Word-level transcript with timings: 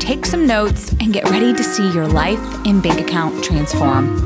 take 0.00 0.26
some 0.26 0.46
notes, 0.46 0.92
and 0.94 1.12
get 1.12 1.24
ready 1.30 1.52
to 1.52 1.62
see 1.62 1.88
your 1.92 2.08
life 2.08 2.40
and 2.66 2.82
bank 2.82 3.00
account 3.00 3.44
transform. 3.44 4.16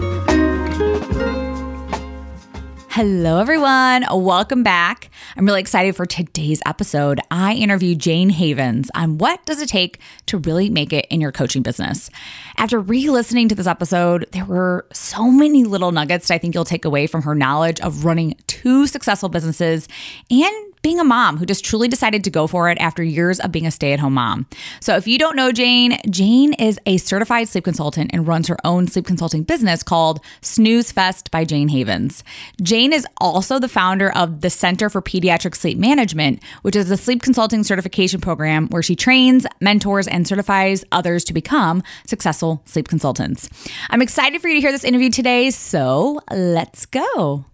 Hello, 2.89 3.41
everyone. 3.41 4.05
Welcome 4.09 4.63
back. 4.63 5.11
I'm 5.37 5.45
really 5.45 5.61
excited 5.61 5.97
for 5.97 6.07
today's 6.07 6.63
episode. 6.65 7.19
I 7.29 7.55
interview 7.55 7.97
Jayne 7.97 8.31
Havens 8.31 8.89
on 8.95 9.19
what 9.19 9.45
does 9.47 9.61
it 9.61 9.69
take 9.69 9.99
to 10.27 10.39
really 10.39 10.71
make 10.71 10.93
it 10.93 11.07
in 11.11 11.21
your 11.21 11.33
coaching 11.33 11.63
business. 11.63 12.09
After 12.57 12.79
re 12.79 13.11
listening 13.11 13.49
to 13.49 13.57
this 13.57 13.67
episode, 13.67 14.29
there 14.31 14.45
were 14.45 14.87
so 14.93 15.29
many 15.29 15.65
little 15.65 15.91
nuggets 15.91 16.31
I 16.31 16.39
think 16.39 16.55
you'll 16.55 16.65
take 16.65 16.85
away 16.85 17.09
from 17.09 17.23
her 17.23 17.35
knowledge 17.35 17.81
of 17.81 18.05
running 18.05 18.37
two 18.47 18.87
successful 18.87 19.29
businesses 19.29 19.89
and 20.31 20.74
being 20.85 21.01
a 21.01 21.05
mom 21.05 21.39
who 21.39 21.47
just 21.47 21.65
truly 21.65 21.89
decided 21.89 22.23
to 22.23 22.31
go 22.31 22.47
for 22.47 22.69
it 22.69 22.77
after 22.79 23.03
years 23.03 23.41
of 23.41 23.51
being 23.51 23.67
a 23.67 23.71
stay 23.71 23.95
at 23.95 23.99
home 23.99 24.13
mom. 24.13 24.47
So, 24.81 24.97
if 24.97 25.09
you 25.09 25.19
don't 25.19 25.35
know 25.35 25.51
Jayne, 25.51 25.99
Jayne 26.11 26.53
is 26.53 26.79
a 26.85 26.99
certified 26.99 27.49
sleep 27.49 27.65
consultant 27.65 28.11
and 28.13 28.29
runs 28.29 28.49
her 28.49 28.59
own 28.65 28.87
sleep 28.87 29.07
consulting 29.07 29.45
business 29.45 29.83
called 29.83 30.21
Snooze 30.43 30.93
Fest 30.93 31.31
by 31.31 31.47
Jayne 31.47 31.71
Havens. 31.71 32.23
Jayne 32.63 32.93
is 32.93 33.07
also 33.19 33.59
the 33.59 33.67
founder 33.67 34.13
of 34.13 34.43
the 34.43 34.51
Center 34.51 34.91
for 34.91 35.01
Pediatric 35.01 35.57
Sleep 35.57 35.79
Management, 35.79 36.43
which 36.61 36.77
is 36.77 36.91
a 36.91 36.99
sleep 36.99 37.23
consulting 37.23 37.65
certification 37.65 38.21
program 38.21 38.69
where 38.69 38.83
she 38.83 38.95
trains, 38.95 39.47
mentors, 39.63 40.07
and 40.07 40.29
certifies 40.29 40.85
others 40.93 41.25
to 41.25 41.33
become 41.33 41.83
successful 42.07 42.61
sleep 42.67 42.89
consultants. 42.89 43.49
I'm 43.89 44.03
excited 44.03 44.43
for 44.43 44.49
you 44.49 44.57
to 44.57 44.61
hear 44.61 44.73
this 44.73 44.85
interview 44.85 45.09
today, 45.09 45.51
so 45.51 46.21
let's 46.31 46.85
go. 46.85 47.47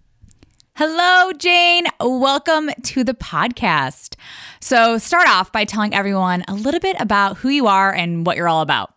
Hello, 0.83 1.31
Jayne. 1.35 1.85
Welcome 2.01 2.71
to 2.85 3.05
the 3.05 3.13
podcast. 3.13 4.15
So, 4.63 4.97
start 4.97 5.29
off 5.29 5.53
by 5.53 5.67
telling 5.67 5.93
everyone 5.93 6.43
a 6.49 6.55
little 6.55 6.81
bit 6.81 6.97
about 6.99 7.37
who 7.37 7.51
you 7.51 7.67
are 7.67 7.93
and 7.93 8.25
what 8.25 8.39
you're 8.39 8.49
all 8.49 8.63
about. 8.63 8.95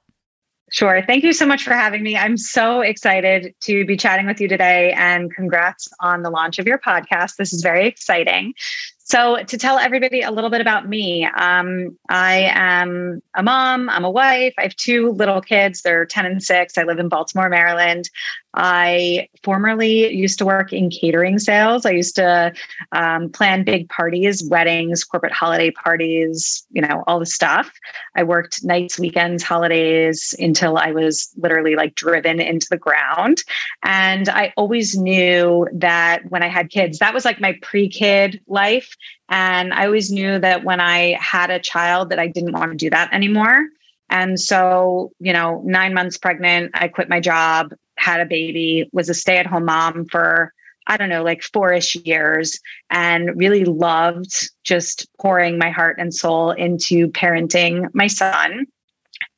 Sure. 0.71 1.03
Thank 1.05 1.25
you 1.25 1.33
so 1.33 1.45
much 1.45 1.65
for 1.65 1.73
having 1.73 2.01
me. 2.01 2.15
I'm 2.15 2.37
so 2.37 2.79
excited 2.79 3.53
to 3.63 3.85
be 3.85 3.97
chatting 3.97 4.27
with 4.27 4.39
you 4.39 4.47
today 4.47 4.93
and 4.93 5.29
congrats 5.35 5.89
on 5.99 6.23
the 6.23 6.29
launch 6.29 6.57
of 6.57 6.65
your 6.65 6.77
podcast. 6.77 7.35
This 7.35 7.51
is 7.51 7.61
very 7.61 7.85
exciting. 7.85 8.53
So, 8.99 9.43
to 9.43 9.57
tell 9.57 9.77
everybody 9.77 10.21
a 10.21 10.31
little 10.31 10.49
bit 10.49 10.61
about 10.61 10.87
me, 10.87 11.25
um, 11.25 11.97
I 12.07 12.49
am 12.53 13.21
a 13.35 13.43
mom, 13.43 13.89
I'm 13.89 14.05
a 14.05 14.09
wife, 14.09 14.53
I 14.57 14.61
have 14.61 14.75
two 14.77 15.11
little 15.11 15.41
kids. 15.41 15.81
They're 15.81 16.05
10 16.05 16.25
and 16.25 16.41
6. 16.41 16.77
I 16.77 16.83
live 16.83 16.99
in 16.99 17.09
Baltimore, 17.09 17.49
Maryland. 17.49 18.09
I 18.55 19.29
formerly 19.43 20.13
used 20.13 20.37
to 20.37 20.45
work 20.45 20.71
in 20.71 20.89
catering 20.89 21.39
sales. 21.39 21.85
I 21.85 21.91
used 21.91 22.15
to 22.17 22.53
um, 22.91 23.29
plan 23.29 23.63
big 23.63 23.89
parties, 23.89 24.47
weddings, 24.47 25.03
corporate 25.03 25.33
holiday 25.33 25.71
parties, 25.71 26.65
you 26.71 26.81
know, 26.81 27.03
all 27.07 27.19
the 27.19 27.25
stuff. 27.25 27.71
I 28.15 28.23
worked 28.23 28.63
nights, 28.63 28.99
weekends, 28.99 29.43
holidays 29.43 30.35
until 30.37 30.77
I 30.77 30.91
was 30.91 31.33
literally 31.37 31.75
like 31.75 31.95
driven 31.95 32.39
into 32.39 32.67
the 32.69 32.77
ground. 32.77 33.43
And 33.83 34.29
I 34.29 34.53
always 34.55 34.95
knew 34.95 35.67
that 35.73 36.29
when 36.29 36.43
I 36.43 36.47
had 36.47 36.69
kids, 36.69 36.99
that 36.99 37.13
was 37.13 37.25
like 37.25 37.41
my 37.41 37.57
pre 37.61 37.89
kid 37.89 38.39
life. 38.47 38.95
And 39.29 39.73
I 39.73 39.85
always 39.85 40.11
knew 40.11 40.37
that 40.39 40.63
when 40.63 40.79
I 40.79 41.17
had 41.19 41.49
a 41.49 41.59
child 41.59 42.09
that 42.09 42.19
I 42.19 42.27
didn't 42.27 42.53
want 42.53 42.71
to 42.71 42.77
do 42.77 42.91
that 42.91 43.11
anymore. 43.13 43.65
And 44.09 44.39
so, 44.39 45.11
you 45.19 45.33
know, 45.33 45.63
nine 45.65 45.95
months 45.95 46.19
pregnant, 46.19 46.71
I 46.75 46.87
quit 46.87 47.09
my 47.09 47.19
job, 47.19 47.73
had 48.03 48.19
a 48.19 48.25
baby, 48.25 48.89
was 48.91 49.09
a 49.09 49.13
stay 49.13 49.37
at 49.37 49.45
home 49.45 49.65
mom 49.65 50.05
for, 50.05 50.53
I 50.87 50.97
don't 50.97 51.09
know, 51.09 51.23
like 51.23 51.41
four 51.41 51.71
ish 51.71 51.95
years, 51.95 52.59
and 52.89 53.31
really 53.35 53.63
loved 53.63 54.49
just 54.63 55.07
pouring 55.21 55.57
my 55.57 55.69
heart 55.69 55.97
and 55.99 56.13
soul 56.13 56.51
into 56.51 57.07
parenting 57.09 57.87
my 57.93 58.07
son. 58.07 58.65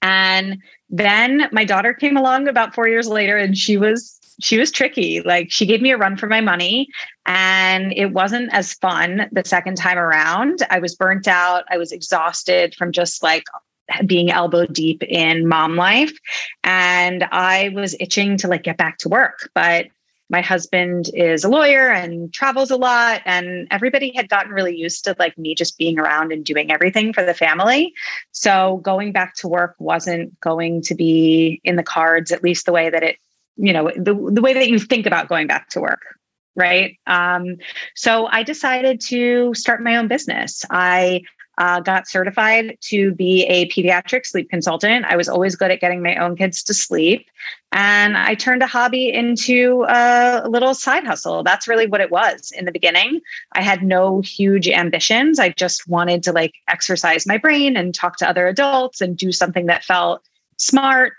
And 0.01 0.57
then 0.89 1.47
my 1.51 1.63
daughter 1.63 1.93
came 1.93 2.17
along 2.17 2.47
about 2.47 2.73
four 2.73 2.87
years 2.87 3.07
later, 3.07 3.37
and 3.37 3.55
she 3.55 3.77
was 3.77 4.19
she 4.41 4.57
was 4.57 4.71
tricky. 4.71 5.21
Like 5.21 5.51
she 5.51 5.65
gave 5.65 5.81
me 5.81 5.91
a 5.91 5.97
run 5.97 6.17
for 6.17 6.27
my 6.27 6.41
money 6.41 6.89
and 7.25 7.93
it 7.95 8.11
wasn't 8.11 8.53
as 8.53 8.73
fun 8.73 9.29
the 9.31 9.43
second 9.45 9.77
time 9.77 9.97
around. 9.97 10.59
I 10.69 10.79
was 10.79 10.93
burnt 10.93 11.25
out. 11.25 11.63
I 11.71 11.77
was 11.77 11.93
exhausted 11.93 12.75
from 12.75 12.91
just 12.91 13.23
like 13.23 13.45
being 14.05 14.31
elbow 14.31 14.65
deep 14.65 15.03
in 15.03 15.47
mom 15.47 15.75
life. 15.75 16.11
And 16.63 17.23
I 17.31 17.69
was 17.69 17.95
itching 17.99 18.37
to 18.37 18.47
like 18.47 18.63
get 18.63 18.77
back 18.77 18.97
to 18.99 19.09
work, 19.09 19.49
but 19.53 19.87
my 20.29 20.41
husband 20.41 21.09
is 21.13 21.43
a 21.43 21.49
lawyer 21.49 21.91
and 21.91 22.33
travels 22.33 22.71
a 22.71 22.77
lot 22.77 23.21
and 23.25 23.67
everybody 23.69 24.11
had 24.15 24.27
gotten 24.27 24.51
really 24.51 24.75
used 24.75 25.03
to 25.03 25.15
like 25.19 25.37
me 25.37 25.53
just 25.53 25.77
being 25.77 25.99
around 25.99 26.31
and 26.31 26.43
doing 26.43 26.71
everything 26.71 27.13
for 27.13 27.23
the 27.23 27.33
family. 27.33 27.93
So 28.31 28.77
going 28.77 29.11
back 29.11 29.35
to 29.35 29.47
work 29.47 29.75
wasn't 29.77 30.39
going 30.39 30.81
to 30.83 30.95
be 30.95 31.61
in 31.63 31.75
the 31.75 31.83
cards 31.83 32.31
at 32.31 32.43
least 32.43 32.65
the 32.65 32.71
way 32.71 32.89
that 32.89 33.03
it 33.03 33.17
you 33.57 33.71
know 33.71 33.89
the, 33.95 34.13
the 34.13 34.41
way 34.41 34.53
that 34.53 34.67
you 34.67 34.79
think 34.79 35.05
about 35.05 35.29
going 35.29 35.47
back 35.47 35.69
to 35.69 35.79
work 35.79 36.01
right? 36.57 36.97
Um, 37.05 37.57
so 37.95 38.27
i 38.27 38.41
decided 38.41 39.01
to 39.01 39.53
start 39.53 39.83
my 39.83 39.97
own 39.97 40.07
business. 40.07 40.63
I 40.69 41.23
uh, 41.57 41.79
got 41.79 42.07
certified 42.07 42.77
to 42.81 43.13
be 43.13 43.45
a 43.45 43.67
pediatric 43.69 44.25
sleep 44.25 44.49
consultant. 44.49 45.05
I 45.05 45.15
was 45.15 45.29
always 45.29 45.55
good 45.55 45.71
at 45.71 45.79
getting 45.79 46.01
my 46.01 46.15
own 46.17 46.35
kids 46.35 46.63
to 46.63 46.73
sleep. 46.73 47.27
And 47.71 48.17
i 48.17 48.35
turned 48.35 48.63
a 48.63 48.67
hobby 48.67 49.11
into 49.11 49.85
a 49.87 50.43
little 50.47 50.73
side 50.73 51.05
hustle. 51.05 51.43
That's 51.43 51.67
really 51.67 51.87
what 51.87 52.01
it 52.01 52.11
was 52.11 52.51
in 52.55 52.65
the 52.65 52.71
beginning. 52.71 53.19
I 53.53 53.61
had 53.61 53.83
no 53.83 54.21
huge 54.21 54.67
ambitions. 54.67 55.39
I 55.39 55.49
just 55.49 55.87
wanted 55.87 56.23
to 56.23 56.31
like 56.31 56.53
exercise 56.69 57.25
my 57.25 57.37
brain 57.37 57.75
and 57.75 57.93
talk 57.93 58.17
to 58.17 58.29
other 58.29 58.47
adults 58.47 59.01
and 59.01 59.17
do 59.17 59.31
something 59.31 59.65
that 59.65 59.83
felt 59.83 60.21
smart. 60.57 61.13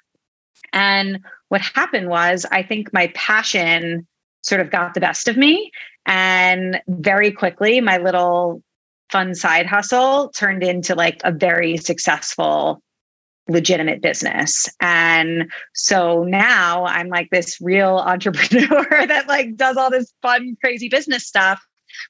And 0.72 1.20
what 1.48 1.60
happened 1.60 2.08
was, 2.08 2.47
I 2.50 2.62
think 2.62 2.92
my 2.92 3.08
passion 3.14 4.06
sort 4.42 4.60
of 4.60 4.70
got 4.70 4.94
the 4.94 5.00
best 5.00 5.28
of 5.28 5.36
me. 5.36 5.70
And 6.06 6.80
very 6.88 7.32
quickly, 7.32 7.80
my 7.80 7.98
little 7.98 8.62
fun 9.11 9.34
side 9.34 9.67
hustle 9.67 10.31
turned 10.31 10.62
into 10.62 10.94
like 10.94 11.21
a 11.25 11.33
very 11.33 11.77
successful 11.77 12.83
legitimate 13.49 14.03
business. 14.03 14.69
And 14.81 15.50
so 15.75 16.25
now 16.25 16.84
I'm 16.87 17.09
like 17.09 17.31
this 17.31 17.61
real 17.61 17.97
entrepreneur 18.06 19.06
that 19.06 19.28
like 19.28 19.56
does 19.56 19.77
all 19.77 19.91
this 19.91 20.12
fun 20.22 20.56
crazy 20.61 20.89
business 20.89 21.27
stuff 21.27 21.65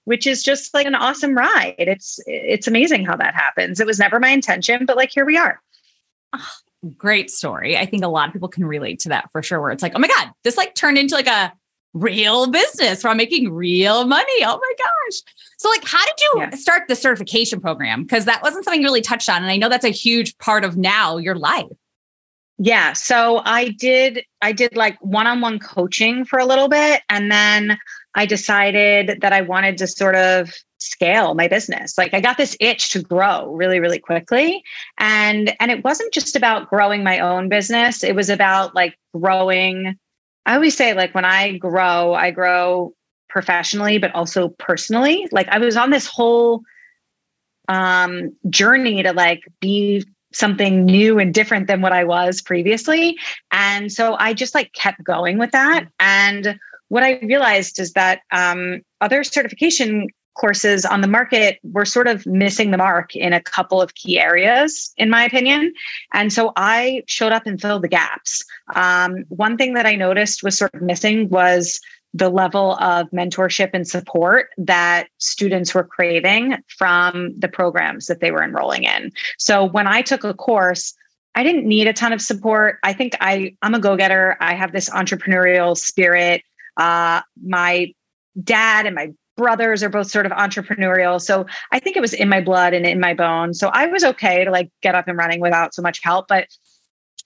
which 0.04 0.26
is 0.26 0.42
just 0.42 0.72
like 0.74 0.86
an 0.86 0.94
awesome 0.94 1.34
ride. 1.34 1.74
It's 1.78 2.18
it's 2.26 2.66
amazing 2.66 3.04
how 3.04 3.16
that 3.16 3.34
happens. 3.34 3.80
It 3.80 3.86
was 3.86 3.98
never 3.98 4.18
my 4.18 4.28
intention, 4.28 4.86
but 4.86 4.96
like 4.96 5.10
here 5.12 5.24
we 5.24 5.36
are. 5.36 5.60
Oh, 6.32 6.48
great 6.96 7.30
story. 7.30 7.76
I 7.76 7.86
think 7.86 8.04
a 8.04 8.08
lot 8.08 8.28
of 8.28 8.32
people 8.32 8.48
can 8.48 8.64
relate 8.64 9.00
to 9.00 9.08
that 9.10 9.30
for 9.32 9.42
sure, 9.42 9.60
where 9.60 9.70
it's 9.70 9.82
like, 9.82 9.92
oh 9.94 9.98
my 9.98 10.08
God, 10.08 10.30
this 10.44 10.56
like 10.56 10.74
turned 10.74 10.98
into 10.98 11.14
like 11.14 11.28
a 11.28 11.52
real 11.94 12.46
business 12.50 13.02
where 13.02 13.10
I'm 13.10 13.16
making 13.16 13.52
real 13.52 14.06
money. 14.06 14.44
Oh 14.44 14.58
my 14.60 14.72
gosh. 14.78 15.22
So, 15.58 15.68
like, 15.70 15.84
how 15.84 16.04
did 16.04 16.14
you 16.20 16.32
yeah. 16.38 16.50
start 16.50 16.82
the 16.88 16.96
certification 16.96 17.60
program? 17.60 18.02
Because 18.02 18.26
that 18.26 18.42
wasn't 18.42 18.64
something 18.64 18.80
you 18.80 18.86
really 18.86 19.00
touched 19.00 19.28
on. 19.28 19.42
And 19.42 19.50
I 19.50 19.56
know 19.56 19.68
that's 19.68 19.84
a 19.84 19.90
huge 19.90 20.36
part 20.38 20.64
of 20.64 20.76
now 20.76 21.16
your 21.16 21.34
life. 21.34 21.66
Yeah. 22.58 22.92
So 22.94 23.42
I 23.44 23.68
did, 23.68 24.22
I 24.42 24.52
did 24.52 24.76
like 24.76 24.98
one 25.00 25.26
on 25.26 25.40
one 25.40 25.58
coaching 25.58 26.24
for 26.24 26.38
a 26.38 26.46
little 26.46 26.68
bit. 26.68 27.02
And 27.10 27.30
then 27.30 27.78
I 28.14 28.24
decided 28.26 29.18
that 29.20 29.32
I 29.32 29.42
wanted 29.42 29.76
to 29.78 29.86
sort 29.86 30.14
of 30.14 30.52
scale 30.78 31.34
my 31.34 31.48
business 31.48 31.96
like 31.96 32.12
i 32.12 32.20
got 32.20 32.36
this 32.36 32.54
itch 32.60 32.90
to 32.90 33.02
grow 33.02 33.52
really 33.54 33.80
really 33.80 33.98
quickly 33.98 34.62
and 34.98 35.56
and 35.58 35.70
it 35.70 35.82
wasn't 35.82 36.12
just 36.12 36.36
about 36.36 36.68
growing 36.68 37.02
my 37.02 37.18
own 37.18 37.48
business 37.48 38.04
it 38.04 38.14
was 38.14 38.28
about 38.28 38.74
like 38.74 38.94
growing 39.18 39.96
i 40.44 40.54
always 40.54 40.76
say 40.76 40.92
like 40.92 41.14
when 41.14 41.24
i 41.24 41.56
grow 41.56 42.12
i 42.12 42.30
grow 42.30 42.92
professionally 43.28 43.98
but 43.98 44.14
also 44.14 44.48
personally 44.58 45.26
like 45.32 45.48
i 45.48 45.58
was 45.58 45.76
on 45.76 45.90
this 45.90 46.06
whole 46.06 46.62
um 47.68 48.34
journey 48.48 49.02
to 49.02 49.12
like 49.12 49.42
be 49.60 50.04
something 50.32 50.84
new 50.84 51.18
and 51.18 51.32
different 51.34 51.66
than 51.66 51.80
what 51.80 51.92
i 51.92 52.04
was 52.04 52.40
previously 52.40 53.16
and 53.52 53.92
so 53.92 54.16
i 54.18 54.32
just 54.32 54.54
like 54.54 54.72
kept 54.72 55.02
going 55.02 55.38
with 55.38 55.50
that 55.52 55.86
and 55.98 56.58
what 56.88 57.02
i 57.02 57.18
realized 57.22 57.78
is 57.78 57.92
that 57.92 58.20
um, 58.32 58.80
other 59.00 59.24
certification 59.24 60.08
courses 60.36 60.84
on 60.84 61.00
the 61.00 61.08
market 61.08 61.58
were 61.64 61.84
sort 61.84 62.06
of 62.06 62.24
missing 62.26 62.70
the 62.70 62.76
mark 62.76 63.16
in 63.16 63.32
a 63.32 63.40
couple 63.40 63.80
of 63.80 63.94
key 63.94 64.20
areas, 64.20 64.92
in 64.96 65.10
my 65.10 65.24
opinion. 65.24 65.72
And 66.12 66.32
so 66.32 66.52
I 66.56 67.02
showed 67.06 67.32
up 67.32 67.46
and 67.46 67.60
filled 67.60 67.82
the 67.82 67.88
gaps. 67.88 68.44
Um, 68.74 69.24
one 69.28 69.56
thing 69.56 69.74
that 69.74 69.86
I 69.86 69.94
noticed 69.94 70.42
was 70.42 70.56
sort 70.56 70.74
of 70.74 70.82
missing 70.82 71.28
was 71.30 71.80
the 72.16 72.30
level 72.30 72.76
of 72.76 73.10
mentorship 73.10 73.70
and 73.74 73.86
support 73.86 74.48
that 74.56 75.08
students 75.18 75.74
were 75.74 75.84
craving 75.84 76.56
from 76.68 77.32
the 77.38 77.48
programs 77.48 78.06
that 78.06 78.20
they 78.20 78.30
were 78.30 78.42
enrolling 78.42 78.84
in. 78.84 79.12
So 79.38 79.64
when 79.64 79.86
I 79.86 80.02
took 80.02 80.24
a 80.24 80.32
course, 80.32 80.94
I 81.34 81.42
didn't 81.42 81.66
need 81.66 81.86
a 81.86 81.92
ton 81.92 82.14
of 82.14 82.22
support. 82.22 82.78
I 82.82 82.94
think 82.94 83.14
I 83.20 83.54
I'm 83.60 83.74
a 83.74 83.80
go-getter. 83.80 84.36
I 84.40 84.54
have 84.54 84.72
this 84.72 84.88
entrepreneurial 84.88 85.76
spirit. 85.76 86.42
Uh, 86.78 87.20
my 87.44 87.92
dad 88.42 88.86
and 88.86 88.94
my 88.94 89.12
brothers 89.36 89.82
are 89.82 89.90
both 89.90 90.10
sort 90.10 90.24
of 90.24 90.32
entrepreneurial. 90.32 91.20
So 91.20 91.44
I 91.70 91.78
think 91.78 91.96
it 91.96 92.00
was 92.00 92.14
in 92.14 92.30
my 92.30 92.40
blood 92.40 92.72
and 92.72 92.86
in 92.86 92.98
my 92.98 93.12
bones. 93.12 93.58
So 93.58 93.68
I 93.68 93.86
was 93.86 94.02
okay 94.02 94.44
to 94.46 94.50
like 94.50 94.70
get 94.82 94.94
up 94.94 95.08
and 95.08 95.18
running 95.18 95.40
without 95.40 95.74
so 95.74 95.82
much 95.82 96.02
help. 96.02 96.28
But 96.28 96.48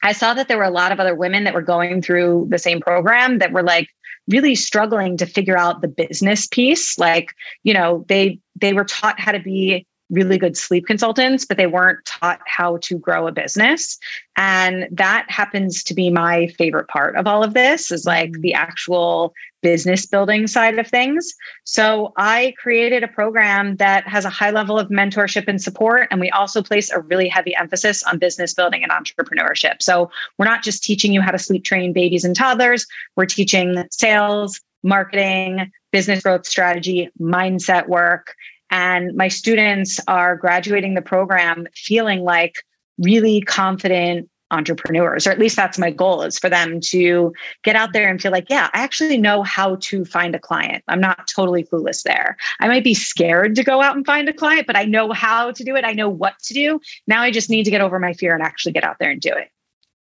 I 0.02 0.12
saw 0.12 0.34
that 0.34 0.48
there 0.48 0.58
were 0.58 0.64
a 0.64 0.70
lot 0.70 0.92
of 0.92 1.00
other 1.00 1.14
women 1.14 1.44
that 1.44 1.54
were 1.54 1.62
going 1.62 2.02
through 2.02 2.48
the 2.50 2.58
same 2.58 2.80
program 2.80 3.38
that 3.38 3.52
were 3.52 3.62
like 3.62 3.88
really 4.28 4.54
struggling 4.54 5.16
to 5.18 5.26
figure 5.26 5.58
out 5.58 5.82
the 5.82 5.88
business 5.88 6.46
piece. 6.46 6.98
Like, 6.98 7.34
you 7.64 7.74
know, 7.74 8.04
they 8.08 8.38
they 8.60 8.72
were 8.72 8.84
taught 8.84 9.20
how 9.20 9.32
to 9.32 9.40
be 9.40 9.86
really 10.10 10.38
good 10.38 10.56
sleep 10.56 10.86
consultants, 10.86 11.44
but 11.44 11.56
they 11.56 11.66
weren't 11.66 12.04
taught 12.04 12.40
how 12.46 12.78
to 12.78 12.98
grow 12.98 13.26
a 13.26 13.32
business. 13.32 13.98
And 14.36 14.88
that 14.90 15.26
happens 15.28 15.82
to 15.84 15.94
be 15.94 16.10
my 16.10 16.48
favorite 16.58 16.88
part 16.88 17.16
of 17.16 17.26
all 17.26 17.44
of 17.44 17.54
this 17.54 17.92
is 17.92 18.04
like 18.04 18.32
mm. 18.32 18.40
the 18.40 18.54
actual 18.54 19.34
business 19.62 20.06
building 20.06 20.46
side 20.46 20.78
of 20.78 20.86
things. 20.86 21.34
So 21.64 22.12
I 22.16 22.54
created 22.58 23.04
a 23.04 23.08
program 23.08 23.76
that 23.76 24.08
has 24.08 24.24
a 24.24 24.30
high 24.30 24.50
level 24.50 24.78
of 24.78 24.88
mentorship 24.88 25.44
and 25.46 25.60
support. 25.60 26.08
And 26.10 26.20
we 26.20 26.30
also 26.30 26.62
place 26.62 26.90
a 26.90 27.00
really 27.00 27.28
heavy 27.28 27.54
emphasis 27.54 28.02
on 28.02 28.18
business 28.18 28.54
building 28.54 28.82
and 28.82 28.90
entrepreneurship. 28.90 29.82
So 29.82 30.10
we're 30.38 30.46
not 30.46 30.62
just 30.62 30.82
teaching 30.82 31.12
you 31.12 31.20
how 31.20 31.30
to 31.30 31.38
sleep 31.38 31.64
train 31.64 31.92
babies 31.92 32.24
and 32.24 32.34
toddlers, 32.34 32.86
we're 33.16 33.26
teaching 33.26 33.84
sales, 33.90 34.60
marketing, 34.82 35.70
business 35.92 36.22
growth 36.22 36.46
strategy, 36.46 37.10
mindset 37.20 37.88
work, 37.88 38.34
and 38.70 39.14
my 39.16 39.28
students 39.28 40.00
are 40.08 40.36
graduating 40.36 40.94
the 40.94 41.02
program 41.02 41.66
feeling 41.74 42.20
like 42.20 42.64
really 42.98 43.40
confident 43.40 44.28
entrepreneurs, 44.50 45.26
or 45.26 45.30
at 45.30 45.38
least 45.38 45.56
that's 45.56 45.78
my 45.78 45.90
goal 45.90 46.22
is 46.22 46.38
for 46.38 46.50
them 46.50 46.80
to 46.80 47.32
get 47.62 47.76
out 47.76 47.92
there 47.92 48.08
and 48.08 48.20
feel 48.20 48.32
like, 48.32 48.46
yeah, 48.48 48.68
I 48.74 48.80
actually 48.80 49.16
know 49.16 49.42
how 49.42 49.76
to 49.76 50.04
find 50.04 50.34
a 50.34 50.40
client. 50.40 50.82
I'm 50.88 51.00
not 51.00 51.28
totally 51.28 51.64
clueless 51.64 52.02
there. 52.02 52.36
I 52.58 52.68
might 52.68 52.84
be 52.84 52.94
scared 52.94 53.54
to 53.56 53.64
go 53.64 53.80
out 53.80 53.96
and 53.96 54.04
find 54.04 54.28
a 54.28 54.32
client, 54.32 54.66
but 54.66 54.76
I 54.76 54.84
know 54.84 55.12
how 55.12 55.52
to 55.52 55.64
do 55.64 55.76
it. 55.76 55.84
I 55.84 55.92
know 55.92 56.08
what 56.08 56.38
to 56.44 56.54
do. 56.54 56.80
Now 57.06 57.22
I 57.22 57.30
just 57.30 57.50
need 57.50 57.64
to 57.64 57.70
get 57.70 57.80
over 57.80 57.98
my 57.98 58.12
fear 58.12 58.34
and 58.34 58.42
actually 58.42 58.72
get 58.72 58.84
out 58.84 58.96
there 58.98 59.10
and 59.10 59.20
do 59.20 59.32
it. 59.32 59.50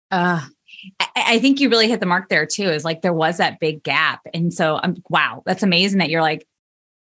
Uh, 0.09 0.41
I 1.15 1.39
think 1.39 1.59
you 1.59 1.69
really 1.69 1.87
hit 1.87 1.99
the 1.99 2.05
mark 2.05 2.29
there 2.29 2.45
too. 2.45 2.63
Is 2.63 2.83
like 2.83 3.01
there 3.01 3.13
was 3.13 3.37
that 3.37 3.59
big 3.59 3.83
gap, 3.83 4.21
and 4.33 4.53
so 4.53 4.79
I'm 4.81 4.91
um, 4.91 5.03
wow, 5.09 5.43
that's 5.45 5.63
amazing 5.63 5.99
that 5.99 6.09
you're 6.09 6.23
like 6.23 6.47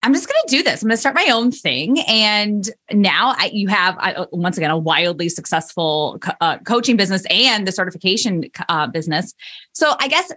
I'm 0.04 0.12
just 0.12 0.28
going 0.28 0.42
to 0.46 0.56
do 0.56 0.62
this. 0.62 0.82
I'm 0.82 0.88
going 0.88 0.96
to 0.96 1.00
start 1.00 1.14
my 1.14 1.30
own 1.32 1.50
thing. 1.50 1.98
And 2.00 2.68
now 2.92 3.34
I, 3.38 3.50
you 3.54 3.68
have, 3.68 3.96
I, 3.98 4.26
once 4.32 4.58
again, 4.58 4.70
a 4.70 4.76
wildly 4.76 5.30
successful 5.30 6.20
uh, 6.42 6.58
coaching 6.58 6.98
business 6.98 7.24
and 7.30 7.66
the 7.66 7.72
certification 7.72 8.44
uh, 8.68 8.86
business. 8.86 9.32
So 9.72 9.96
I 9.98 10.08
guess 10.08 10.30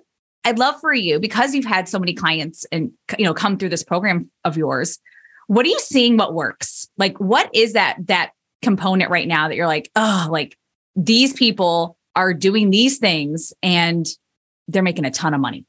I'd 0.46 0.58
love 0.58 0.80
for 0.80 0.94
you 0.94 1.20
because 1.20 1.54
you've 1.54 1.66
had 1.66 1.90
so 1.90 2.00
many 2.00 2.14
clients 2.14 2.66
and 2.72 2.92
you 3.18 3.26
know 3.26 3.34
come 3.34 3.58
through 3.58 3.68
this 3.68 3.84
program 3.84 4.32
of 4.46 4.56
yours. 4.56 5.00
What 5.48 5.66
are 5.66 5.70
you 5.70 5.80
seeing? 5.80 6.16
What 6.16 6.34
works? 6.34 6.88
Like, 6.98 7.20
what 7.20 7.50
is 7.54 7.74
that 7.74 7.98
that 8.06 8.32
component 8.62 9.12
right 9.12 9.28
now 9.28 9.50
that 9.50 9.56
you're 9.56 9.68
like, 9.68 9.92
oh, 9.98 10.30
like 10.32 10.58
these 10.96 11.34
people 11.34 11.98
are 12.16 12.34
doing 12.34 12.70
these 12.70 13.00
things 13.00 13.52
and 13.62 14.08
they're 14.70 14.82
making 14.82 15.06
a 15.06 15.12
ton 15.12 15.34
of 15.34 15.42
money. 15.42 15.66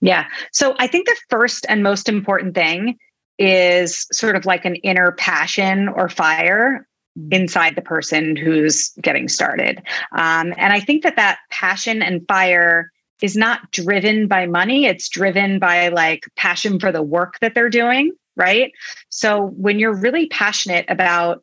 Yeah. 0.00 0.26
So 0.52 0.74
I 0.78 0.86
think 0.86 1.06
the 1.06 1.16
first 1.28 1.66
and 1.68 1.82
most 1.82 2.08
important 2.08 2.54
thing 2.54 2.98
is 3.38 4.06
sort 4.12 4.36
of 4.36 4.44
like 4.44 4.64
an 4.64 4.76
inner 4.76 5.12
passion 5.12 5.88
or 5.88 6.08
fire 6.08 6.86
mm. 7.18 7.32
inside 7.32 7.74
the 7.74 7.82
person 7.82 8.36
who's 8.36 8.90
getting 9.00 9.28
started. 9.28 9.82
Um, 10.12 10.52
and 10.56 10.72
I 10.72 10.80
think 10.80 11.02
that 11.02 11.16
that 11.16 11.38
passion 11.50 12.02
and 12.02 12.26
fire 12.28 12.90
is 13.22 13.36
not 13.36 13.70
driven 13.70 14.26
by 14.28 14.46
money, 14.46 14.86
it's 14.86 15.08
driven 15.08 15.58
by 15.58 15.88
like 15.88 16.24
passion 16.36 16.78
for 16.78 16.90
the 16.92 17.02
work 17.02 17.38
that 17.40 17.54
they're 17.54 17.70
doing. 17.70 18.12
Right. 18.36 18.72
So 19.10 19.46
when 19.56 19.78
you're 19.78 19.94
really 19.94 20.26
passionate 20.28 20.86
about 20.88 21.42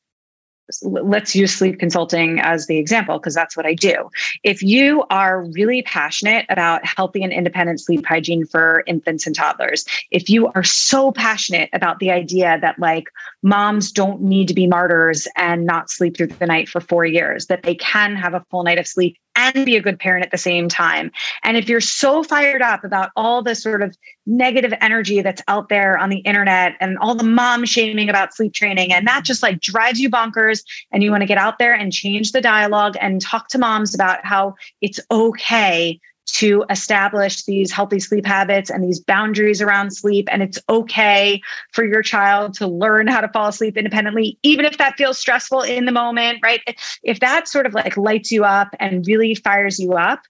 let's 0.81 1.35
use 1.35 1.53
sleep 1.53 1.79
consulting 1.79 2.39
as 2.39 2.67
the 2.67 2.77
example 2.77 3.17
because 3.19 3.33
that's 3.33 3.55
what 3.55 3.65
I 3.65 3.73
do. 3.73 4.09
If 4.43 4.61
you 4.61 5.05
are 5.09 5.43
really 5.43 5.81
passionate 5.81 6.45
about 6.49 6.85
healthy 6.85 7.23
and 7.23 7.31
independent 7.31 7.79
sleep 7.79 8.05
hygiene 8.05 8.45
for 8.45 8.83
infants 8.85 9.25
and 9.25 9.35
toddlers, 9.35 9.85
if 10.11 10.29
you 10.29 10.47
are 10.47 10.63
so 10.63 11.11
passionate 11.11 11.69
about 11.73 11.99
the 11.99 12.11
idea 12.11 12.59
that 12.61 12.79
like 12.79 13.09
moms 13.47 13.93
don't 13.93 14.21
need 14.21 14.45
to 14.49 14.53
be 14.53 14.67
martyrs 14.67 15.25
and 15.37 15.65
not 15.65 15.89
sleep 15.89 16.17
through 16.17 16.27
the 16.27 16.45
night 16.45 16.67
for 16.67 16.81
4 16.81 17.05
years, 17.05 17.47
that 17.47 17.63
they 17.63 17.75
can 17.75 18.15
have 18.17 18.33
a 18.33 18.43
full 18.51 18.63
night 18.63 18.77
of 18.77 18.85
sleep 18.85 19.17
and 19.37 19.65
be 19.65 19.77
a 19.77 19.81
good 19.81 19.99
parent 19.99 20.25
at 20.25 20.31
the 20.31 20.37
same 20.37 20.67
time. 20.67 21.09
And 21.43 21.55
if 21.55 21.69
you're 21.69 21.79
so 21.79 22.23
fired 22.23 22.61
up 22.61 22.83
about 22.83 23.11
all 23.15 23.41
the 23.41 23.55
sort 23.55 23.81
of 23.81 23.95
negative 24.25 24.73
energy 24.81 25.21
that's 25.21 25.41
out 25.47 25.69
there 25.69 25.97
on 25.97 26.09
the 26.09 26.19
internet 26.19 26.73
and 26.81 26.97
all 26.97 27.15
the 27.15 27.23
mom 27.23 27.63
shaming 27.63 28.09
about 28.09 28.33
sleep 28.33 28.53
training, 28.53 28.91
and 28.91 29.07
that 29.07 29.23
just 29.23 29.41
like 29.41 29.61
drives 29.61 29.99
you 29.99 30.09
bonkers, 30.09 30.63
and 30.91 31.01
you 31.01 31.11
want 31.11 31.21
to 31.21 31.27
get 31.27 31.37
out 31.37 31.57
there 31.57 31.73
and 31.73 31.93
change 31.93 32.33
the 32.33 32.41
dialogue 32.41 32.97
and 32.99 33.21
talk 33.21 33.47
to 33.47 33.57
moms 33.57 33.95
about 33.95 34.25
how 34.25 34.55
it's 34.81 34.99
okay 35.09 36.01
to 36.27 36.65
establish 36.69 37.43
these 37.45 37.71
healthy 37.71 37.99
sleep 37.99 38.25
habits 38.25 38.69
and 38.69 38.83
these 38.83 38.99
boundaries 38.99 39.61
around 39.61 39.91
sleep. 39.91 40.27
And 40.31 40.43
it's 40.43 40.59
okay 40.69 41.41
for 41.71 41.85
your 41.85 42.01
child 42.01 42.53
to 42.55 42.67
learn 42.67 43.07
how 43.07 43.21
to 43.21 43.29
fall 43.29 43.47
asleep 43.47 43.77
independently, 43.77 44.37
even 44.43 44.65
if 44.65 44.77
that 44.77 44.97
feels 44.97 45.17
stressful 45.17 45.61
in 45.61 45.85
the 45.85 45.91
moment, 45.91 46.39
right? 46.43 46.61
If 47.01 47.21
that 47.21 47.47
sort 47.47 47.65
of 47.65 47.73
like 47.73 47.97
lights 47.97 48.31
you 48.31 48.43
up 48.43 48.69
and 48.79 49.07
really 49.07 49.35
fires 49.35 49.79
you 49.79 49.93
up, 49.93 50.21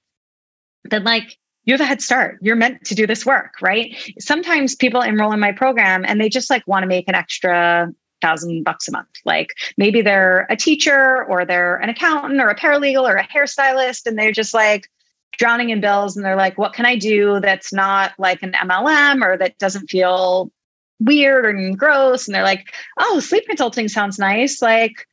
then 0.85 1.03
like 1.03 1.37
you 1.65 1.73
have 1.73 1.81
a 1.81 1.85
head 1.85 2.01
start. 2.01 2.37
You're 2.41 2.55
meant 2.55 2.85
to 2.85 2.95
do 2.95 3.05
this 3.05 3.25
work, 3.25 3.55
right? 3.61 3.93
Sometimes 4.19 4.75
people 4.75 5.01
enroll 5.01 5.33
in 5.33 5.39
my 5.39 5.51
program 5.51 6.05
and 6.07 6.21
they 6.21 6.29
just 6.29 6.49
like 6.49 6.65
want 6.67 6.83
to 6.83 6.87
make 6.87 7.09
an 7.09 7.15
extra 7.15 7.91
thousand 8.21 8.63
bucks 8.63 8.87
a 8.87 8.91
month. 8.91 9.09
Like 9.25 9.49
maybe 9.77 10.01
they're 10.01 10.47
a 10.49 10.55
teacher 10.55 11.25
or 11.25 11.43
they're 11.43 11.75
an 11.77 11.89
accountant 11.89 12.39
or 12.39 12.47
a 12.47 12.55
paralegal 12.55 13.07
or 13.07 13.15
a 13.15 13.27
hairstylist, 13.27 14.05
and 14.05 14.17
they're 14.17 14.31
just 14.31 14.53
like, 14.53 14.89
drowning 15.37 15.69
in 15.69 15.81
bills 15.81 16.15
and 16.15 16.25
they're 16.25 16.35
like, 16.35 16.57
what 16.57 16.73
can 16.73 16.85
I 16.85 16.95
do 16.95 17.39
that's 17.39 17.71
not 17.73 18.13
like 18.17 18.41
an 18.43 18.53
MLM 18.53 19.23
or 19.23 19.37
that 19.37 19.57
doesn't 19.57 19.89
feel 19.89 20.51
weird 20.99 21.45
or 21.45 21.75
gross? 21.75 22.27
And 22.27 22.35
they're 22.35 22.43
like, 22.43 22.73
oh, 22.97 23.19
sleep 23.19 23.45
consulting 23.47 23.87
sounds 23.87 24.17
nice. 24.17 24.61
Like, 24.61 25.07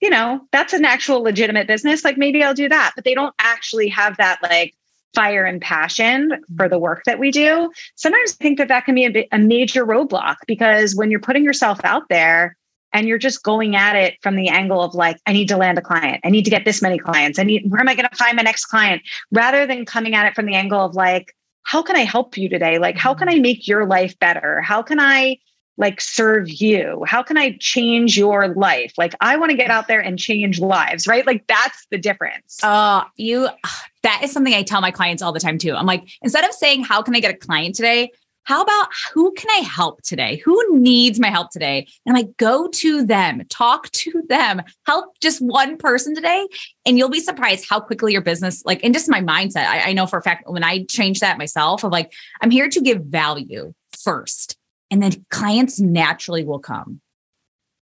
you 0.00 0.10
know, 0.10 0.40
that's 0.52 0.72
an 0.72 0.84
actual 0.84 1.22
legitimate 1.22 1.66
business. 1.66 2.04
Like 2.04 2.18
maybe 2.18 2.42
I'll 2.42 2.54
do 2.54 2.68
that. 2.68 2.92
But 2.94 3.04
they 3.04 3.14
don't 3.14 3.34
actually 3.38 3.88
have 3.88 4.16
that 4.16 4.38
like 4.42 4.74
fire 5.14 5.44
and 5.44 5.60
passion 5.60 6.42
for 6.56 6.68
the 6.68 6.78
work 6.78 7.02
that 7.04 7.18
we 7.18 7.30
do. 7.30 7.70
Sometimes 7.96 8.32
I 8.32 8.42
think 8.42 8.58
that 8.58 8.68
that 8.68 8.84
can 8.84 8.94
be 8.94 9.06
a, 9.06 9.28
a 9.32 9.38
major 9.38 9.84
roadblock 9.84 10.36
because 10.46 10.94
when 10.94 11.10
you're 11.10 11.20
putting 11.20 11.44
yourself 11.44 11.80
out 11.84 12.08
there, 12.08 12.56
and 12.92 13.06
you're 13.08 13.18
just 13.18 13.42
going 13.42 13.76
at 13.76 13.96
it 13.96 14.14
from 14.22 14.36
the 14.36 14.48
angle 14.48 14.82
of 14.82 14.94
like 14.94 15.18
i 15.26 15.32
need 15.32 15.48
to 15.48 15.56
land 15.56 15.78
a 15.78 15.82
client. 15.82 16.20
I 16.24 16.30
need 16.30 16.44
to 16.44 16.50
get 16.50 16.64
this 16.64 16.82
many 16.82 16.98
clients. 16.98 17.38
I 17.38 17.44
need 17.44 17.70
where 17.70 17.80
am 17.80 17.88
i 17.88 17.94
going 17.94 18.08
to 18.08 18.16
find 18.16 18.36
my 18.36 18.42
next 18.42 18.66
client? 18.66 19.02
Rather 19.30 19.66
than 19.66 19.84
coming 19.84 20.14
at 20.14 20.26
it 20.26 20.34
from 20.34 20.46
the 20.46 20.54
angle 20.54 20.80
of 20.84 20.94
like 20.94 21.34
how 21.62 21.82
can 21.82 21.96
i 21.96 22.00
help 22.00 22.36
you 22.36 22.48
today? 22.48 22.78
Like 22.78 22.96
how 22.96 23.14
can 23.14 23.28
i 23.28 23.34
mm-hmm. 23.34 23.42
make 23.42 23.68
your 23.68 23.86
life 23.86 24.18
better? 24.18 24.60
How 24.60 24.82
can 24.82 25.00
i 25.00 25.38
like 25.76 26.00
serve 26.00 26.48
you? 26.48 27.04
How 27.06 27.22
can 27.22 27.38
i 27.38 27.56
change 27.60 28.16
your 28.16 28.48
life? 28.48 28.92
Like 28.98 29.14
i 29.20 29.36
want 29.36 29.50
to 29.50 29.56
get 29.56 29.70
out 29.70 29.88
there 29.88 30.00
and 30.00 30.18
change 30.18 30.60
lives 30.60 31.06
right? 31.06 31.26
Like 31.26 31.46
that's 31.46 31.86
the 31.90 31.98
difference. 31.98 32.58
Oh 32.62 32.68
uh, 32.68 33.04
you 33.16 33.48
that 34.02 34.22
is 34.24 34.32
something 34.32 34.54
i 34.54 34.62
tell 34.62 34.80
my 34.80 34.90
clients 34.90 35.22
all 35.22 35.32
the 35.32 35.40
time 35.40 35.58
too. 35.58 35.74
I'm 35.74 35.86
like 35.86 36.08
instead 36.22 36.44
of 36.44 36.52
saying 36.52 36.84
how 36.84 37.02
can 37.02 37.14
i 37.14 37.20
get 37.20 37.34
a 37.34 37.36
client 37.36 37.74
today 37.74 38.10
how 38.44 38.62
about 38.62 38.88
who 39.12 39.32
can 39.32 39.50
I 39.50 39.62
help 39.62 40.02
today? 40.02 40.42
Who 40.44 40.78
needs 40.78 41.20
my 41.20 41.28
help 41.28 41.50
today? 41.50 41.86
And 42.06 42.16
I 42.16 42.24
go 42.38 42.68
to 42.68 43.04
them, 43.04 43.42
talk 43.48 43.90
to 43.92 44.22
them, 44.28 44.62
help 44.86 45.18
just 45.20 45.40
one 45.40 45.76
person 45.76 46.14
today. 46.14 46.46
And 46.86 46.98
you'll 46.98 47.10
be 47.10 47.20
surprised 47.20 47.66
how 47.68 47.80
quickly 47.80 48.12
your 48.12 48.22
business, 48.22 48.64
like, 48.64 48.82
and 48.82 48.94
just 48.94 49.08
my 49.08 49.20
mindset. 49.20 49.66
I, 49.66 49.90
I 49.90 49.92
know 49.92 50.06
for 50.06 50.18
a 50.18 50.22
fact 50.22 50.44
when 50.46 50.64
I 50.64 50.84
change 50.84 51.20
that 51.20 51.38
myself 51.38 51.84
of 51.84 51.92
like, 51.92 52.12
I'm 52.40 52.50
here 52.50 52.68
to 52.68 52.80
give 52.80 53.02
value 53.04 53.72
first, 53.98 54.56
and 54.90 55.02
then 55.02 55.24
clients 55.30 55.78
naturally 55.78 56.44
will 56.44 56.58
come. 56.58 57.00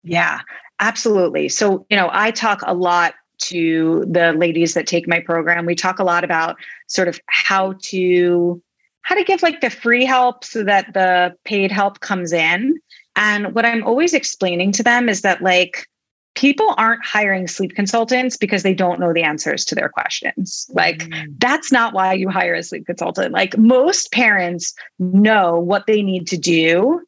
Yeah, 0.04 0.42
absolutely. 0.80 1.50
So, 1.50 1.86
you 1.90 1.98
know, 1.98 2.10
I 2.12 2.32
talk 2.32 2.62
a 2.66 2.74
lot 2.74 3.16
to 3.40 4.06
the 4.10 4.34
ladies 4.34 4.74
that 4.74 4.88
take 4.88 5.08
my 5.08 5.20
program. 5.20 5.66
We 5.66 5.76
talk 5.76 6.00
a 6.00 6.04
lot 6.04 6.24
about 6.24 6.58
sort 6.88 7.08
of 7.08 7.20
how 7.28 7.76
to 7.84 8.62
how 9.04 9.16
to 9.16 9.24
give 9.24 9.44
like 9.44 9.62
the 9.62 9.70
free 9.70 10.04
help 10.06 10.44
so 10.44 10.64
that 10.64 10.94
the 10.94 11.36
paid 11.46 11.72
help 11.72 12.00
comes 12.00 12.34
in 12.34 12.80
And 13.16 13.54
what 13.54 13.66
I'm 13.66 13.84
always 13.84 14.14
explaining 14.14 14.72
to 14.74 14.84
them 14.84 15.10
is 15.10 15.22
that, 15.22 15.42
like, 15.42 15.88
people 16.36 16.74
aren't 16.78 17.06
hiring 17.06 17.48
sleep 17.48 17.76
consultants 17.76 18.38
because 18.38 18.64
they 18.64 18.74
don't 18.74 19.00
know 19.00 19.14
the 19.14 19.22
answers 19.22 19.64
to 19.66 19.76
their 19.76 19.90
questions. 19.90 20.66
Like, 20.72 21.10
mm. 21.10 21.28
that's 21.38 21.72
not 21.72 21.94
why 21.94 22.14
you 22.14 22.30
hire 22.30 22.56
a 22.56 22.64
sleep 22.64 22.86
consultant. 22.88 23.34
Like, 23.34 23.58
most 23.58 24.12
parents 24.12 24.74
know 24.98 25.60
what 25.60 25.86
they 25.86 26.02
need 26.02 26.28
to 26.28 26.38
do 26.38 27.02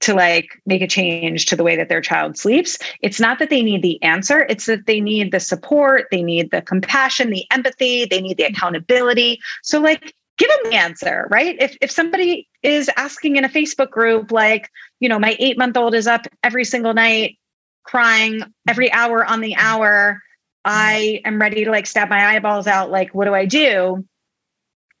to 0.00 0.14
like 0.14 0.48
make 0.64 0.80
a 0.80 0.86
change 0.86 1.44
to 1.44 1.54
the 1.54 1.62
way 1.62 1.76
that 1.76 1.90
their 1.90 2.00
child 2.00 2.38
sleeps. 2.38 2.78
It's 3.02 3.20
not 3.20 3.38
that 3.38 3.50
they 3.50 3.62
need 3.62 3.82
the 3.82 4.02
answer, 4.02 4.46
it's 4.48 4.64
that 4.64 4.86
they 4.86 4.98
need 4.98 5.30
the 5.30 5.40
support, 5.40 6.06
they 6.10 6.22
need 6.22 6.50
the 6.50 6.62
compassion, 6.62 7.28
the 7.28 7.44
empathy, 7.50 8.06
they 8.06 8.22
need 8.22 8.38
the 8.38 8.44
accountability. 8.44 9.40
So 9.62 9.78
like 9.78 10.14
give 10.40 10.48
them 10.48 10.72
the 10.72 10.76
answer, 10.76 11.28
right? 11.30 11.56
If 11.60 11.76
if 11.80 11.90
somebody 11.92 12.48
is 12.62 12.90
asking 12.96 13.36
in 13.36 13.44
a 13.44 13.48
Facebook 13.48 13.90
group 13.90 14.32
like, 14.32 14.68
you 14.98 15.08
know, 15.08 15.18
my 15.18 15.36
8-month-old 15.40 15.94
is 15.94 16.08
up 16.08 16.26
every 16.42 16.64
single 16.64 16.94
night 16.94 17.38
crying 17.84 18.42
every 18.68 18.92
hour 18.92 19.24
on 19.24 19.40
the 19.40 19.54
hour, 19.56 20.20
I 20.64 21.20
am 21.24 21.40
ready 21.40 21.64
to 21.64 21.70
like 21.70 21.86
stab 21.86 22.08
my 22.08 22.34
eyeballs 22.34 22.66
out 22.66 22.90
like 22.90 23.14
what 23.14 23.26
do 23.26 23.34
I 23.34 23.46
do? 23.46 24.04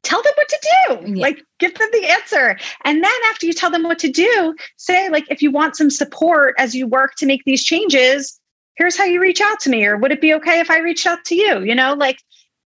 tell 0.02 0.22
them 0.22 0.32
what 0.36 0.48
to 0.48 0.58
do. 0.62 1.14
Yeah. 1.14 1.22
Like 1.22 1.42
give 1.58 1.74
them 1.74 1.88
the 1.92 2.06
answer. 2.06 2.58
And 2.84 3.02
then 3.02 3.20
after 3.30 3.46
you 3.46 3.52
tell 3.52 3.70
them 3.70 3.82
what 3.82 3.98
to 4.00 4.10
do, 4.10 4.54
say 4.76 5.08
like 5.10 5.26
if 5.30 5.42
you 5.42 5.50
want 5.50 5.76
some 5.76 5.90
support 5.90 6.54
as 6.58 6.74
you 6.74 6.86
work 6.86 7.14
to 7.16 7.26
make 7.26 7.44
these 7.44 7.64
changes, 7.64 8.38
here's 8.76 8.96
how 8.96 9.04
you 9.04 9.20
reach 9.20 9.40
out 9.40 9.60
to 9.60 9.70
me 9.70 9.84
or 9.84 9.96
would 9.96 10.12
it 10.12 10.20
be 10.20 10.34
okay 10.34 10.60
if 10.60 10.70
I 10.70 10.78
reached 10.78 11.06
out 11.06 11.24
to 11.26 11.34
you? 11.34 11.60
You 11.62 11.74
know, 11.74 11.94
like 11.94 12.18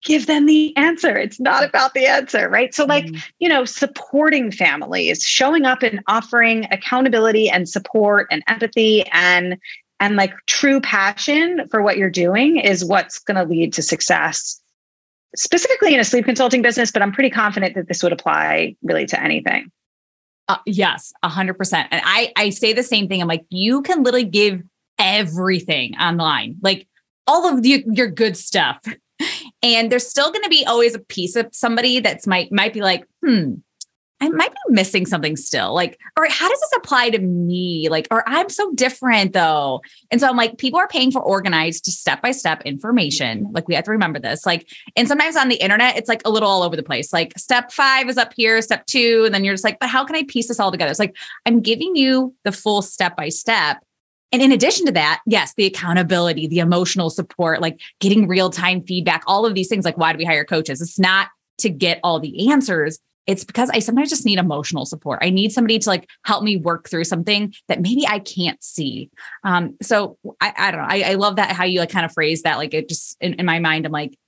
give 0.05 0.27
them 0.27 0.47
the 0.47 0.77
answer. 0.77 1.17
It's 1.17 1.41
not 1.41 1.65
about 1.65 1.95
the 1.95 2.07
answer, 2.07 2.49
right? 2.49 2.75
So 2.75 2.85
like, 2.85 3.07
mm-hmm. 3.07 3.17
you 3.39 3.49
know, 3.49 3.65
supporting 3.65 4.51
families, 4.51 5.23
showing 5.23 5.65
up 5.65 5.83
and 5.83 6.01
offering 6.07 6.67
accountability 6.71 7.49
and 7.49 7.69
support 7.69 8.27
and 8.31 8.43
empathy 8.47 9.05
and 9.13 9.59
and 10.01 10.17
like 10.17 10.35
true 10.47 10.81
passion 10.81 11.67
for 11.71 11.81
what 11.81 11.97
you're 11.97 12.11
doing 12.11 12.59
is 12.59 12.85
what's 12.85 13.19
going 13.21 13.37
to 13.37 13.45
lead 13.45 13.73
to 13.73 13.83
success 13.83 14.61
specifically 15.37 15.95
in 15.95 16.01
a 16.01 16.05
sleep 16.05 16.25
consulting 16.25 16.63
business, 16.63 16.91
but 16.91 17.03
I'm 17.03 17.13
pretty 17.13 17.31
confident 17.31 17.75
that 17.75 17.89
this 17.89 18.03
would 18.03 18.13
apply 18.13 18.77
really 18.83 19.07
to 19.07 19.23
anything. 19.23 19.71
Uh, 20.49 20.59
yes, 20.67 21.13
a 21.23 21.29
hundred 21.29 21.55
percent. 21.55 21.89
And 21.91 22.03
I, 22.05 22.33
I 22.37 22.51
say 22.51 22.73
the 22.73 22.83
same 22.83 23.09
thing. 23.09 23.23
I'm 23.23 23.29
like, 23.29 23.45
you 23.49 23.83
can 23.83 24.03
literally 24.03 24.25
give 24.25 24.63
everything 24.99 25.97
online, 25.97 26.57
like 26.63 26.87
all 27.27 27.49
of 27.49 27.63
the, 27.63 27.85
your 27.87 28.09
good 28.09 28.37
stuff. 28.37 28.79
And 29.65 29.91
there's 29.91 30.07
still 30.07 30.31
going 30.31 30.45
to 30.45 30.51
be 30.51 30.65
always 30.67 30.95
a 30.95 30.99
piece 30.99 31.35
of 31.37 31.49
somebody 31.53 31.99
that's 31.99 32.27
might, 32.27 32.53
might 32.53 32.75
be 32.75 32.83
like, 32.83 33.07
hmm, 33.25 33.55
I 34.21 34.29
might 34.29 34.53
be 34.53 34.75
missing 34.75 35.07
something 35.07 35.37
still. 35.37 35.75
Like, 35.75 35.99
or 36.19 36.27
how 36.29 36.49
does 36.49 36.61
this 36.61 36.73
apply 36.77 37.11
to 37.11 37.19
me? 37.19 37.89
Like, 37.89 38.07
or 38.11 38.23
I'm 38.29 38.49
so 38.49 38.73
different 38.75 39.33
though. 39.33 39.81
And 40.11 40.21
so 40.21 40.29
I'm 40.29 40.37
like, 40.37 40.59
people 40.59 40.79
are 40.79 40.87
paying 40.87 41.11
for 41.11 41.21
organized 41.21 41.87
step 41.87 42.23
by 42.23 42.31
step 42.31 42.63
information. 42.63 43.49
Like, 43.53 43.67
we 43.67 43.75
have 43.75 43.85
to 43.85 43.91
remember 43.91 44.19
this. 44.19 44.47
Like, 44.47 44.69
and 44.97 45.09
sometimes 45.09 45.37
on 45.37 45.49
the 45.49 45.57
internet, 45.57 45.97
it's 45.97 46.09
like 46.09 46.23
a 46.25 46.31
little 46.31 46.49
all 46.49 46.63
over 46.63 46.77
the 46.77 46.83
place. 46.83 47.13
Like, 47.13 47.37
step 47.39 47.73
five 47.73 48.09
is 48.09 48.17
up 48.17 48.33
here, 48.37 48.63
step 48.63 48.87
two. 48.87 49.25
And 49.25 49.35
then 49.35 49.45
you're 49.45 49.55
just 49.55 49.65
like, 49.65 49.79
but 49.81 49.89
how 49.89 50.05
can 50.05 50.15
I 50.15 50.25
piece 50.25 50.49
this 50.49 50.61
all 50.61 50.71
together? 50.71 50.91
It's 50.91 51.01
like, 51.01 51.17
I'm 51.47 51.61
giving 51.61 51.97
you 51.97 52.35
the 52.45 52.53
full 52.53 52.83
step 52.83 53.17
by 53.17 53.31
step. 53.31 53.79
And 54.33 54.43
in 54.43 54.53
addition 54.53 54.87
to 54.87 54.93
that, 54.93 55.21
yes, 55.27 55.55
the 55.55 55.67
accountability, 55.67 56.49
the 56.49 56.59
emotional 56.59 57.09
support, 57.09 57.61
like 57.61 57.81
getting 58.01 58.27
real 58.27 58.51
time 58.51 58.83
feedback, 58.83 59.23
all 59.27 59.47
of 59.47 59.55
these 59.55 59.69
things. 59.69 59.85
Like, 59.85 59.97
why 59.97 60.13
do 60.13 60.19
we 60.19 60.25
hire 60.25 60.45
coaches? 60.45 60.81
It's 60.81 60.99
not 60.99 61.29
to 61.59 61.71
get 61.71 62.01
all 62.03 62.19
the 62.19 62.51
answers 62.51 62.99
it's 63.27 63.45
because 63.45 63.71
I 63.71 63.79
sometimes 63.79 64.11
just 64.11 64.27
need 64.27 64.39
emotional 64.39 64.85
support. 64.85 65.21
I 65.23 65.31
need 65.31 65.53
somebody 65.53 65.79
to 65.79 65.89
like 65.89 66.09
help 66.25 66.43
me 66.43 66.57
work 66.57 66.89
through 66.89 67.05
something 67.05 67.55
that 67.69 67.81
maybe 67.81 68.07
I 68.07 68.19
can't 68.19 68.63
see. 68.63 69.11
Um, 69.45 69.77
so 69.81 70.19
I, 70.41 70.53
I 70.57 70.71
don't 70.71 70.81
know. 70.81 70.89
I, 70.89 71.13
I 71.13 71.15
love 71.15 71.37
that 71.37 71.53
how 71.53 71.65
you 71.65 71.81
like 71.81 71.91
kind 71.91 72.05
of 72.05 72.13
phrase 72.13 72.43
that. 72.43 72.59
Like 72.59 72.75
it 72.75 72.89
just 72.89 73.17
in, 73.21 73.35
in 73.35 73.47
my 73.47 73.61
mind, 73.61 73.87
I'm 73.87 73.93
like, 73.93 74.19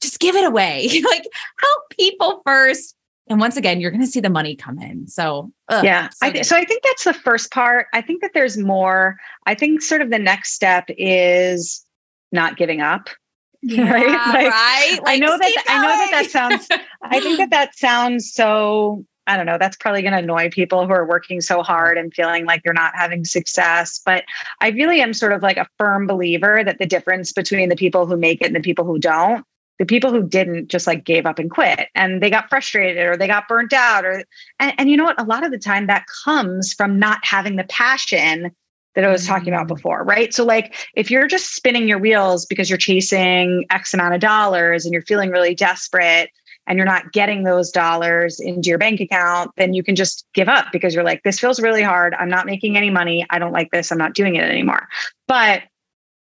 just 0.00 0.20
give 0.20 0.36
it 0.36 0.44
away. 0.44 0.88
like 1.04 1.26
help 1.58 1.82
people 1.90 2.42
first. 2.44 2.94
And 3.28 3.40
once 3.40 3.56
again, 3.56 3.80
you're 3.80 3.90
going 3.90 4.02
to 4.02 4.06
see 4.06 4.20
the 4.20 4.30
money 4.30 4.54
come 4.54 4.78
in. 4.78 5.06
So 5.06 5.50
ugh, 5.68 5.84
yeah, 5.84 6.10
so, 6.10 6.26
I 6.26 6.30
th- 6.30 6.44
so 6.44 6.56
I 6.56 6.64
think 6.64 6.82
that's 6.82 7.04
the 7.04 7.14
first 7.14 7.50
part. 7.50 7.86
I 7.94 8.02
think 8.02 8.20
that 8.20 8.32
there's 8.34 8.58
more. 8.58 9.16
I 9.46 9.54
think 9.54 9.80
sort 9.80 10.02
of 10.02 10.10
the 10.10 10.18
next 10.18 10.52
step 10.52 10.84
is 10.90 11.84
not 12.32 12.56
giving 12.56 12.80
up. 12.80 13.08
Yeah, 13.66 13.90
right? 13.90 14.06
Like, 14.06 14.52
right? 14.52 14.98
Like, 15.04 15.14
I 15.14 15.16
know 15.16 15.38
that 15.38 15.64
I 15.66 15.82
know 15.82 15.88
that 15.88 16.08
that 16.10 16.30
sounds 16.30 16.68
I 17.00 17.18
think 17.18 17.38
that 17.38 17.48
that 17.48 17.74
sounds 17.74 18.30
so 18.30 19.06
I 19.26 19.38
don't 19.38 19.46
know, 19.46 19.56
that's 19.58 19.78
probably 19.78 20.02
going 20.02 20.12
to 20.12 20.18
annoy 20.18 20.50
people 20.50 20.86
who 20.86 20.92
are 20.92 21.06
working 21.06 21.40
so 21.40 21.62
hard 21.62 21.96
and 21.96 22.12
feeling 22.12 22.44
like 22.44 22.62
they're 22.62 22.74
not 22.74 22.94
having 22.94 23.24
success, 23.24 24.00
but 24.04 24.24
I 24.60 24.68
really 24.68 25.00
am 25.00 25.14
sort 25.14 25.32
of 25.32 25.40
like 25.42 25.56
a 25.56 25.66
firm 25.78 26.06
believer 26.06 26.62
that 26.62 26.78
the 26.78 26.84
difference 26.84 27.32
between 27.32 27.70
the 27.70 27.76
people 27.76 28.04
who 28.04 28.18
make 28.18 28.42
it 28.42 28.48
and 28.48 28.54
the 28.54 28.60
people 28.60 28.84
who 28.84 28.98
don't 28.98 29.46
the 29.78 29.86
people 29.86 30.10
who 30.10 30.26
didn't 30.26 30.68
just 30.68 30.86
like 30.86 31.04
gave 31.04 31.26
up 31.26 31.38
and 31.38 31.50
quit 31.50 31.88
and 31.94 32.22
they 32.22 32.30
got 32.30 32.48
frustrated 32.48 33.04
or 33.04 33.16
they 33.16 33.26
got 33.26 33.48
burnt 33.48 33.72
out 33.72 34.04
or 34.04 34.24
and, 34.58 34.72
and 34.78 34.90
you 34.90 34.96
know 34.96 35.04
what 35.04 35.20
a 35.20 35.24
lot 35.24 35.44
of 35.44 35.50
the 35.50 35.58
time 35.58 35.86
that 35.86 36.06
comes 36.24 36.72
from 36.72 36.98
not 36.98 37.24
having 37.24 37.56
the 37.56 37.64
passion 37.64 38.52
that 38.94 39.04
I 39.04 39.10
was 39.10 39.26
talking 39.26 39.52
about 39.52 39.66
mm. 39.66 39.74
before, 39.74 40.04
right? 40.04 40.32
So, 40.32 40.44
like, 40.44 40.88
if 40.94 41.10
you're 41.10 41.26
just 41.26 41.54
spinning 41.54 41.88
your 41.88 41.98
wheels 41.98 42.46
because 42.46 42.70
you're 42.70 42.78
chasing 42.78 43.64
X 43.70 43.92
amount 43.92 44.14
of 44.14 44.20
dollars 44.20 44.84
and 44.84 44.92
you're 44.92 45.02
feeling 45.02 45.30
really 45.30 45.54
desperate 45.54 46.30
and 46.66 46.78
you're 46.78 46.86
not 46.86 47.12
getting 47.12 47.42
those 47.42 47.70
dollars 47.70 48.40
into 48.40 48.68
your 48.68 48.78
bank 48.78 49.00
account, 49.00 49.50
then 49.56 49.74
you 49.74 49.82
can 49.82 49.96
just 49.96 50.24
give 50.32 50.48
up 50.48 50.66
because 50.72 50.94
you're 50.94 51.04
like, 51.04 51.22
this 51.22 51.38
feels 51.38 51.60
really 51.60 51.82
hard. 51.82 52.14
I'm 52.14 52.30
not 52.30 52.46
making 52.46 52.76
any 52.76 52.90
money. 52.90 53.26
I 53.30 53.38
don't 53.38 53.52
like 53.52 53.70
this. 53.70 53.90
I'm 53.92 53.98
not 53.98 54.14
doing 54.14 54.36
it 54.36 54.48
anymore. 54.48 54.88
But 55.26 55.62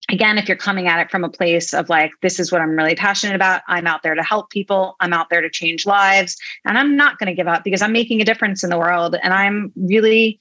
again, 0.09 0.39
if 0.39 0.49
you're 0.49 0.57
coming 0.57 0.89
at 0.89 1.01
it 1.01 1.11
from 1.11 1.25
a 1.25 1.29
place 1.29 1.75
of 1.75 1.89
like, 1.89 2.13
this 2.23 2.41
is 2.41 2.51
what 2.51 2.61
I'm 2.61 2.71
really 2.71 2.95
passionate 2.95 3.37
about, 3.37 3.63
I'm 3.69 3.87
out 3.87 4.03
there 4.03 4.15
to 4.15 4.23
help 4.23 4.51
people, 4.51 4.97
I'm 5.01 5.13
out 5.13 5.29
there 5.31 5.41
to 5.41 5.51
change 5.51 5.87
lives, 5.87 6.37
and 6.65 6.79
I'm 6.79 6.97
not 6.97 7.19
going 7.19 7.29
to 7.29 7.35
give 7.35 7.49
up 7.49 7.65
because 7.65 7.83
I'm 7.83 7.93
making 7.93 8.21
a 8.21 8.25
difference 8.25 8.65
in 8.65 8.71
the 8.71 8.79
world 8.79 9.17
and 9.23 9.35
I'm 9.35 9.73
really 9.77 10.41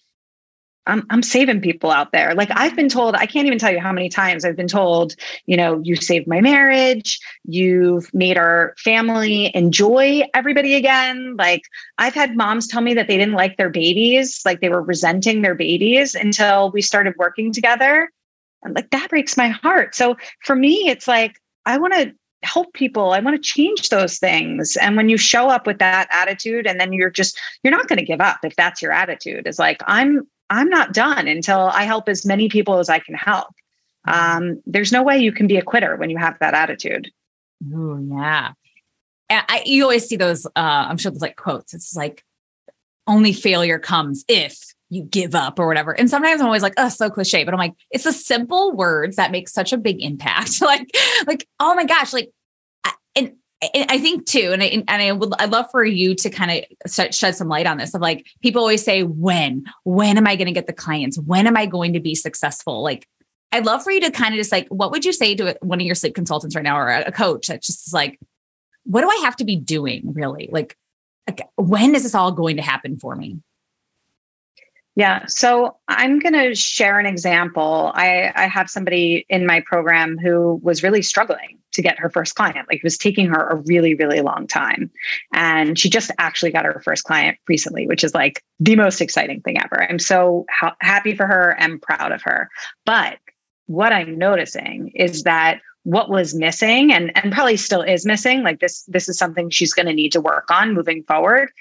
I'm, 0.87 1.05
I'm 1.09 1.21
saving 1.21 1.61
people 1.61 1.91
out 1.91 2.11
there. 2.11 2.33
Like 2.33 2.49
I've 2.51 2.75
been 2.75 2.89
told, 2.89 3.15
I 3.15 3.25
can't 3.25 3.45
even 3.45 3.59
tell 3.59 3.71
you 3.71 3.79
how 3.79 3.91
many 3.91 4.09
times 4.09 4.45
I've 4.45 4.55
been 4.55 4.69
told, 4.69 5.15
you 5.45 5.57
know, 5.57 5.81
you 5.83 5.97
saved 5.97 6.27
my 6.27 6.39
marriage, 6.41 7.19
you've 7.43 8.11
made 8.13 8.37
our 8.37 8.73
family 8.77 9.51
enjoy 9.53 10.23
everybody 10.33 10.75
again. 10.75 11.35
Like 11.37 11.63
I've 11.97 12.13
had 12.13 12.37
moms 12.37 12.67
tell 12.67 12.81
me 12.81 12.93
that 12.93 13.07
they 13.07 13.17
didn't 13.17 13.35
like 13.35 13.57
their 13.57 13.69
babies, 13.69 14.41
like 14.45 14.61
they 14.61 14.69
were 14.69 14.81
resenting 14.81 15.41
their 15.41 15.55
babies 15.55 16.15
until 16.15 16.71
we 16.71 16.81
started 16.81 17.15
working 17.17 17.51
together. 17.51 18.09
Like 18.67 18.89
that 18.91 19.09
breaks 19.09 19.37
my 19.37 19.49
heart. 19.49 19.95
So 19.95 20.17
for 20.43 20.55
me, 20.55 20.89
it's 20.89 21.07
like, 21.07 21.39
I 21.65 21.77
want 21.77 21.93
to 21.93 22.13
help 22.43 22.71
people 22.73 23.13
i 23.13 23.19
want 23.19 23.35
to 23.35 23.41
change 23.41 23.89
those 23.89 24.19
things 24.19 24.77
and 24.77 24.95
when 24.95 25.09
you 25.09 25.17
show 25.17 25.49
up 25.49 25.65
with 25.65 25.79
that 25.79 26.07
attitude 26.11 26.67
and 26.67 26.79
then 26.79 26.93
you're 26.93 27.09
just 27.09 27.37
you're 27.63 27.71
not 27.71 27.87
going 27.87 27.97
to 27.97 28.05
give 28.05 28.21
up 28.21 28.37
if 28.43 28.55
that's 28.55 28.79
your 28.79 28.91
attitude 28.91 29.47
is 29.47 29.57
like 29.57 29.81
i'm 29.87 30.21
I'm 30.49 30.69
not 30.69 30.93
done 30.93 31.27
until 31.27 31.59
I 31.59 31.83
help 31.83 32.07
as 32.09 32.25
many 32.25 32.49
people 32.49 32.79
as 32.79 32.89
I 32.89 32.99
can 32.99 33.15
help. 33.15 33.53
Um, 34.05 34.61
there's 34.65 34.91
no 34.91 35.03
way 35.03 35.17
you 35.17 35.31
can 35.31 35.47
be 35.47 35.57
a 35.57 35.61
quitter 35.61 35.95
when 35.97 36.09
you 36.09 36.17
have 36.17 36.39
that 36.39 36.53
attitude. 36.53 37.11
Oh 37.73 37.99
yeah. 37.99 38.53
I, 39.29 39.63
you 39.65 39.83
always 39.83 40.07
see 40.07 40.15
those, 40.15 40.45
uh, 40.45 40.49
I'm 40.55 40.97
sure 40.97 41.11
there's 41.11 41.21
like 41.21 41.35
quotes. 41.35 41.73
It's 41.73 41.95
like 41.95 42.23
only 43.07 43.33
failure 43.33 43.79
comes 43.79 44.23
if 44.29 44.57
you 44.89 45.03
give 45.03 45.35
up 45.35 45.59
or 45.59 45.67
whatever. 45.67 45.91
And 45.91 46.09
sometimes 46.09 46.39
I'm 46.39 46.47
always 46.47 46.63
like, 46.63 46.75
oh, 46.77 46.89
so 46.89 47.09
cliche, 47.09 47.43
but 47.43 47.53
I'm 47.53 47.59
like, 47.59 47.73
it's 47.91 48.05
the 48.05 48.13
simple 48.13 48.71
words 48.71 49.17
that 49.17 49.31
make 49.31 49.49
such 49.49 49.73
a 49.73 49.77
big 49.77 50.01
impact. 50.01 50.61
like, 50.61 50.89
like, 51.25 51.47
oh 51.59 51.75
my 51.75 51.85
gosh, 51.85 52.13
like, 52.13 52.31
and 53.15 53.33
I 53.89 53.97
think 53.97 54.27
too, 54.27 54.51
and 54.53 54.61
I, 54.61 54.83
and 54.87 55.01
I 55.01 55.11
would 55.11 55.33
I'd 55.39 55.49
love 55.49 55.65
for 55.71 55.83
you 55.83 56.13
to 56.13 56.29
kind 56.29 56.63
of 56.85 57.13
shed 57.13 57.35
some 57.35 57.47
light 57.47 57.65
on 57.65 57.77
this. 57.77 57.95
Of 57.95 58.01
like 58.01 58.27
people 58.43 58.61
always 58.61 58.83
say, 58.83 59.01
when, 59.01 59.65
when 59.83 60.17
am 60.17 60.27
I 60.27 60.35
going 60.35 60.45
to 60.45 60.51
get 60.51 60.67
the 60.67 60.73
clients? 60.73 61.17
When 61.17 61.47
am 61.47 61.57
I 61.57 61.65
going 61.65 61.93
to 61.93 61.99
be 61.99 62.13
successful? 62.13 62.83
Like, 62.83 63.07
I'd 63.51 63.65
love 63.65 63.83
for 63.83 63.91
you 63.91 64.01
to 64.01 64.11
kind 64.11 64.33
of 64.33 64.37
just 64.37 64.51
like, 64.51 64.67
what 64.67 64.91
would 64.91 65.05
you 65.05 65.11
say 65.11 65.33
to 65.35 65.57
one 65.61 65.81
of 65.81 65.85
your 65.85 65.95
sleep 65.95 66.13
consultants 66.13 66.55
right 66.55 66.63
now, 66.63 66.77
or 66.77 66.87
a 66.89 67.11
coach 67.11 67.47
that 67.47 67.63
just 67.63 67.87
is 67.87 67.93
like, 67.93 68.19
what 68.83 69.01
do 69.01 69.09
I 69.09 69.21
have 69.23 69.35
to 69.37 69.43
be 69.43 69.55
doing 69.55 70.13
really? 70.13 70.49
Like, 70.51 70.77
Like, 71.27 71.41
when 71.55 71.95
is 71.95 72.03
this 72.03 72.13
all 72.13 72.31
going 72.31 72.57
to 72.57 72.61
happen 72.61 72.99
for 72.99 73.15
me? 73.15 73.39
Yeah. 74.97 75.27
So 75.27 75.77
I'm 75.89 76.17
going 76.17 76.33
to 76.33 76.55
share 76.55 76.97
an 76.97 77.05
example. 77.05 77.91
I, 77.93 78.33
I 78.35 78.47
have 78.47 78.67
somebody 78.67 79.27
in 79.29 79.45
my 79.45 79.61
program 79.63 80.17
who 80.17 80.59
was 80.63 80.81
really 80.81 81.03
struggling 81.03 81.59
to 81.73 81.83
get 81.83 81.99
her 81.99 82.09
first 82.09 82.33
client. 82.33 82.67
Like 82.67 82.77
it 82.77 82.83
was 82.83 82.97
taking 82.97 83.27
her 83.27 83.47
a 83.47 83.57
really, 83.67 83.93
really 83.93 84.21
long 84.21 84.47
time. 84.47 84.89
And 85.33 85.77
she 85.77 85.87
just 85.87 86.09
actually 86.17 86.49
got 86.49 86.65
her 86.65 86.81
first 86.83 87.03
client 87.03 87.37
recently, 87.47 87.85
which 87.85 88.03
is 88.03 88.15
like 88.15 88.43
the 88.59 88.75
most 88.75 88.99
exciting 88.99 89.41
thing 89.41 89.61
ever. 89.61 89.85
I'm 89.87 89.99
so 89.99 90.47
ha- 90.49 90.75
happy 90.81 91.13
for 91.13 91.27
her 91.27 91.55
and 91.59 91.79
proud 91.79 92.11
of 92.11 92.23
her. 92.23 92.49
But 92.83 93.19
what 93.67 93.93
I'm 93.93 94.17
noticing 94.17 94.93
is 94.95 95.21
that 95.23 95.61
what 95.83 96.09
was 96.09 96.33
missing 96.33 96.91
and, 96.91 97.15
and 97.15 97.31
probably 97.31 97.57
still 97.57 97.83
is 97.83 98.03
missing, 98.03 98.41
like 98.41 98.61
this, 98.61 98.81
this 98.87 99.07
is 99.07 99.19
something 99.19 99.51
she's 99.51 99.73
going 99.73 99.85
to 99.85 99.93
need 99.93 100.11
to 100.13 100.21
work 100.21 100.49
on 100.49 100.73
moving 100.73 101.03
forward, 101.03 101.51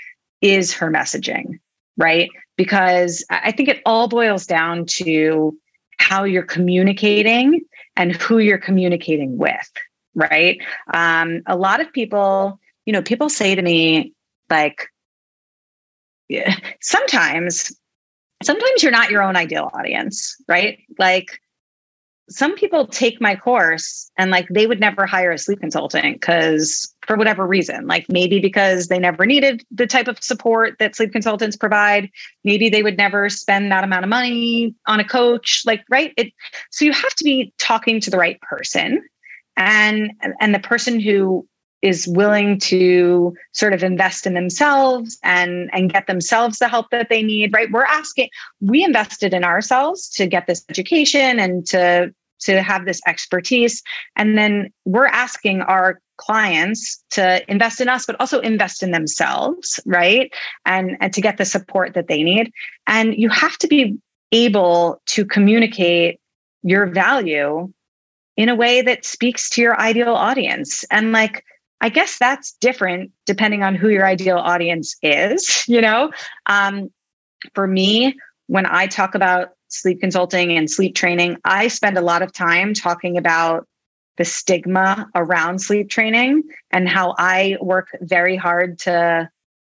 is 0.41 0.73
her 0.73 0.91
messaging 0.91 1.59
right? 1.97 2.29
Because 2.57 3.25
I 3.31 3.53
think 3.53 3.69
it 3.69 3.83
all 3.85 4.09
boils 4.09 4.47
down 4.47 4.87
to 4.87 5.57
how 5.99 6.25
you're 6.25 6.43
communicating 6.43 7.63
and 7.97 8.13
who 8.15 8.39
you're 8.39 8.59
communicating 8.59 9.39
with, 9.39 9.73
right? 10.15 10.61
Um, 10.93 11.43
a 11.47 11.57
lot 11.57 11.81
of 11.81 11.93
people, 11.93 12.61
you 12.85 12.93
know, 12.93 13.03
people 13.03 13.29
say 13.29 13.55
to 13.55 13.63
me, 13.63 14.13
like, 14.51 14.89
yeah, 16.29 16.55
sometimes, 16.81 17.73
sometimes 18.43 18.83
you're 18.83 18.93
not 18.93 19.11
your 19.11 19.23
own 19.23 19.37
ideal 19.37 19.71
audience, 19.75 20.37
right? 20.49 20.79
Like, 20.99 21.41
some 22.29 22.55
people 22.57 22.87
take 22.87 23.21
my 23.21 23.37
course 23.37 24.11
and 24.19 24.31
like 24.31 24.49
they 24.51 24.67
would 24.67 24.81
never 24.81 25.07
hire 25.07 25.31
a 25.31 25.39
sleep 25.39 25.61
consultant 25.61 26.21
because 26.21 26.93
for 27.07 27.17
whatever 27.17 27.47
reason 27.47 27.87
like 27.87 28.07
maybe 28.09 28.41
because 28.41 28.89
they 28.89 28.99
never 28.99 29.27
needed 29.27 29.65
the 29.71 29.87
type 29.87 30.09
of 30.09 30.23
support 30.23 30.77
that 30.79 30.97
sleep 30.97 31.13
consultants 31.13 31.57
provide 31.57 32.11
maybe 32.45 32.69
they 32.69 32.83
would 32.83 32.97
never 32.97 33.29
spend 33.29 33.71
that 33.71 33.85
amount 33.85 34.05
of 34.05 34.09
money 34.09 34.75
on 34.87 35.01
a 35.01 35.05
coach 35.05 35.63
like 35.65 35.85
right? 35.91 36.13
It 36.17 36.33
so 36.71 36.85
you 36.85 36.93
have 36.93 37.15
to 37.15 37.25
be 37.25 37.53
talking 37.59 38.01
to 38.01 38.11
the 38.11 38.19
right 38.19 38.41
person 38.41 39.03
and 39.57 40.13
and 40.41 40.55
the 40.55 40.59
person 40.59 41.01
who 41.01 41.47
is 41.83 42.09
willing 42.09 42.59
to 42.59 43.35
sort 43.53 43.75
of 43.75 43.85
invest 43.85 44.27
in 44.27 44.35
themselves 44.35 45.19
and 45.23 45.71
and 45.73 45.93
get 45.93 46.07
themselves 46.07 46.59
the 46.59 46.69
help 46.69 46.91
that 46.91 47.09
they 47.09 47.23
need 47.23 47.53
right? 47.55 47.71
We're 47.71 47.85
asking 47.85 48.29
we 48.61 48.85
invested 48.85 49.33
in 49.33 49.45
ourselves 49.45 50.09
to 50.11 50.27
get 50.27 50.47
this 50.47 50.65
education 50.69 51.39
and 51.39 51.67
to 51.69 52.13
to 52.39 52.63
have 52.63 52.85
this 52.85 53.01
expertise. 53.07 53.83
And 54.15 54.37
then 54.37 54.73
we're 54.85 55.07
asking 55.07 55.63
our 55.63 56.01
clients 56.17 57.03
to 57.11 57.49
invest 57.51 57.81
in 57.81 57.89
us 57.89 58.07
but 58.07 58.17
also 58.21 58.41
invest 58.41 58.83
in 58.83 58.91
themselves 58.91 59.81
right? 59.87 60.33
And 60.65 60.97
and 61.01 61.13
to 61.15 61.21
get 61.21 61.39
the 61.39 61.45
support 61.45 61.95
that 61.95 62.09
they 62.09 62.23
need. 62.23 62.53
And 62.87 63.15
you 63.15 63.29
have 63.31 63.57
to 63.59 63.67
be 63.67 63.99
able 64.33 65.01
to 65.07 65.25
communicate 65.25 66.21
your 66.63 66.87
value 66.87 67.73
in 68.37 68.49
a 68.49 68.55
way 68.55 68.83
that 68.83 69.05
speaks 69.05 69.49
to 69.51 69.63
your 69.63 69.81
ideal 69.81 70.15
audience. 70.15 70.85
And 70.91 71.13
like 71.13 71.45
I 71.81 71.89
guess 71.89 72.19
that's 72.19 72.53
different 72.61 73.13
depending 73.27 73.63
on 73.63 73.75
who 73.75 73.89
your 73.89 74.07
ideal 74.07 74.39
audience 74.39 74.97
is. 75.03 75.65
You 75.69 75.81
know, 75.81 76.11
um, 76.47 76.91
for 77.55 77.67
me, 77.67 78.15
when 78.47 78.67
I 78.67 78.87
talk 78.87 79.15
about 79.15 79.51
sleep 79.69 80.01
consulting 80.01 80.57
and 80.57 80.71
sleep 80.71 80.95
training, 80.95 81.39
I 81.45 81.69
spend 81.69 81.99
a 81.99 82.01
lot 82.01 82.23
of 82.23 82.33
time 82.33 82.73
talking 82.73 83.19
about 83.19 83.67
the 84.17 84.25
stigma 84.25 85.09
around 85.15 85.61
sleep 85.61 85.91
training 85.91 86.43
and 86.71 86.89
how 86.89 87.15
I 87.19 87.57
work 87.61 87.89
very 88.01 88.37
hard 88.37 88.79
to 88.81 89.31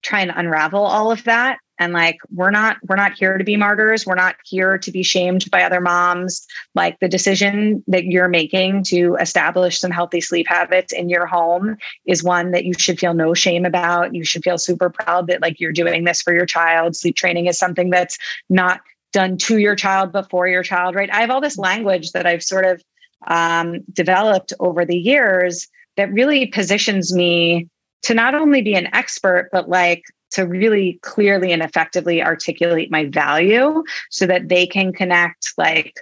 try 0.03 0.21
and 0.21 0.31
unravel 0.35 0.83
all 0.83 1.11
of 1.11 1.23
that. 1.25 1.59
And 1.79 1.93
like 1.93 2.17
we're 2.31 2.49
not 2.49 2.77
we're 2.87 2.95
not 2.95 3.13
here 3.13 3.37
to 3.37 3.43
be 3.43 3.55
martyrs. 3.55 4.05
We're 4.05 4.15
not 4.15 4.35
here 4.43 4.79
to 4.79 4.91
be 4.91 5.03
shamed 5.03 5.49
by 5.51 5.61
other 5.61 5.79
moms. 5.79 6.45
Like 6.73 6.99
the 6.99 7.07
decision 7.07 7.83
that 7.87 8.05
you're 8.05 8.29
making 8.29 8.83
to 8.85 9.15
establish 9.19 9.79
some 9.79 9.91
healthy 9.91 10.21
sleep 10.21 10.47
habits 10.47 10.91
in 10.91 11.07
your 11.07 11.27
home 11.27 11.77
is 12.05 12.23
one 12.23 12.49
that 12.51 12.65
you 12.65 12.73
should 12.73 12.99
feel 12.99 13.13
no 13.13 13.35
shame 13.35 13.63
about. 13.63 14.15
You 14.15 14.23
should 14.23 14.43
feel 14.43 14.57
super 14.57 14.89
proud 14.89 15.27
that 15.27 15.41
like 15.41 15.59
you're 15.59 15.71
doing 15.71 16.03
this 16.03 16.21
for 16.21 16.33
your 16.33 16.47
child. 16.47 16.95
Sleep 16.95 17.15
training 17.15 17.45
is 17.45 17.59
something 17.59 17.91
that's 17.91 18.17
not 18.49 18.81
done 19.13 19.37
to 19.37 19.57
your 19.57 19.75
child 19.75 20.11
before 20.11 20.47
your 20.47 20.63
child 20.63 20.95
right? 20.95 21.09
I 21.11 21.21
have 21.21 21.29
all 21.29 21.39
this 21.39 21.57
language 21.57 22.11
that 22.11 22.25
i've 22.25 22.43
sort 22.43 22.65
of 22.65 22.83
um, 23.25 23.81
developed 23.91 24.53
over 24.59 24.85
the 24.85 24.97
years 24.97 25.67
that 25.95 26.11
really 26.13 26.45
positions 26.47 27.13
me 27.13 27.67
to 28.03 28.13
not 28.13 28.35
only 28.35 28.61
be 28.61 28.75
an 28.75 28.93
expert 28.93 29.49
but 29.51 29.67
like 29.67 30.03
to 30.29 30.45
really 30.45 30.99
clearly 31.01 31.51
and 31.51 31.63
effectively 31.63 32.21
articulate 32.21 32.91
my 32.91 33.05
value 33.05 33.83
so 34.09 34.27
that 34.27 34.49
they 34.49 34.67
can 34.67 34.93
connect 34.93 35.53
like 35.57 35.95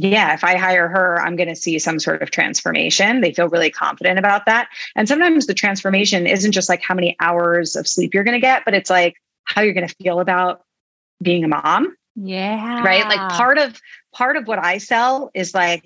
yeah, 0.00 0.32
if 0.32 0.44
I 0.44 0.56
hire 0.56 0.86
her, 0.86 1.20
I'm 1.20 1.34
going 1.34 1.48
to 1.48 1.56
see 1.56 1.76
some 1.80 1.98
sort 1.98 2.22
of 2.22 2.30
transformation. 2.30 3.20
They 3.20 3.32
feel 3.32 3.48
really 3.48 3.70
confident 3.70 4.16
about 4.16 4.46
that. 4.46 4.68
And 4.94 5.08
sometimes 5.08 5.46
the 5.46 5.54
transformation 5.54 6.24
isn't 6.24 6.52
just 6.52 6.68
like 6.68 6.82
how 6.82 6.94
many 6.94 7.16
hours 7.18 7.74
of 7.74 7.88
sleep 7.88 8.14
you're 8.14 8.22
going 8.22 8.36
to 8.36 8.40
get, 8.40 8.64
but 8.64 8.74
it's 8.74 8.90
like 8.90 9.16
how 9.42 9.62
you're 9.62 9.74
going 9.74 9.88
to 9.88 9.94
feel 9.96 10.20
about 10.20 10.62
being 11.20 11.42
a 11.42 11.48
mom. 11.48 11.96
Yeah. 12.14 12.80
Right? 12.84 13.04
Like 13.06 13.32
part 13.32 13.58
of 13.58 13.80
part 14.12 14.36
of 14.36 14.46
what 14.46 14.64
I 14.64 14.78
sell 14.78 15.30
is 15.34 15.52
like 15.52 15.84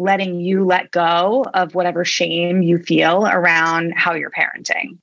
letting 0.00 0.40
you 0.40 0.64
let 0.64 0.90
go 0.90 1.44
of 1.52 1.74
whatever 1.74 2.04
shame 2.04 2.62
you 2.62 2.78
feel 2.78 3.26
around 3.26 3.92
how 3.94 4.14
you're 4.14 4.30
parenting. 4.30 4.98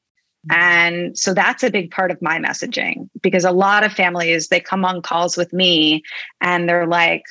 And 0.49 1.17
so 1.17 1.33
that's 1.33 1.63
a 1.63 1.69
big 1.69 1.91
part 1.91 2.09
of 2.09 2.21
my 2.21 2.39
messaging 2.39 3.07
because 3.21 3.45
a 3.45 3.51
lot 3.51 3.83
of 3.83 3.93
families, 3.93 4.47
they 4.47 4.59
come 4.59 4.85
on 4.85 5.01
calls 5.01 5.37
with 5.37 5.53
me 5.53 6.03
and 6.41 6.67
they're 6.67 6.87
like, 6.87 7.23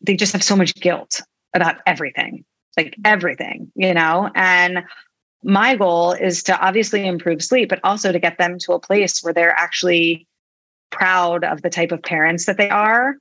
they 0.00 0.16
just 0.16 0.32
have 0.32 0.42
so 0.42 0.56
much 0.56 0.74
guilt 0.76 1.20
about 1.52 1.76
everything, 1.86 2.44
like 2.78 2.96
everything, 3.04 3.70
you 3.74 3.92
know? 3.92 4.30
And 4.34 4.84
my 5.42 5.76
goal 5.76 6.12
is 6.12 6.42
to 6.44 6.58
obviously 6.58 7.06
improve 7.06 7.42
sleep, 7.42 7.68
but 7.68 7.80
also 7.84 8.12
to 8.12 8.18
get 8.18 8.38
them 8.38 8.58
to 8.60 8.72
a 8.72 8.80
place 8.80 9.22
where 9.22 9.34
they're 9.34 9.58
actually 9.58 10.26
proud 10.90 11.44
of 11.44 11.60
the 11.60 11.70
type 11.70 11.92
of 11.92 12.02
parents 12.02 12.46
that 12.46 12.56
they 12.56 12.70
are 12.70 13.16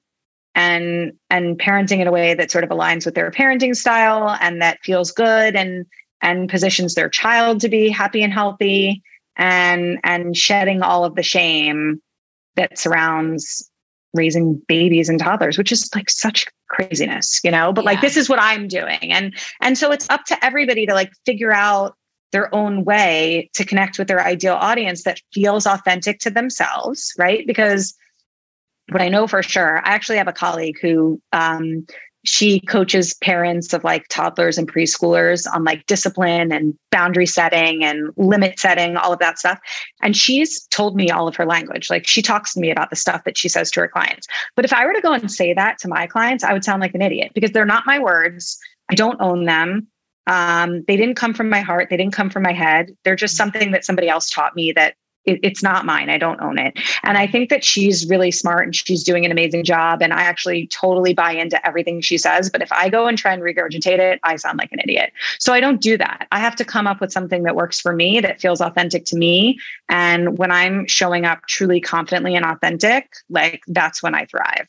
and 0.55 1.13
and 1.29 1.57
parenting 1.59 1.99
in 1.99 2.07
a 2.07 2.11
way 2.11 2.33
that 2.33 2.51
sort 2.51 2.63
of 2.63 2.69
aligns 2.69 3.05
with 3.05 3.15
their 3.15 3.31
parenting 3.31 3.75
style 3.75 4.37
and 4.41 4.61
that 4.61 4.79
feels 4.83 5.11
good 5.11 5.55
and 5.55 5.85
and 6.21 6.49
positions 6.49 6.93
their 6.93 7.09
child 7.09 7.61
to 7.61 7.69
be 7.69 7.89
happy 7.89 8.21
and 8.21 8.33
healthy 8.33 9.01
and 9.37 9.99
and 10.03 10.35
shedding 10.35 10.81
all 10.81 11.05
of 11.05 11.15
the 11.15 11.23
shame 11.23 12.01
that 12.55 12.77
surrounds 12.77 13.69
raising 14.13 14.61
babies 14.67 15.07
and 15.07 15.19
toddlers 15.19 15.57
which 15.57 15.71
is 15.71 15.89
like 15.95 16.09
such 16.09 16.45
craziness 16.67 17.39
you 17.43 17.51
know? 17.51 17.71
But 17.71 17.83
yeah. 17.83 17.91
like 17.91 18.01
this 18.01 18.17
is 18.17 18.29
what 18.29 18.39
i'm 18.41 18.67
doing. 18.67 19.11
And 19.11 19.33
and 19.61 19.77
so 19.77 19.91
it's 19.91 20.09
up 20.09 20.25
to 20.25 20.45
everybody 20.45 20.85
to 20.85 20.93
like 20.93 21.11
figure 21.25 21.53
out 21.53 21.95
their 22.31 22.53
own 22.55 22.85
way 22.85 23.49
to 23.53 23.65
connect 23.65 23.99
with 23.99 24.07
their 24.07 24.23
ideal 24.25 24.53
audience 24.53 25.03
that 25.03 25.19
feels 25.33 25.65
authentic 25.65 26.19
to 26.19 26.29
themselves 26.29 27.13
right? 27.17 27.45
Because 27.47 27.95
what 28.91 29.01
i 29.01 29.10
know 29.10 29.27
for 29.27 29.41
sure 29.43 29.80
i 29.80 29.89
actually 29.89 30.17
have 30.17 30.27
a 30.27 30.34
colleague 30.34 30.77
who 30.82 31.21
um, 31.34 31.86
she 32.23 32.60
coaches 32.62 33.15
parents 33.15 33.73
of 33.73 33.84
like 33.84 34.08
toddlers 34.10 34.58
and 34.58 34.71
preschoolers 34.71 35.47
on 35.54 35.63
like 35.63 35.86
discipline 35.88 36.51
and 36.51 36.77
boundary 36.91 37.25
setting 37.25 37.84
and 37.84 38.12
limit 38.15 38.60
setting, 38.60 38.95
all 38.95 39.12
of 39.12 39.19
that 39.19 39.39
stuff. 39.39 39.60
And 40.04 40.15
she's 40.15 40.65
told 40.67 40.95
me 40.95 41.10
all 41.10 41.27
of 41.27 41.36
her 41.36 41.45
language. 41.45 41.89
Like 41.89 42.08
she 42.08 42.21
talks 42.21 42.54
to 42.54 42.60
me 42.60 42.69
about 42.69 42.91
the 42.91 42.95
stuff 42.95 43.23
that 43.23 43.38
she 43.38 43.49
says 43.49 43.71
to 43.71 43.80
her 43.82 43.88
clients. 43.88 44.27
But 44.56 44.65
if 44.65 44.73
I 44.73 44.86
were 44.86 44.93
to 44.93 45.01
go 45.01 45.13
and 45.13 45.32
say 45.32 45.54
that 45.54 45.80
to 45.80 45.88
my 45.88 46.06
clients, 46.06 46.43
I 46.43 46.54
would 46.54 46.63
sound 46.63 46.82
like 46.82 46.93
an 46.93 47.01
idiot 47.01 47.32
because 47.34 47.51
they're 47.51 47.65
not 47.65 47.88
my 47.88 47.97
words. 47.97 48.60
I 48.89 48.95
don't 48.95 49.19
own 49.21 49.45
them. 49.45 49.88
Um, 50.27 50.84
they 50.88 50.97
didn't 50.97 51.15
come 51.15 51.34
from 51.34 51.49
my 51.49 51.62
heart. 51.62 51.89
They 51.89 51.97
didn't 51.97 52.13
come 52.13 52.30
from 52.30 52.43
my 52.43 52.54
head. 52.54 52.91
They're 53.04 53.15
just 53.15 53.36
something 53.36 53.71
that 53.71 53.84
somebody 53.84 54.08
else 54.08 54.30
taught 54.30 54.56
me 54.56 54.71
that 54.73 54.93
it, 55.25 55.39
it's 55.43 55.62
not 55.62 55.86
mine. 55.86 56.10
I 56.10 56.17
don't 56.17 56.41
own 56.41 56.57
it. 56.57 56.77
And 57.03 57.17
I 57.17 57.27
think 57.27 57.49
that 57.49 57.63
she's 57.63 58.10
really 58.10 58.31
smart 58.31 58.65
and 58.65 58.75
she's 58.75 59.03
doing 59.03 59.25
an 59.25 59.31
amazing 59.31 59.63
job. 59.63 60.01
And 60.01 60.13
I 60.13 60.21
actually 60.21 60.67
totally 60.67 61.13
buy 61.13 61.31
into 61.31 61.65
everything 61.65 62.01
she 62.01 62.17
says. 62.17 62.49
But 62.49 62.62
if 62.62 62.71
I 62.71 62.89
go 62.89 63.07
and 63.07 63.17
try 63.17 63.34
and 63.34 63.41
regurgitate 63.41 63.99
it, 63.99 64.19
I 64.23 64.36
sound 64.36 64.57
like 64.57 64.71
an 64.71 64.79
idiot. 64.79 65.13
So 65.39 65.53
I 65.53 65.60
don't 65.60 65.81
do 65.81 65.97
that. 65.97 66.27
I 66.31 66.39
have 66.39 66.55
to 66.57 66.65
come 66.65 66.88
up 66.88 67.01
with 67.01 67.12
something 67.12 67.43
that 67.43 67.55
works 67.55 67.79
for 67.79 67.93
me, 67.93 68.19
that 68.19 68.41
feels 68.41 68.62
authentic 68.62 69.05
to 69.05 69.17
me. 69.17 69.60
And 69.89 70.38
when 70.38 70.51
I'm 70.51 70.88
showing 70.88 71.25
up 71.25 71.45
truly 71.47 71.81
confidently 71.81 72.36
and 72.36 72.45
authentic, 72.45 73.13
like 73.29 73.62
that's 73.67 74.01
when 74.01 74.15
I 74.15 74.25
thrive. 74.25 74.67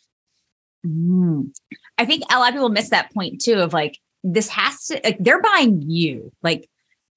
Mm. 0.86 1.54
I 1.98 2.04
think 2.04 2.24
a 2.30 2.38
lot 2.38 2.48
of 2.48 2.54
people 2.54 2.68
miss 2.68 2.90
that 2.90 3.12
point 3.12 3.40
too 3.40 3.54
of 3.54 3.72
like, 3.72 3.98
this 4.24 4.48
has 4.48 4.86
to, 4.86 5.00
like, 5.02 5.18
they're 5.18 5.42
buying 5.42 5.82
you. 5.82 6.32
Like, 6.42 6.68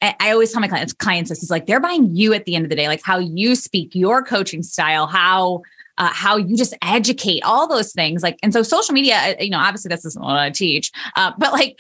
I 0.02 0.32
always 0.32 0.52
tell 0.52 0.62
my 0.62 0.68
clients, 0.68 0.94
clients 0.94 1.30
this 1.30 1.42
is 1.42 1.50
like 1.50 1.66
they're 1.66 1.80
buying 1.80 2.14
you 2.16 2.34
at 2.34 2.46
the 2.46 2.56
end 2.56 2.66
of 2.66 2.70
the 2.70 2.76
day, 2.76 2.88
like 2.88 3.02
how 3.04 3.18
you 3.18 3.56
speak, 3.56 3.96
your 3.96 4.24
coaching 4.24 4.62
style, 4.62 5.08
how 5.08 5.62
uh, 5.98 6.12
how 6.12 6.38
you 6.38 6.58
just 6.58 6.76
educate, 6.82 7.42
all 7.44 7.68
those 7.68 7.94
things. 7.94 8.22
Like, 8.22 8.38
and 8.44 8.52
so 8.52 8.64
social 8.64 8.94
media, 8.94 9.16
uh, 9.16 9.42
you 9.42 9.50
know, 9.50 9.60
obviously 9.60 9.90
this 9.90 10.06
isn't 10.06 10.22
what 10.22 10.36
I 10.36 10.50
teach, 10.50 10.92
uh, 11.16 11.32
but 11.38 11.54
like 11.54 11.80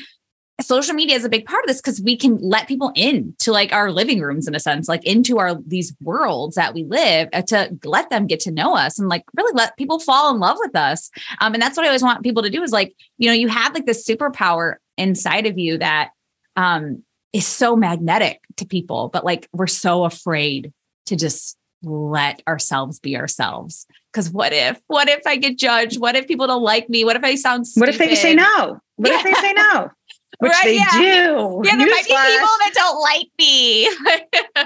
social 0.62 0.93
media 0.93 1.17
is 1.17 1.25
a 1.25 1.30
big 1.30 1.45
part 1.45 1.63
of 1.63 1.67
this 1.67 1.82
because 1.82 2.01
we 2.01 2.15
can 2.15 2.38
let 2.38 2.67
people 2.67 2.93
in 2.95 3.36
to 3.39 3.51
like 3.51 3.73
our 3.73 3.91
living 3.91 4.21
rooms 4.21 4.47
in 4.47 4.56
a 4.56 4.60
sense, 4.60 4.88
like 4.88 5.06
into 5.06 5.38
our 5.38 5.56
these 5.67 5.93
worlds 6.01 6.56
that 6.56 6.73
we 6.73 6.86
live 6.86 7.28
uh, 7.34 7.41
to 7.41 7.78
let 7.84 8.10
them 8.10 8.25
get 8.25 8.39
to 8.41 8.51
know 8.51 8.75
us 8.75 8.97
and 8.97 9.10
like 9.10 9.23
really 9.36 9.54
let 9.54 9.75
people 9.78 9.99
fall 9.99 10.34
in 10.34 10.39
love 10.39 10.58
with 10.60 10.75
us. 10.75 11.12
Um, 11.41 11.54
and 11.54 11.62
that's 11.62 11.75
what 11.75 11.86
I 11.86 11.89
always 11.89 12.04
want 12.04 12.23
people 12.23 12.43
to 12.43 12.49
do 12.49 12.63
is 12.63 12.71
like, 12.71 12.95
you 13.17 13.28
know, 13.28 13.34
you 13.36 13.49
have 13.49 13.73
like 13.73 13.86
this 13.86 14.08
superpower 14.08 14.75
inside 14.97 15.45
of 15.45 15.58
you 15.58 15.78
that 15.78 16.12
um 16.56 17.04
is 17.35 17.45
so 17.45 17.75
magnetic 17.75 18.39
to 18.55 18.65
people, 18.65 19.09
but 19.11 19.25
like 19.25 19.49
we're 19.51 19.67
so 19.67 20.05
afraid 20.05 20.71
to 21.07 21.17
just 21.17 21.57
let 21.83 22.41
ourselves 22.47 22.99
be 22.99 23.17
ourselves. 23.17 23.85
Because 24.11 24.29
what 24.29 24.53
if, 24.53 24.79
what 24.87 25.09
if 25.09 25.27
I 25.27 25.35
get 25.35 25.57
judged? 25.57 25.99
What 25.99 26.15
if 26.15 26.27
people 26.27 26.47
don't 26.47 26.63
like 26.63 26.89
me? 26.89 27.03
What 27.03 27.17
if 27.17 27.23
I 27.25 27.35
sound 27.35 27.67
stupid? 27.67 27.81
What 27.81 27.89
if 27.89 27.97
they 27.97 28.15
say 28.15 28.33
no? 28.33 28.79
What 28.95 29.11
yeah. 29.11 29.17
if 29.17 29.23
they 29.25 29.33
say 29.33 29.51
no? 29.51 29.91
which 30.39 30.51
right, 30.51 30.63
they 30.65 30.75
yeah. 30.75 30.91
do. 30.91 31.61
Yeah, 31.63 31.77
there 31.77 31.87
might 31.87 32.03
be 32.03 32.09
people 32.09 32.49
that 32.59 32.71
don't 32.73 33.01
like 33.01 33.27
me. 33.37 33.89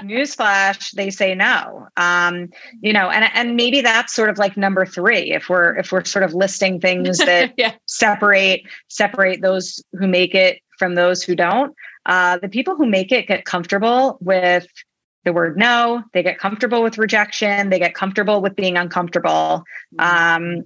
Newsflash, 0.14 0.92
they 0.92 1.10
say 1.10 1.34
no. 1.34 1.86
Um, 1.96 2.50
you 2.80 2.92
know, 2.92 3.08
and 3.10 3.30
and 3.34 3.56
maybe 3.56 3.80
that's 3.80 4.12
sort 4.12 4.30
of 4.30 4.38
like 4.38 4.56
number 4.56 4.84
three. 4.84 5.32
If 5.32 5.48
we're 5.48 5.76
if 5.76 5.92
we're 5.92 6.04
sort 6.04 6.24
of 6.24 6.34
listing 6.34 6.80
things 6.80 7.18
that 7.24 7.54
yeah. 7.56 7.74
separate 7.86 8.62
separate 8.88 9.42
those 9.42 9.82
who 9.92 10.08
make 10.08 10.34
it 10.34 10.60
from 10.78 10.94
those 10.94 11.22
who 11.22 11.36
don't. 11.36 11.74
Uh, 12.06 12.38
the 12.38 12.48
people 12.48 12.76
who 12.76 12.86
make 12.86 13.12
it 13.12 13.28
get 13.28 13.44
comfortable 13.44 14.18
with 14.20 14.66
the 15.24 15.32
word 15.32 15.56
no. 15.56 16.02
They 16.14 16.22
get 16.22 16.38
comfortable 16.38 16.82
with 16.82 16.98
rejection. 16.98 17.70
They 17.70 17.78
get 17.78 17.94
comfortable 17.94 18.40
with 18.40 18.56
being 18.56 18.76
uncomfortable. 18.76 19.64
Mm-hmm. 19.98 20.00
Um, 20.00 20.64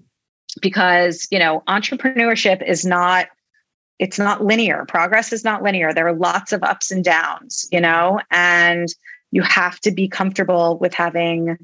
because 0.61 1.27
you 1.31 1.39
know, 1.39 1.63
entrepreneurship 1.69 2.67
is 2.67 2.85
not 2.85 3.27
it's 3.99 4.19
not 4.19 4.45
linear. 4.45 4.85
Progress 4.87 5.33
is 5.33 5.45
not 5.45 5.63
linear. 5.63 5.93
There 5.93 6.09
are 6.09 6.15
lots 6.15 6.53
of 6.53 6.63
ups 6.63 6.91
and 6.91 7.05
downs, 7.05 7.67
you 7.71 7.81
know, 7.81 8.21
and 8.31 8.89
you 9.31 9.43
have 9.43 9.79
to 9.81 9.91
be 9.91 10.09
comfortable 10.09 10.79
with 10.79 10.95
having 10.95 11.57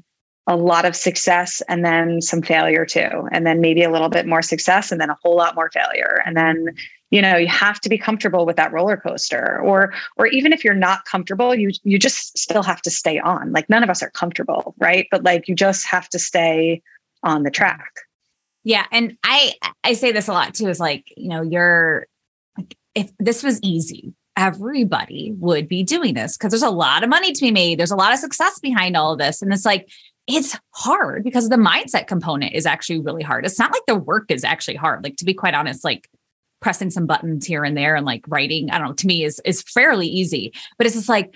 a 0.47 0.55
lot 0.55 0.85
of 0.85 0.95
success 0.95 1.61
and 1.67 1.85
then 1.85 2.21
some 2.21 2.41
failure 2.41 2.85
too, 2.85 3.27
and 3.31 3.45
then 3.45 3.61
maybe 3.61 3.83
a 3.83 3.91
little 3.91 4.09
bit 4.09 4.25
more 4.25 4.41
success 4.41 4.91
and 4.91 4.99
then 4.99 5.09
a 5.09 5.17
whole 5.21 5.35
lot 5.35 5.55
more 5.55 5.69
failure. 5.71 6.21
And 6.25 6.35
then, 6.35 6.67
you 7.11 7.21
know, 7.21 7.35
you 7.35 7.47
have 7.47 7.79
to 7.81 7.89
be 7.89 7.97
comfortable 7.97 8.45
with 8.45 8.55
that 8.55 8.71
roller 8.71 8.97
coaster. 8.97 9.59
Or 9.61 9.93
or 10.17 10.27
even 10.27 10.53
if 10.53 10.63
you're 10.63 10.73
not 10.73 11.05
comfortable, 11.05 11.53
you 11.53 11.71
you 11.83 11.99
just 11.99 12.37
still 12.37 12.63
have 12.63 12.81
to 12.83 12.89
stay 12.89 13.19
on. 13.19 13.51
Like 13.51 13.69
none 13.69 13.83
of 13.83 13.89
us 13.89 14.01
are 14.01 14.09
comfortable, 14.09 14.73
right? 14.79 15.07
But 15.11 15.23
like 15.23 15.47
you 15.47 15.53
just 15.53 15.85
have 15.85 16.09
to 16.09 16.19
stay 16.19 16.81
on 17.23 17.43
the 17.43 17.51
track. 17.51 17.91
Yeah, 18.63 18.85
and 18.91 19.17
I 19.23 19.53
I 19.83 19.93
say 19.93 20.11
this 20.11 20.27
a 20.27 20.33
lot 20.33 20.53
too 20.53 20.67
is 20.67 20.79
like, 20.79 21.05
you 21.15 21.29
know, 21.29 21.41
you're 21.41 22.07
if 22.95 23.11
this 23.19 23.43
was 23.43 23.59
easy, 23.61 24.13
everybody 24.37 25.33
would 25.37 25.67
be 25.67 25.83
doing 25.83 26.13
this 26.13 26.37
because 26.37 26.51
there's 26.51 26.61
a 26.61 26.69
lot 26.69 27.03
of 27.03 27.09
money 27.09 27.31
to 27.31 27.41
be 27.41 27.51
made. 27.51 27.79
There's 27.79 27.91
a 27.91 27.95
lot 27.95 28.13
of 28.13 28.19
success 28.19 28.59
behind 28.59 28.97
all 28.97 29.13
of 29.13 29.19
this. 29.19 29.41
And 29.41 29.53
it's 29.53 29.65
like, 29.65 29.89
it's 30.27 30.57
hard 30.71 31.23
because 31.23 31.49
the 31.49 31.55
mindset 31.55 32.07
component 32.07 32.53
is 32.53 32.65
actually 32.65 32.99
really 32.99 33.23
hard. 33.23 33.45
It's 33.45 33.59
not 33.59 33.71
like 33.71 33.85
the 33.87 33.95
work 33.95 34.29
is 34.29 34.43
actually 34.43 34.75
hard. 34.75 35.03
Like 35.03 35.15
to 35.17 35.25
be 35.25 35.33
quite 35.33 35.53
honest, 35.53 35.83
like 35.83 36.09
pressing 36.61 36.91
some 36.91 37.05
buttons 37.05 37.45
here 37.45 37.63
and 37.63 37.75
there 37.75 37.95
and 37.95 38.05
like 38.05 38.23
writing, 38.27 38.69
I 38.69 38.77
don't 38.77 38.87
know, 38.87 38.93
to 38.93 39.07
me 39.07 39.23
is 39.23 39.41
is 39.45 39.61
fairly 39.61 40.07
easy. 40.07 40.53
But 40.77 40.87
it's 40.87 40.95
just 40.95 41.09
like, 41.09 41.35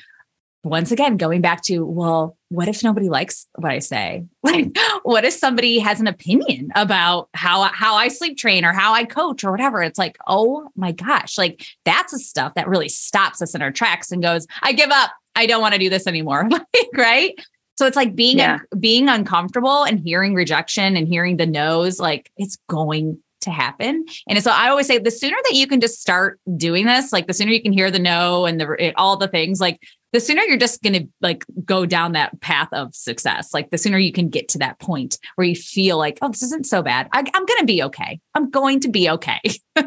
once 0.63 0.91
again 0.91 1.15
going 1.15 1.41
back 1.41 1.61
to 1.61 1.85
well 1.85 2.35
what 2.49 2.67
if 2.67 2.83
nobody 2.83 3.07
likes 3.07 3.45
what 3.55 3.71
i 3.71 3.79
say? 3.79 4.25
Like 4.43 4.75
what 5.03 5.25
if 5.25 5.33
somebody 5.33 5.79
has 5.79 5.99
an 5.99 6.07
opinion 6.07 6.69
about 6.75 7.29
how 7.33 7.63
how 7.71 7.95
i 7.95 8.07
sleep 8.07 8.38
train 8.38 8.65
or 8.65 8.73
how 8.73 8.93
i 8.93 9.05
coach 9.05 9.43
or 9.43 9.51
whatever? 9.51 9.83
It's 9.83 9.99
like 9.99 10.17
oh 10.27 10.69
my 10.75 10.91
gosh 10.91 11.38
like 11.38 11.65
that's 11.85 12.13
the 12.13 12.19
stuff 12.19 12.55
that 12.55 12.67
really 12.67 12.89
stops 12.89 13.41
us 13.41 13.53
in 13.53 13.61
our 13.61 13.71
tracks 13.71 14.11
and 14.11 14.23
goes 14.23 14.47
i 14.61 14.71
give 14.71 14.89
up. 14.89 15.11
I 15.35 15.45
don't 15.45 15.61
want 15.61 15.73
to 15.73 15.79
do 15.79 15.89
this 15.89 16.07
anymore. 16.07 16.47
Like, 16.49 16.89
right? 16.95 17.33
So 17.77 17.85
it's 17.85 17.97
like 17.97 18.15
being 18.15 18.38
yeah. 18.38 18.59
un- 18.71 18.79
being 18.79 19.09
uncomfortable 19.09 19.83
and 19.83 19.99
hearing 19.99 20.33
rejection 20.33 20.95
and 20.95 21.07
hearing 21.07 21.38
the 21.38 21.45
no's 21.45 21.99
like 21.99 22.31
it's 22.38 22.57
going 22.69 23.21
to 23.45 23.51
happen. 23.51 24.05
And 24.27 24.43
so 24.43 24.51
I 24.51 24.69
always 24.69 24.88
say 24.88 24.97
the 24.97 25.12
sooner 25.12 25.38
that 25.45 25.55
you 25.55 25.65
can 25.65 25.79
just 25.79 26.01
start 26.01 26.39
doing 26.58 26.86
this, 26.86 27.12
like 27.12 27.27
the 27.27 27.34
sooner 27.34 27.51
you 27.51 27.62
can 27.62 27.73
hear 27.73 27.89
the 27.89 27.99
no 27.99 28.45
and 28.45 28.60
the 28.60 28.93
all 28.97 29.17
the 29.17 29.27
things, 29.27 29.60
like 29.60 29.79
the 30.15 30.21
sooner 30.21 30.41
you're 30.43 30.55
just 30.55 30.81
going 30.81 30.93
to 30.93 31.05
like 31.19 31.43
go 31.65 31.86
down 31.86 32.13
that 32.13 32.39
path 32.39 32.69
of 32.71 32.95
success 32.95 33.53
like 33.53 33.69
the 33.69 33.77
sooner 33.77 33.97
you 33.97 34.13
can 34.13 34.29
get 34.29 34.47
to 34.47 34.58
that 34.58 34.79
point 34.79 35.17
where 35.36 35.45
you 35.45 35.55
feel 35.55 35.97
like 35.97 36.17
oh 36.21 36.29
this 36.29 36.41
isn't 36.41 36.65
so 36.65 36.81
bad 36.81 37.10
I, 37.12 37.19
i'm 37.19 37.45
going 37.45 37.60
to 37.60 37.65
be 37.65 37.84
okay 37.84 38.21
i'm 38.34 38.49
going 38.49 38.79
to 38.79 38.88
be 38.88 39.10
okay 39.10 39.41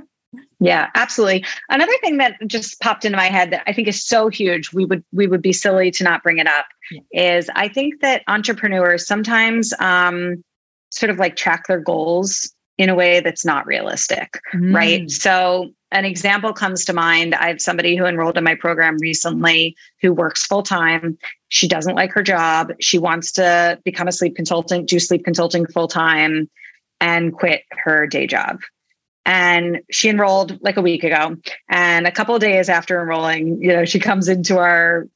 yeah 0.61 0.91
absolutely 0.95 1.47
another 1.71 1.95
thing 2.03 2.19
that 2.19 2.35
just 2.47 2.79
popped 2.81 3.07
into 3.07 3.17
my 3.17 3.29
head 3.29 3.53
that 3.53 3.63
i 3.67 3.73
think 3.73 3.89
is 3.89 4.05
so 4.05 4.29
huge 4.29 4.71
we 4.75 4.85
would 4.85 5.03
we 5.13 5.27
would 5.27 5.41
be 5.41 5.55
silly 5.55 5.91
to 5.93 6.05
not 6.05 6.23
bring 6.23 6.37
it 6.37 6.47
up 6.47 6.67
yeah. 6.91 7.37
is 7.39 7.49
i 7.55 7.67
think 7.67 8.03
that 8.03 8.23
entrepreneurs 8.29 9.07
sometimes 9.07 9.73
um 9.79 10.45
sort 10.91 11.09
of 11.09 11.19
like 11.19 11.37
track 11.37 11.67
their 11.69 11.81
goals 11.81 12.53
in 12.79 12.89
a 12.89 12.95
way 12.95 13.21
that's 13.21 13.45
not 13.45 13.67
realistic 13.67 14.41
mm. 14.55 14.75
right 14.75 15.11
so 15.11 15.71
an 15.91 16.05
example 16.05 16.53
comes 16.53 16.85
to 16.85 16.93
mind. 16.93 17.35
I 17.35 17.49
have 17.49 17.61
somebody 17.61 17.97
who 17.97 18.05
enrolled 18.05 18.37
in 18.37 18.45
my 18.45 18.55
program 18.55 18.99
recently 19.01 19.75
who 20.03 20.13
works 20.13 20.45
full 20.45 20.63
time. 20.63 21.17
She 21.49 21.67
doesn't 21.67 21.95
like 21.95 22.13
her 22.13 22.23
job. 22.23 22.73
She 22.81 22.99
wants 22.99 23.33
to 23.33 23.81
become 23.85 24.07
a 24.07 24.13
sleep 24.13 24.37
consultant, 24.37 24.89
do 24.89 24.99
sleep 24.99 25.25
consulting 25.25 25.67
full 25.67 25.89
time, 25.89 26.51
and 27.01 27.33
quit 27.33 27.63
her 27.71 28.07
day 28.07 28.27
job. 28.27 28.61
And 29.25 29.81
she 29.91 30.09
enrolled 30.09 30.59
like 30.63 30.77
a 30.77 30.83
week 30.83 31.05
ago. 31.05 31.37
And 31.71 32.07
a 32.07 32.13
couple 32.13 32.35
of 32.35 32.41
days 32.41 32.69
after 32.69 33.01
enrolling, 33.01 33.63
you 33.63 33.69
know, 33.69 33.85
she 33.85 33.99
comes 33.99 34.29
into 34.29 34.59
our 34.59 35.07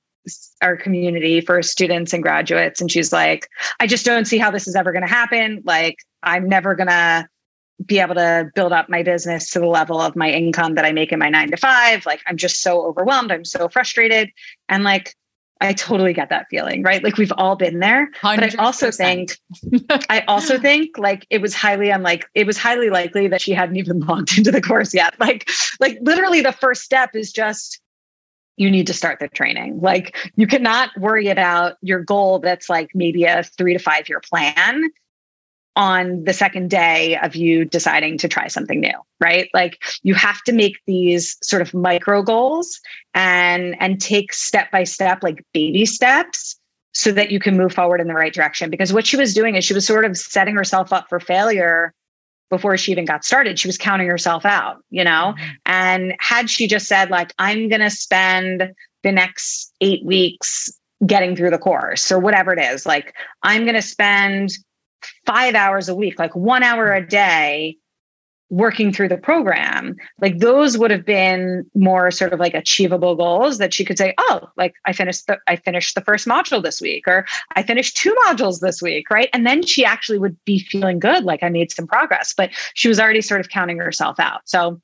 our 0.63 0.77
community 0.77 1.41
for 1.41 1.63
students 1.63 2.13
and 2.13 2.23
graduates 2.23 2.81
and 2.81 2.93
she's 2.93 3.13
like 3.13 3.49
i 3.81 3.89
just 3.89 4.07
don't 4.07 4.27
see 4.27 4.39
how 4.39 4.53
this 4.53 4.69
is 4.69 4.77
ever 4.77 4.93
going 4.93 5.03
to 5.03 5.13
happen 5.13 5.61
like 5.65 5.97
i'm 6.23 6.49
never 6.49 6.77
going 6.77 6.87
to 6.87 7.27
be 7.87 7.99
able 7.99 8.15
to 8.15 8.51
build 8.55 8.73
up 8.73 8.89
my 8.89 9.03
business 9.03 9.51
to 9.51 9.61
the 9.61 9.67
level 9.67 10.01
of 10.01 10.17
my 10.17 10.31
income 10.31 10.75
that 10.75 10.85
I 10.85 10.93
make 10.93 11.13
in 11.13 11.19
my 11.19 11.29
nine 11.29 11.51
to 11.51 11.57
five. 11.57 12.07
Like 12.07 12.21
I'm 12.27 12.37
just 12.37 12.63
so 12.63 12.85
overwhelmed. 12.85 13.33
I'm 13.33 13.45
so 13.45 13.69
frustrated. 13.69 14.31
And 14.69 14.85
like 14.85 15.15
I 15.63 15.73
totally 15.73 16.13
get 16.13 16.29
that 16.31 16.47
feeling, 16.51 16.83
right? 16.83 17.03
Like 17.05 17.17
we've 17.17 17.33
all 17.37 17.55
been 17.55 17.79
there. 17.79 18.11
100%. 18.23 18.37
But 18.37 18.59
I 18.59 18.63
also 18.63 18.91
think 18.91 19.39
I 20.11 20.25
also 20.27 20.59
think 20.59 20.99
like 20.99 21.25
it 21.31 21.41
was 21.41 21.55
highly 21.55 21.91
unlike 21.91 22.27
it 22.35 22.47
was 22.47 22.59
highly 22.59 22.91
likely 22.91 23.29
that 23.29 23.41
she 23.41 23.53
hadn't 23.53 23.77
even 23.77 24.01
logged 24.01 24.37
into 24.37 24.51
the 24.51 24.61
course 24.61 24.93
yet. 24.93 25.15
Like, 25.21 25.49
like 25.79 25.99
literally 26.03 26.41
the 26.41 26.53
first 26.53 26.83
step 26.83 27.11
is 27.15 27.33
just 27.33 27.81
you 28.57 28.71
need 28.71 28.89
to 28.89 28.93
start 28.93 29.21
the 29.21 29.29
training. 29.29 29.81
Like 29.81 30.17
you 30.37 30.47
cannot 30.47 30.91
worry 30.99 31.29
about 31.29 31.77
your 31.81 32.01
goal 32.01 32.41
that's 32.41 32.69
like 32.69 32.91
maybe 32.93 33.25
a 33.25 33.45
three 33.45 33.73
to 33.73 33.79
five 33.79 34.09
year 34.09 34.21
plan 34.21 34.91
on 35.77 36.25
the 36.25 36.33
second 36.33 36.69
day 36.71 37.17
of 37.23 37.35
you 37.35 37.65
deciding 37.65 38.19
to 38.19 38.29
try 38.29 38.49
something 38.49 38.81
new 38.81 38.99
right? 39.23 39.49
Like 39.55 39.83
you 40.03 40.15
have 40.15 40.43
to 40.43 40.53
make 40.53 40.81
these 40.87 41.39
sort 41.43 41.63
of 41.63 41.73
micro 41.73 42.23
goals 42.23 42.81
and 43.15 43.77
and 43.81 44.01
take 44.01 44.35
step 44.35 44.71
by 44.71 44.85
step 44.85 45.23
like 45.23 45.45
baby 45.55 45.87
steps 45.87 46.59
so 46.93 47.13
that 47.13 47.31
you 47.31 47.39
can 47.39 47.57
move 47.57 47.73
forward 47.73 48.01
in 48.01 48.09
the 48.09 48.15
right 48.15 48.35
direction. 48.35 48.69
Because 48.69 48.93
what 48.93 49.07
she 49.07 49.17
was 49.17 49.33
doing 49.33 49.55
is 49.55 49.65
she 49.65 49.73
was 49.73 49.87
sort 49.87 50.05
of 50.05 50.19
setting 50.19 50.55
herself 50.55 50.93
up 50.93 51.09
for 51.09 51.21
failure 51.21 51.95
before 52.51 52.77
she 52.77 52.93
even 52.93 53.07
got 53.07 53.25
started. 53.25 53.59
She 53.59 53.69
was 53.69 53.79
counting 53.79 54.09
herself 54.09 54.45
out 54.45 54.83
you 54.91 55.05
know? 55.05 55.35
Mm-hmm. 55.39 55.51
and 55.67 56.15
had 56.19 56.51
she 56.51 56.67
just 56.67 56.87
said 56.87 57.09
like 57.09 57.33
i'm 57.39 57.69
going 57.69 57.81
to 57.81 57.91
spend 57.91 58.73
the 59.03 59.13
next 59.13 59.73
8 59.81 60.05
weeks 60.05 60.71
getting 61.07 61.35
through 61.35 61.51
the 61.51 61.59
course 61.59 62.13
or 62.13 62.19
whatever 62.19 62.53
it 62.53 62.59
is 62.59 62.85
like 62.85 63.15
i'm 63.43 63.63
going 63.63 63.75
to 63.75 63.83
spend 63.83 64.51
five 65.27 65.55
hours 65.55 65.89
a 65.89 65.95
week, 65.95 66.19
like 66.19 66.35
one 66.35 66.63
hour 66.63 66.93
a 66.93 67.07
day 67.07 67.77
working 68.53 68.93
through 68.93 69.09
the 69.09 69.17
program 69.17 69.97
like 70.21 70.39
those 70.39 70.77
would 70.77 70.91
have 70.91 71.07
been 71.07 71.65
more 71.75 72.11
sort 72.11 72.35
of 72.35 72.39
like 72.39 72.53
achievable 72.53 73.17
goals 73.17 73.57
that 73.57 73.73
she 73.73 73.83
could 73.83 73.97
say 73.97 74.13
oh 74.19 74.47
like 74.59 74.75
i 74.85 74.93
finished 74.93 75.27
the 75.27 75.39
i 75.49 75.57
finished 75.57 75.95
the 75.95 76.03
first 76.03 76.29
module 76.29 76.63
this 76.63 76.79
week 76.79 77.09
or 77.09 77.25
i 77.57 77.63
finished 77.63 77.97
two 77.97 78.15
modules 78.27 78.61
this 78.61 78.83
week 78.83 79.09
right? 79.09 79.31
And 79.33 79.47
then 79.47 79.65
she 79.65 79.87
actually 79.87 80.19
would 80.19 80.37
be 80.45 80.59
feeling 80.59 80.99
good 80.99 81.25
like 81.25 81.43
i 81.43 81.49
made 81.49 81.73
some 81.73 81.87
progress 81.87 82.35
but 82.37 82.51
she 82.75 82.89
was 82.89 83.01
already 83.01 83.23
sort 83.23 83.41
of 83.41 83.49
counting 83.49 83.79
herself 83.79 84.21
out. 84.21 84.43
So 84.45 84.83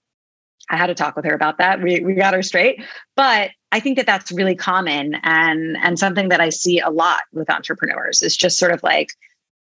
i 0.70 0.76
had 0.78 0.86
to 0.86 0.94
talk 0.94 1.14
with 1.14 1.26
her 1.26 1.34
about 1.34 1.58
that. 1.58 1.82
We, 1.82 2.00
we 2.00 2.14
got 2.14 2.32
her 2.32 2.42
straight. 2.42 2.82
But 3.16 3.50
i 3.70 3.80
think 3.80 3.98
that 3.98 4.06
that's 4.06 4.32
really 4.32 4.54
common 4.54 5.16
and 5.24 5.76
and 5.82 5.98
something 5.98 6.30
that 6.30 6.40
i 6.40 6.48
see 6.48 6.80
a 6.80 6.88
lot 6.88 7.20
with 7.34 7.50
entrepreneurs 7.50 8.22
is 8.22 8.34
just 8.34 8.58
sort 8.58 8.72
of 8.72 8.82
like 8.82 9.10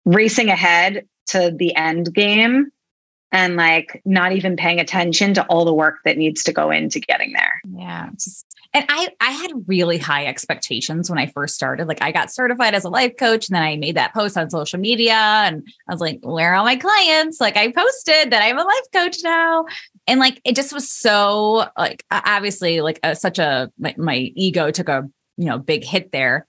racing 0.06 0.50
ahead 0.50 1.08
to 1.28 1.54
the 1.58 1.76
end 1.76 2.13
game 2.13 2.72
and 3.34 3.56
like 3.56 4.02
not 4.06 4.32
even 4.32 4.56
paying 4.56 4.80
attention 4.80 5.34
to 5.34 5.44
all 5.48 5.66
the 5.66 5.74
work 5.74 5.96
that 6.06 6.18
needs 6.18 6.44
to 6.44 6.54
go 6.54 6.70
into 6.70 7.00
getting 7.00 7.34
there. 7.34 7.62
Yeah. 7.76 8.10
And 8.76 8.86
I 8.89 9.10
I 9.20 9.32
had 9.32 9.52
really 9.68 9.98
high 9.98 10.28
expectations 10.28 11.10
when 11.10 11.18
I 11.18 11.26
first 11.28 11.56
started. 11.56 11.88
Like 11.88 12.02
I 12.02 12.12
got 12.12 12.32
certified 12.32 12.76
as 12.76 12.84
a 12.84 12.89
life 12.89 13.13
coach 13.18 13.50
and 13.50 13.56
then 13.56 13.63
I 13.63 13.76
made 13.76 13.96
that 13.96 14.13
post 14.13 14.38
on 14.38 14.50
social 14.52 14.80
media 14.80 15.13
and 15.13 15.68
I 15.89 15.94
was 15.94 16.02
like, 16.02 16.20
where 16.22 16.54
are 16.54 16.56
all 16.56 16.66
my 16.66 16.76
clients? 16.76 17.42
Like 17.42 17.58
I 17.58 17.72
posted 17.72 18.32
that 18.32 18.44
I'm 18.44 18.58
a 18.58 18.63
life 18.63 18.92
coach 18.94 19.18
now. 19.24 19.66
And 20.08 20.20
like 20.20 20.39
it 20.44 20.56
just 20.56 20.72
was 20.72 20.89
so 20.89 21.68
like 21.78 22.06
obviously 22.12 22.82
like 22.82 23.00
a, 23.04 23.16
such 23.16 23.39
a 23.39 23.72
my, 23.80 23.96
my 23.98 24.16
ego 24.36 24.70
took 24.70 24.89
a 24.89 25.10
you 25.38 25.46
know 25.46 25.58
big 25.58 25.84
hit 25.84 26.12
there. 26.12 26.48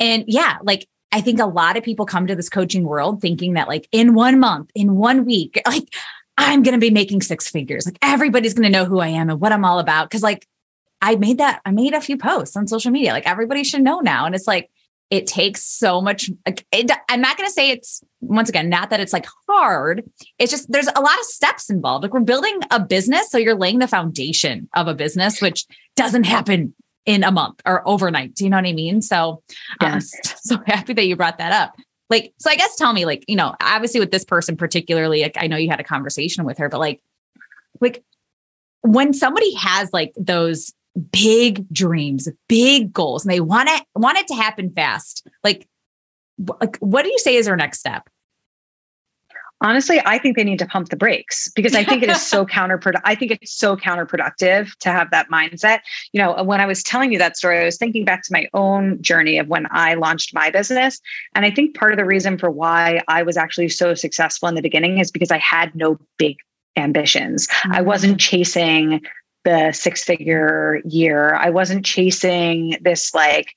And 0.00 0.24
yeah, 0.26 0.58
like 0.62 0.86
I 1.16 1.22
think 1.22 1.40
a 1.40 1.46
lot 1.46 1.78
of 1.78 1.82
people 1.82 2.04
come 2.04 2.26
to 2.26 2.36
this 2.36 2.50
coaching 2.50 2.84
world 2.84 3.22
thinking 3.22 3.54
that 3.54 3.68
like 3.68 3.88
in 3.90 4.12
one 4.12 4.38
month, 4.38 4.70
in 4.74 4.96
one 4.96 5.24
week, 5.24 5.58
like 5.66 5.88
I'm 6.36 6.62
going 6.62 6.74
to 6.74 6.78
be 6.78 6.90
making 6.90 7.22
six 7.22 7.48
figures. 7.48 7.86
Like 7.86 7.96
everybody's 8.02 8.52
going 8.52 8.70
to 8.70 8.78
know 8.78 8.84
who 8.84 9.00
I 9.00 9.08
am 9.08 9.30
and 9.30 9.40
what 9.40 9.50
I'm 9.50 9.64
all 9.64 9.78
about. 9.78 10.10
Cause 10.10 10.22
like 10.22 10.46
I 11.00 11.16
made 11.16 11.38
that, 11.38 11.62
I 11.64 11.70
made 11.70 11.94
a 11.94 12.02
few 12.02 12.18
posts 12.18 12.54
on 12.54 12.66
social 12.66 12.90
media. 12.90 13.12
Like 13.12 13.26
everybody 13.26 13.64
should 13.64 13.80
know 13.80 14.00
now. 14.00 14.26
And 14.26 14.34
it's 14.34 14.46
like, 14.46 14.70
it 15.08 15.26
takes 15.26 15.64
so 15.64 16.02
much. 16.02 16.28
It, 16.44 16.90
I'm 17.08 17.22
not 17.22 17.38
going 17.38 17.48
to 17.48 17.52
say 17.52 17.70
it's 17.70 18.02
once 18.20 18.50
again, 18.50 18.68
not 18.68 18.90
that 18.90 19.00
it's 19.00 19.14
like 19.14 19.26
hard. 19.48 20.02
It's 20.38 20.50
just 20.50 20.70
there's 20.70 20.88
a 20.88 21.00
lot 21.00 21.18
of 21.18 21.24
steps 21.24 21.70
involved. 21.70 22.02
Like 22.02 22.12
we're 22.12 22.20
building 22.20 22.60
a 22.70 22.78
business. 22.78 23.30
So 23.30 23.38
you're 23.38 23.54
laying 23.54 23.78
the 23.78 23.88
foundation 23.88 24.68
of 24.74 24.86
a 24.86 24.94
business, 24.94 25.40
which 25.40 25.64
doesn't 25.94 26.24
happen 26.24 26.74
in 27.06 27.22
a 27.22 27.30
month 27.30 27.62
or 27.64 27.86
overnight. 27.88 28.34
Do 28.34 28.44
you 28.44 28.50
know 28.50 28.58
what 28.58 28.66
I 28.66 28.72
mean? 28.72 29.00
So 29.00 29.42
I'm 29.80 29.94
um, 29.94 30.00
so 30.42 30.58
happy 30.66 30.92
that 30.92 31.06
you 31.06 31.16
brought 31.16 31.38
that 31.38 31.52
up. 31.52 31.76
Like, 32.10 32.34
so 32.38 32.50
I 32.50 32.56
guess 32.56 32.76
tell 32.76 32.92
me, 32.92 33.04
like, 33.04 33.24
you 33.26 33.36
know, 33.36 33.54
obviously 33.60 34.00
with 34.00 34.10
this 34.10 34.24
person 34.24 34.56
particularly, 34.56 35.22
like 35.22 35.36
I 35.38 35.46
know 35.46 35.56
you 35.56 35.70
had 35.70 35.80
a 35.80 35.84
conversation 35.84 36.44
with 36.44 36.58
her, 36.58 36.68
but 36.68 36.78
like, 36.78 37.00
like 37.80 38.04
when 38.82 39.12
somebody 39.12 39.54
has 39.54 39.92
like 39.92 40.12
those 40.16 40.72
big 41.10 41.68
dreams, 41.72 42.28
big 42.48 42.92
goals, 42.92 43.24
and 43.24 43.32
they 43.32 43.40
want 43.40 43.68
it 43.68 43.82
want 43.94 44.18
it 44.18 44.26
to 44.28 44.34
happen 44.34 44.70
fast. 44.70 45.26
Like, 45.42 45.68
like 46.60 46.76
what 46.78 47.02
do 47.02 47.10
you 47.10 47.18
say 47.18 47.36
is 47.36 47.48
our 47.48 47.56
next 47.56 47.80
step? 47.80 48.08
Honestly, 49.62 50.02
I 50.04 50.18
think 50.18 50.36
they 50.36 50.44
need 50.44 50.58
to 50.58 50.66
pump 50.66 50.90
the 50.90 50.96
brakes 50.96 51.50
because 51.56 51.74
I 51.74 51.82
think 51.82 52.02
it 52.02 52.10
is 52.10 52.20
so 52.20 52.44
counterproductive. 52.56 53.00
I 53.04 53.14
think 53.14 53.32
it's 53.32 53.54
so 53.54 53.76
counterproductive 53.76 54.70
to 54.80 54.90
have 54.90 55.10
that 55.12 55.30
mindset. 55.30 55.80
You 56.12 56.20
know, 56.20 56.42
when 56.42 56.60
I 56.60 56.66
was 56.66 56.82
telling 56.82 57.10
you 57.10 57.18
that 57.18 57.38
story, 57.38 57.58
I 57.58 57.64
was 57.64 57.78
thinking 57.78 58.04
back 58.04 58.22
to 58.24 58.32
my 58.32 58.48
own 58.52 59.00
journey 59.00 59.38
of 59.38 59.48
when 59.48 59.66
I 59.70 59.94
launched 59.94 60.34
my 60.34 60.50
business. 60.50 61.00
And 61.34 61.46
I 61.46 61.50
think 61.50 61.74
part 61.74 61.92
of 61.92 61.96
the 61.96 62.04
reason 62.04 62.36
for 62.36 62.50
why 62.50 63.02
I 63.08 63.22
was 63.22 63.38
actually 63.38 63.70
so 63.70 63.94
successful 63.94 64.48
in 64.48 64.54
the 64.54 64.62
beginning 64.62 64.98
is 64.98 65.10
because 65.10 65.30
I 65.30 65.38
had 65.38 65.74
no 65.74 65.98
big 66.18 66.36
ambitions. 66.76 67.46
Mm-hmm. 67.46 67.72
I 67.72 67.80
wasn't 67.80 68.20
chasing 68.20 69.00
the 69.44 69.72
six 69.72 70.04
figure 70.04 70.82
year. 70.84 71.34
I 71.34 71.50
wasn't 71.50 71.84
chasing 71.84 72.76
this 72.82 73.14
like 73.14 73.54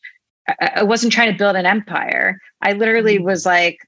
I 0.62 0.84
wasn't 0.84 1.14
trying 1.14 1.32
to 1.32 1.38
build 1.38 1.56
an 1.56 1.66
empire. 1.66 2.40
I 2.62 2.74
literally 2.74 3.18
mm-hmm. 3.18 3.26
was 3.26 3.46
like 3.46 3.80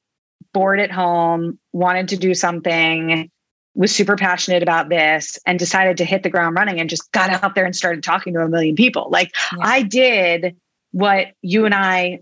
bored 0.53 0.79
at 0.79 0.91
home, 0.91 1.59
wanted 1.73 2.07
to 2.09 2.17
do 2.17 2.33
something, 2.33 3.29
was 3.75 3.93
super 3.93 4.15
passionate 4.15 4.63
about 4.63 4.89
this, 4.89 5.39
and 5.45 5.57
decided 5.57 5.97
to 5.97 6.05
hit 6.05 6.23
the 6.23 6.29
ground 6.29 6.55
running 6.55 6.79
and 6.79 6.89
just 6.89 7.11
got 7.11 7.29
out 7.43 7.55
there 7.55 7.65
and 7.65 7.75
started 7.75 8.03
talking 8.03 8.33
to 8.33 8.41
a 8.41 8.49
million 8.49 8.75
people. 8.75 9.09
Like 9.09 9.33
yeah. 9.57 9.63
I 9.65 9.81
did 9.83 10.55
what 10.91 11.27
you 11.41 11.65
and 11.65 11.73
I 11.73 12.19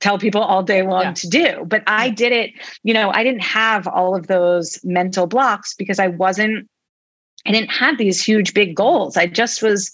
tell 0.00 0.18
people 0.18 0.42
all 0.42 0.62
day 0.62 0.82
long 0.82 1.02
yeah. 1.02 1.12
to 1.12 1.28
do, 1.28 1.64
but 1.66 1.82
I 1.86 2.10
did 2.10 2.32
it, 2.32 2.50
you 2.82 2.92
know, 2.92 3.10
I 3.12 3.22
didn't 3.22 3.44
have 3.44 3.86
all 3.86 4.16
of 4.16 4.26
those 4.26 4.80
mental 4.84 5.26
blocks 5.26 5.74
because 5.74 5.98
I 5.98 6.08
wasn't 6.08 6.68
I 7.46 7.52
didn't 7.52 7.70
have 7.70 7.98
these 7.98 8.22
huge 8.22 8.54
big 8.54 8.76
goals. 8.76 9.16
I 9.16 9.26
just 9.26 9.62
was 9.62 9.90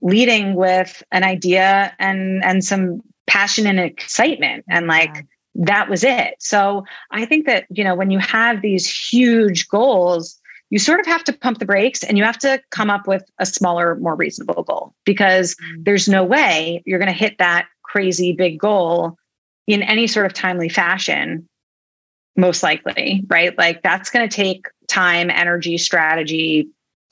leading 0.00 0.54
with 0.54 1.02
an 1.12 1.24
idea 1.24 1.94
and 1.98 2.44
and 2.44 2.64
some 2.64 3.00
passion 3.26 3.66
and 3.66 3.80
excitement 3.80 4.64
and 4.68 4.86
like 4.86 5.14
yeah. 5.14 5.22
That 5.54 5.88
was 5.88 6.04
it. 6.04 6.34
So 6.38 6.84
I 7.10 7.24
think 7.24 7.46
that 7.46 7.66
you 7.70 7.84
know 7.84 7.94
when 7.94 8.10
you 8.10 8.18
have 8.18 8.62
these 8.62 8.88
huge 8.88 9.68
goals 9.68 10.40
you 10.70 10.78
sort 10.78 10.98
of 10.98 11.06
have 11.06 11.22
to 11.22 11.32
pump 11.32 11.58
the 11.58 11.66
brakes 11.66 12.02
and 12.02 12.18
you 12.18 12.24
have 12.24 12.38
to 12.38 12.60
come 12.70 12.90
up 12.90 13.06
with 13.06 13.22
a 13.38 13.46
smaller 13.46 13.94
more 13.96 14.16
reasonable 14.16 14.64
goal 14.64 14.94
because 15.04 15.54
mm-hmm. 15.54 15.82
there's 15.84 16.08
no 16.08 16.24
way 16.24 16.82
you're 16.84 16.98
going 16.98 17.12
to 17.12 17.16
hit 17.16 17.38
that 17.38 17.66
crazy 17.82 18.32
big 18.32 18.58
goal 18.58 19.16
in 19.66 19.82
any 19.82 20.06
sort 20.06 20.26
of 20.26 20.32
timely 20.32 20.68
fashion 20.68 21.48
most 22.36 22.64
likely 22.64 23.22
right 23.28 23.56
like 23.56 23.82
that's 23.82 24.10
going 24.10 24.28
to 24.28 24.34
take 24.34 24.66
time 24.88 25.30
energy 25.30 25.78
strategy 25.78 26.68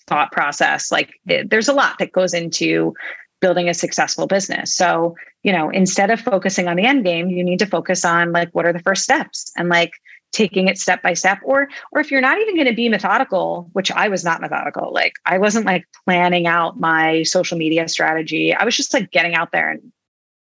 thought 0.07 0.33
process. 0.33 0.91
Like 0.91 1.15
there's 1.25 1.69
a 1.69 1.73
lot 1.73 1.99
that 1.99 2.13
goes 2.13 2.35
into 2.35 2.95
building 3.43 3.69
a 3.69 3.75
successful 3.75 4.27
business. 4.27 4.75
So, 4.75 5.15
you 5.43 5.53
know, 5.53 5.69
instead 5.69 6.11
of 6.11 6.21
focusing 6.21 6.69
on 6.69 6.77
the 6.77 6.87
end 6.87 7.05
game, 7.05 7.29
you 7.29 7.45
need 7.45 7.59
to 7.59 7.67
focus 7.67 8.05
on 8.05 8.33
like 8.33 8.49
what 8.53 8.65
are 8.65 8.73
the 8.73 8.79
first 8.79 9.03
steps 9.03 9.53
and 9.57 9.69
like 9.69 9.93
taking 10.33 10.67
it 10.69 10.79
step 10.79 11.03
by 11.03 11.13
step 11.13 11.39
or 11.45 11.69
or 11.91 12.01
if 12.01 12.11
you're 12.11 12.23
not 12.23 12.41
even 12.41 12.55
going 12.55 12.67
to 12.67 12.75
be 12.75 12.89
methodical, 12.89 13.69
which 13.75 13.91
I 13.91 14.09
was 14.09 14.25
not 14.25 14.41
methodical. 14.41 14.91
Like 14.93 15.15
I 15.27 15.37
wasn't 15.37 15.67
like 15.67 15.87
planning 16.07 16.47
out 16.47 16.81
my 16.81 17.25
social 17.25 17.59
media 17.59 17.87
strategy. 17.89 18.55
I 18.55 18.65
was 18.65 18.77
just 18.77 18.95
like 18.95 19.11
getting 19.11 19.35
out 19.35 19.53
there 19.53 19.71
and 19.71 19.93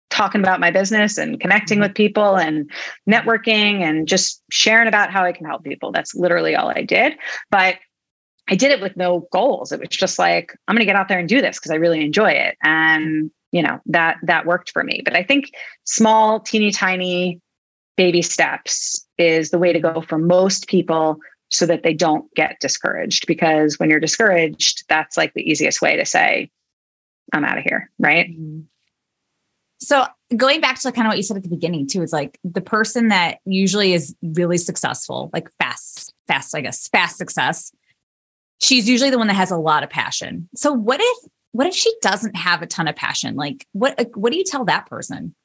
talking 0.10 0.41
about 0.41 0.60
my 0.60 0.71
business 0.71 1.17
and 1.17 1.39
connecting 1.39 1.78
mm-hmm. 1.78 1.84
with 1.84 1.95
people 1.95 2.36
and 2.36 2.69
networking 3.08 3.82
and 3.82 4.08
just 4.08 4.41
sharing 4.49 4.88
about 4.88 5.12
how 5.12 5.23
I 5.23 5.32
can 5.32 5.45
help 5.45 5.63
people. 5.63 5.91
That's 5.91 6.15
literally 6.15 6.56
all 6.56 6.69
I 6.69 6.82
did. 6.82 7.13
But 7.52 7.75
I 8.49 8.55
did 8.55 8.71
it 8.71 8.81
with 8.81 8.97
no 8.97 9.27
goals. 9.31 9.71
It 9.71 9.79
was 9.79 9.89
just 9.89 10.17
like, 10.17 10.55
I'm 10.67 10.75
going 10.75 10.81
to 10.81 10.85
get 10.85 10.95
out 10.95 11.07
there 11.07 11.19
and 11.19 11.29
do 11.29 11.41
this 11.41 11.59
because 11.59 11.71
I 11.71 11.75
really 11.75 12.03
enjoy 12.03 12.31
it. 12.31 12.57
And, 12.63 13.29
you 13.51 13.62
know, 13.62 13.79
that, 13.85 14.17
that 14.23 14.47
worked 14.47 14.71
for 14.71 14.83
me. 14.83 15.01
But 15.05 15.15
I 15.15 15.23
think 15.23 15.51
small, 15.83 16.39
teeny 16.39 16.71
tiny 16.71 17.39
baby 17.95 18.23
steps 18.23 19.05
is 19.17 19.51
the 19.51 19.59
way 19.59 19.71
to 19.71 19.79
go 19.79 20.01
for 20.01 20.17
most 20.17 20.67
people 20.67 21.19
so 21.49 21.65
that 21.67 21.83
they 21.83 21.93
don't 21.93 22.33
get 22.33 22.59
discouraged. 22.59 23.27
Because 23.27 23.77
when 23.77 23.89
you're 23.89 23.99
discouraged, 23.99 24.83
that's 24.89 25.15
like 25.15 25.33
the 25.35 25.47
easiest 25.47 25.81
way 25.81 25.95
to 25.95 26.05
say, 26.05 26.49
I'm 27.31 27.45
out 27.45 27.59
of 27.59 27.63
here. 27.63 27.91
Right. 27.99 28.31
Mm-hmm. 28.31 28.62
So 29.81 30.05
going 30.35 30.59
back 30.59 30.79
to 30.79 30.91
kind 30.91 31.07
of 31.07 31.12
what 31.12 31.17
you 31.17 31.23
said 31.23 31.38
at 31.38 31.43
the 31.43 31.49
beginning 31.49 31.88
too, 31.88 32.01
it's 32.01 32.12
like 32.12 32.39
the 32.43 32.62
person 32.62 33.09
that 33.09 33.38
usually 33.45 33.93
is 33.93 34.15
really 34.21 34.57
successful, 34.57 35.29
like 35.33 35.49
fast, 35.59 36.13
fast, 36.27 36.55
I 36.55 36.62
guess, 36.62 36.88
fast 36.89 37.17
success 37.17 37.71
she's 38.60 38.88
usually 38.88 39.10
the 39.10 39.17
one 39.17 39.28
that 39.28 39.36
has 39.36 39.52
a 39.52 39.58
lot 39.58 39.84
of 39.84 39.89
passion. 39.89 40.48
So 40.56 40.72
what 40.74 41.00
if 41.02 41.17
what 41.52 41.67
if 41.67 41.74
she 41.74 41.93
doesn't 42.02 42.36
have 42.36 42.62
a 42.62 42.67
ton 42.67 42.88
of 42.88 42.95
passion? 42.95 43.36
Like 43.36 43.65
what 43.72 44.10
what 44.15 44.32
do 44.32 44.38
you 44.38 44.43
tell 44.43 44.65
that 44.65 44.86
person? 44.86 45.36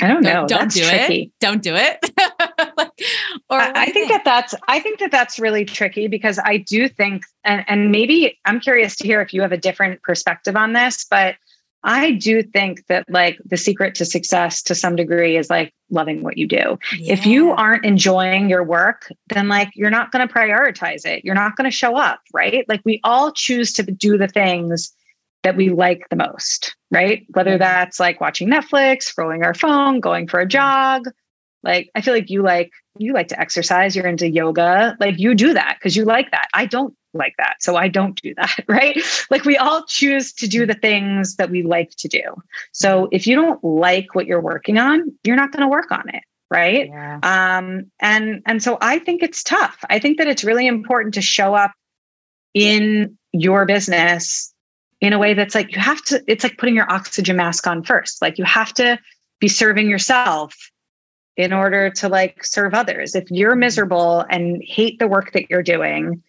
I 0.00 0.06
don't 0.06 0.22
know. 0.22 0.46
Don't, 0.46 0.48
don't 0.48 0.70
do 0.70 0.84
tricky. 0.84 1.22
it. 1.22 1.32
Don't 1.40 1.60
do 1.60 1.74
it. 1.74 1.98
or 3.50 3.58
I, 3.58 3.70
I 3.70 3.84
think, 3.86 3.94
think 3.94 4.08
that 4.10 4.24
that's 4.24 4.54
I 4.68 4.78
think 4.78 5.00
that 5.00 5.10
that's 5.10 5.40
really 5.40 5.64
tricky 5.64 6.06
because 6.06 6.38
I 6.42 6.58
do 6.58 6.88
think 6.88 7.24
and 7.44 7.64
and 7.66 7.90
maybe 7.90 8.38
I'm 8.44 8.60
curious 8.60 8.94
to 8.96 9.06
hear 9.06 9.20
if 9.20 9.34
you 9.34 9.42
have 9.42 9.52
a 9.52 9.56
different 9.56 10.02
perspective 10.02 10.54
on 10.54 10.72
this, 10.72 11.04
but 11.10 11.34
I 11.84 12.12
do 12.12 12.42
think 12.42 12.86
that 12.88 13.04
like 13.08 13.38
the 13.44 13.56
secret 13.56 13.94
to 13.96 14.04
success 14.04 14.62
to 14.62 14.74
some 14.74 14.96
degree 14.96 15.36
is 15.36 15.48
like 15.48 15.72
loving 15.90 16.22
what 16.22 16.36
you 16.36 16.46
do. 16.46 16.78
Yeah. 16.98 17.12
If 17.12 17.24
you 17.24 17.52
aren't 17.52 17.84
enjoying 17.84 18.50
your 18.50 18.64
work, 18.64 19.10
then 19.28 19.48
like 19.48 19.70
you're 19.74 19.90
not 19.90 20.10
going 20.10 20.26
to 20.26 20.32
prioritize 20.32 21.06
it. 21.06 21.24
You're 21.24 21.34
not 21.34 21.56
going 21.56 21.70
to 21.70 21.76
show 21.76 21.96
up, 21.96 22.20
right? 22.34 22.68
Like 22.68 22.80
we 22.84 23.00
all 23.04 23.32
choose 23.32 23.72
to 23.74 23.84
do 23.84 24.18
the 24.18 24.28
things 24.28 24.92
that 25.44 25.56
we 25.56 25.70
like 25.70 26.06
the 26.10 26.16
most, 26.16 26.76
right? 26.90 27.24
Whether 27.30 27.58
that's 27.58 28.00
like 28.00 28.20
watching 28.20 28.48
Netflix, 28.48 29.04
scrolling 29.04 29.44
our 29.44 29.54
phone, 29.54 30.00
going 30.00 30.26
for 30.26 30.40
a 30.40 30.42
mm-hmm. 30.42 30.50
jog. 30.50 31.08
Like 31.62 31.90
I 31.94 32.00
feel 32.00 32.14
like 32.14 32.30
you 32.30 32.42
like 32.42 32.70
you 32.98 33.12
like 33.12 33.28
to 33.28 33.40
exercise, 33.40 33.94
you're 33.94 34.06
into 34.06 34.28
yoga, 34.28 34.96
like 35.00 35.18
you 35.18 35.34
do 35.34 35.54
that 35.54 35.76
because 35.78 35.96
you 35.96 36.04
like 36.04 36.30
that. 36.32 36.48
I 36.54 36.66
don't 36.66 36.94
like 37.14 37.34
that. 37.38 37.56
So 37.60 37.76
I 37.76 37.88
don't 37.88 38.20
do 38.20 38.34
that, 38.36 38.64
right? 38.68 38.98
Like 39.30 39.44
we 39.44 39.56
all 39.56 39.84
choose 39.86 40.32
to 40.34 40.46
do 40.46 40.66
the 40.66 40.74
things 40.74 41.36
that 41.36 41.50
we 41.50 41.62
like 41.62 41.90
to 41.98 42.08
do. 42.08 42.22
So 42.72 43.08
if 43.12 43.26
you 43.26 43.36
don't 43.36 43.62
like 43.62 44.14
what 44.14 44.26
you're 44.26 44.40
working 44.40 44.78
on, 44.78 45.12
you're 45.24 45.36
not 45.36 45.52
going 45.52 45.62
to 45.62 45.68
work 45.68 45.90
on 45.90 46.08
it, 46.08 46.22
right? 46.50 46.88
Yeah. 46.88 47.18
Um 47.22 47.90
and 48.00 48.42
and 48.46 48.62
so 48.62 48.78
I 48.80 48.98
think 48.98 49.22
it's 49.22 49.42
tough. 49.42 49.78
I 49.90 49.98
think 49.98 50.18
that 50.18 50.28
it's 50.28 50.44
really 50.44 50.66
important 50.66 51.14
to 51.14 51.22
show 51.22 51.54
up 51.54 51.72
in 52.54 53.16
your 53.32 53.66
business 53.66 54.52
in 55.00 55.12
a 55.12 55.18
way 55.18 55.34
that's 55.34 55.54
like 55.54 55.74
you 55.74 55.80
have 55.80 56.02
to 56.02 56.22
it's 56.26 56.42
like 56.42 56.58
putting 56.58 56.74
your 56.74 56.90
oxygen 56.90 57.36
mask 57.36 57.66
on 57.66 57.82
first. 57.82 58.20
Like 58.20 58.38
you 58.38 58.44
have 58.44 58.72
to 58.74 58.98
be 59.40 59.48
serving 59.48 59.88
yourself 59.88 60.54
in 61.36 61.52
order 61.52 61.88
to 61.88 62.08
like 62.08 62.44
serve 62.44 62.74
others. 62.74 63.14
If 63.14 63.30
you're 63.30 63.52
mm-hmm. 63.52 63.60
miserable 63.60 64.24
and 64.28 64.62
hate 64.66 64.98
the 64.98 65.08
work 65.08 65.32
that 65.32 65.48
you're 65.48 65.62
doing, 65.62 66.22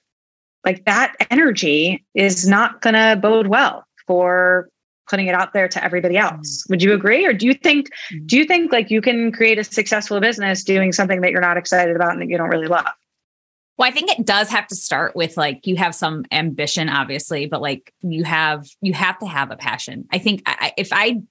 like 0.65 0.85
that 0.85 1.15
energy 1.29 2.05
is 2.13 2.47
not 2.47 2.81
going 2.81 2.95
to 2.95 3.17
bode 3.21 3.47
well 3.47 3.85
for 4.07 4.69
putting 5.09 5.27
it 5.27 5.33
out 5.33 5.53
there 5.53 5.67
to 5.67 5.83
everybody 5.83 6.17
else. 6.17 6.63
Mm-hmm. 6.63 6.73
Would 6.73 6.83
you 6.83 6.93
agree 6.93 7.25
or 7.25 7.33
do 7.33 7.45
you 7.45 7.53
think 7.53 7.89
mm-hmm. 8.13 8.25
do 8.25 8.37
you 8.37 8.45
think 8.45 8.71
like 8.71 8.91
you 8.91 9.01
can 9.01 9.31
create 9.31 9.57
a 9.57 9.63
successful 9.63 10.19
business 10.19 10.63
doing 10.63 10.91
something 10.91 11.21
that 11.21 11.31
you're 11.31 11.41
not 11.41 11.57
excited 11.57 11.95
about 11.95 12.13
and 12.13 12.21
that 12.21 12.29
you 12.29 12.37
don't 12.37 12.49
really 12.49 12.67
love? 12.67 12.85
Well, 13.77 13.87
I 13.87 13.91
think 13.91 14.11
it 14.11 14.25
does 14.25 14.49
have 14.49 14.67
to 14.67 14.75
start 14.75 15.15
with 15.15 15.37
like 15.37 15.65
you 15.65 15.77
have 15.77 15.95
some 15.95 16.25
ambition 16.31 16.89
obviously, 16.89 17.45
but 17.47 17.61
like 17.61 17.93
you 18.01 18.23
have 18.23 18.67
you 18.81 18.93
have 18.93 19.17
to 19.19 19.25
have 19.25 19.51
a 19.51 19.55
passion. 19.55 20.05
I 20.11 20.19
think 20.19 20.43
I, 20.45 20.73
if 20.77 20.89
I 20.91 21.21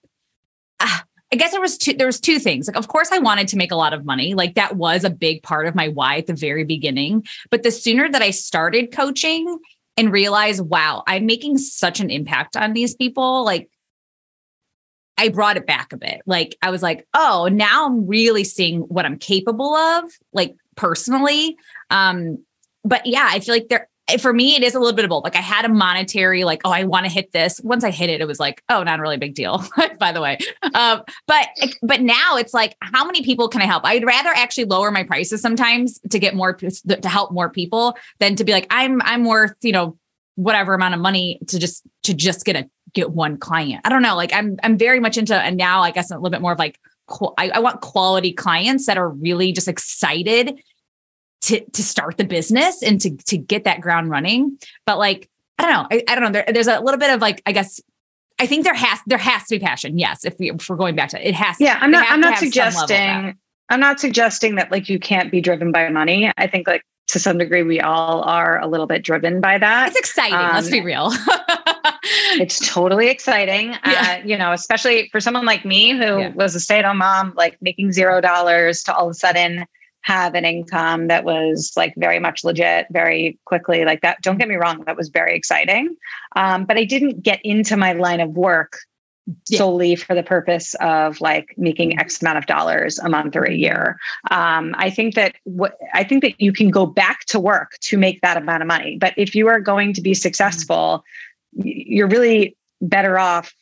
uh, 0.80 0.98
I 1.32 1.36
guess 1.36 1.50
there 1.50 1.60
was 1.60 1.76
two 1.76 1.92
there 1.92 2.06
was 2.06 2.20
two 2.20 2.38
things. 2.38 2.66
Like 2.66 2.76
of 2.76 2.88
course 2.88 3.10
I 3.12 3.18
wanted 3.18 3.48
to 3.48 3.56
make 3.56 3.72
a 3.72 3.76
lot 3.76 3.92
of 3.92 4.04
money. 4.04 4.34
Like 4.34 4.54
that 4.54 4.76
was 4.76 5.04
a 5.04 5.10
big 5.10 5.42
part 5.42 5.66
of 5.66 5.74
my 5.74 5.88
why 5.88 6.16
at 6.16 6.26
the 6.26 6.34
very 6.34 6.64
beginning. 6.64 7.26
But 7.50 7.62
the 7.62 7.70
sooner 7.70 8.10
that 8.10 8.22
I 8.22 8.30
started 8.30 8.92
coaching 8.92 9.58
and 9.96 10.12
realized, 10.12 10.62
wow, 10.62 11.02
I'm 11.06 11.26
making 11.26 11.58
such 11.58 12.00
an 12.00 12.08
impact 12.08 12.56
on 12.56 12.72
these 12.72 12.94
people, 12.94 13.44
like 13.44 13.68
I 15.18 15.28
brought 15.28 15.56
it 15.56 15.66
back 15.66 15.92
a 15.92 15.96
bit. 15.96 16.22
Like 16.24 16.56
I 16.62 16.70
was 16.70 16.82
like, 16.82 17.06
oh, 17.12 17.48
now 17.50 17.86
I'm 17.86 18.06
really 18.06 18.44
seeing 18.44 18.82
what 18.82 19.04
I'm 19.04 19.18
capable 19.18 19.74
of, 19.74 20.04
like 20.32 20.54
personally. 20.76 21.58
Um, 21.90 22.44
but 22.84 23.04
yeah, 23.04 23.28
I 23.28 23.40
feel 23.40 23.54
like 23.54 23.68
there 23.68 23.88
for 24.16 24.32
me, 24.32 24.56
it 24.56 24.62
is 24.62 24.74
a 24.74 24.78
little 24.78 24.94
bit 24.94 25.04
of 25.04 25.10
both. 25.10 25.24
Like 25.24 25.36
I 25.36 25.40
had 25.40 25.64
a 25.64 25.68
monetary, 25.68 26.44
like, 26.44 26.62
oh, 26.64 26.70
I 26.70 26.84
want 26.84 27.04
to 27.04 27.12
hit 27.12 27.32
this. 27.32 27.60
Once 27.62 27.84
I 27.84 27.90
hit 27.90 28.08
it, 28.08 28.20
it 28.20 28.26
was 28.26 28.40
like, 28.40 28.62
oh, 28.70 28.82
not 28.82 28.98
a 28.98 29.02
really 29.02 29.18
big 29.18 29.34
deal, 29.34 29.62
by 29.98 30.12
the 30.12 30.20
way. 30.20 30.38
Um, 30.74 31.02
but 31.26 31.48
but 31.82 32.00
now 32.00 32.36
it's 32.36 32.54
like, 32.54 32.76
how 32.80 33.04
many 33.04 33.22
people 33.22 33.48
can 33.48 33.60
I 33.60 33.66
help? 33.66 33.84
I'd 33.84 34.04
rather 34.04 34.30
actually 34.30 34.64
lower 34.64 34.90
my 34.90 35.02
prices 35.02 35.42
sometimes 35.42 35.98
to 36.10 36.18
get 36.18 36.34
more 36.34 36.54
to 36.54 37.08
help 37.08 37.32
more 37.32 37.50
people 37.50 37.96
than 38.18 38.34
to 38.36 38.44
be 38.44 38.52
like, 38.52 38.66
I'm 38.70 39.02
I'm 39.02 39.24
worth, 39.24 39.54
you 39.60 39.72
know, 39.72 39.98
whatever 40.36 40.72
amount 40.72 40.94
of 40.94 41.00
money 41.00 41.40
to 41.48 41.58
just 41.58 41.82
to 42.04 42.14
just 42.14 42.44
get 42.44 42.56
a 42.56 42.68
get 42.94 43.10
one 43.10 43.36
client. 43.36 43.82
I 43.84 43.90
don't 43.90 44.02
know. 44.02 44.16
Like 44.16 44.32
I'm 44.32 44.56
I'm 44.62 44.78
very 44.78 45.00
much 45.00 45.18
into 45.18 45.34
and 45.34 45.56
now 45.56 45.82
I 45.82 45.90
guess 45.90 46.10
a 46.10 46.14
little 46.14 46.30
bit 46.30 46.40
more 46.40 46.52
of 46.52 46.58
like 46.58 46.78
I, 47.38 47.50
I 47.50 47.58
want 47.58 47.80
quality 47.80 48.32
clients 48.32 48.86
that 48.86 48.98
are 48.98 49.08
really 49.08 49.52
just 49.52 49.68
excited 49.68 50.60
to 51.42 51.64
to 51.64 51.82
start 51.82 52.16
the 52.16 52.24
business 52.24 52.82
and 52.82 53.00
to 53.00 53.16
to 53.16 53.36
get 53.36 53.64
that 53.64 53.80
ground 53.80 54.10
running. 54.10 54.58
But 54.86 54.98
like, 54.98 55.28
I 55.58 55.62
don't 55.64 55.72
know. 55.72 55.88
I, 55.90 56.04
I 56.08 56.14
don't 56.14 56.24
know. 56.24 56.30
There, 56.30 56.44
there's 56.52 56.68
a 56.68 56.80
little 56.80 56.98
bit 56.98 57.10
of 57.10 57.20
like, 57.20 57.42
I 57.46 57.52
guess 57.52 57.80
I 58.38 58.46
think 58.46 58.64
there 58.64 58.74
has 58.74 59.00
there 59.06 59.18
has 59.18 59.44
to 59.44 59.56
be 59.56 59.64
passion. 59.64 59.98
Yes, 59.98 60.24
if, 60.24 60.38
we, 60.38 60.50
if 60.50 60.68
we're 60.68 60.76
going 60.76 60.94
back 60.94 61.10
to 61.10 61.20
it, 61.20 61.28
it 61.28 61.34
has. 61.34 61.56
Yeah, 61.60 61.78
I'm 61.80 61.90
not. 61.90 62.06
I'm 62.10 62.20
not 62.20 62.38
suggesting. 62.38 63.36
I'm 63.70 63.80
not 63.80 64.00
suggesting 64.00 64.54
that 64.54 64.70
like 64.70 64.88
you 64.88 64.98
can't 64.98 65.30
be 65.30 65.40
driven 65.40 65.72
by 65.72 65.88
money. 65.90 66.32
I 66.38 66.46
think 66.46 66.66
like 66.66 66.82
to 67.08 67.18
some 67.18 67.38
degree 67.38 67.62
we 67.62 67.80
all 67.80 68.22
are 68.22 68.60
a 68.60 68.66
little 68.66 68.86
bit 68.86 69.02
driven 69.02 69.40
by 69.40 69.58
that. 69.58 69.88
It's 69.88 69.98
exciting. 69.98 70.34
Um, 70.34 70.54
let's 70.54 70.70
be 70.70 70.80
um, 70.80 70.86
real. 70.86 71.10
it's 72.40 72.66
totally 72.66 73.08
exciting. 73.08 73.72
Yeah. 73.84 74.20
Uh, 74.22 74.26
you 74.26 74.36
know, 74.36 74.52
especially 74.52 75.08
for 75.10 75.20
someone 75.20 75.44
like 75.44 75.64
me 75.64 75.92
who 75.92 76.18
yeah. 76.18 76.28
was 76.30 76.54
a 76.54 76.60
stay-at-home 76.60 76.98
mom, 76.98 77.32
like 77.36 77.56
making 77.60 77.92
zero 77.92 78.20
dollars 78.20 78.82
to 78.84 78.94
all 78.94 79.06
of 79.06 79.10
a 79.10 79.14
sudden 79.14 79.66
have 80.02 80.34
an 80.34 80.44
income 80.44 81.08
that 81.08 81.24
was 81.24 81.72
like 81.76 81.92
very 81.96 82.18
much 82.18 82.44
legit 82.44 82.86
very 82.90 83.38
quickly 83.44 83.84
like 83.84 84.00
that 84.00 84.20
don't 84.22 84.38
get 84.38 84.48
me 84.48 84.54
wrong 84.54 84.82
that 84.86 84.96
was 84.96 85.08
very 85.08 85.34
exciting. 85.34 85.96
Um, 86.36 86.64
but 86.64 86.76
i 86.76 86.84
didn't 86.84 87.22
get 87.22 87.40
into 87.44 87.76
my 87.76 87.92
line 87.92 88.20
of 88.20 88.30
work 88.30 88.78
yeah. 89.48 89.58
solely 89.58 89.94
for 89.94 90.14
the 90.14 90.22
purpose 90.22 90.74
of 90.80 91.20
like 91.20 91.54
making 91.58 91.98
x 91.98 92.22
amount 92.22 92.38
of 92.38 92.46
dollars 92.46 92.98
a 92.98 93.08
month 93.08 93.36
or 93.36 93.44
a 93.44 93.52
year. 93.52 93.98
Um, 94.30 94.74
i 94.78 94.90
think 94.90 95.14
that 95.14 95.36
what 95.44 95.76
i 95.94 96.04
think 96.04 96.22
that 96.22 96.40
you 96.40 96.52
can 96.52 96.70
go 96.70 96.86
back 96.86 97.24
to 97.26 97.40
work 97.40 97.72
to 97.82 97.98
make 97.98 98.20
that 98.22 98.36
amount 98.36 98.62
of 98.62 98.68
money. 98.68 98.96
But 98.98 99.14
if 99.16 99.34
you 99.34 99.48
are 99.48 99.60
going 99.60 99.92
to 99.94 100.00
be 100.00 100.14
successful 100.14 101.04
you're 101.52 102.08
really 102.08 102.56
better 102.80 103.18
off 103.18 103.52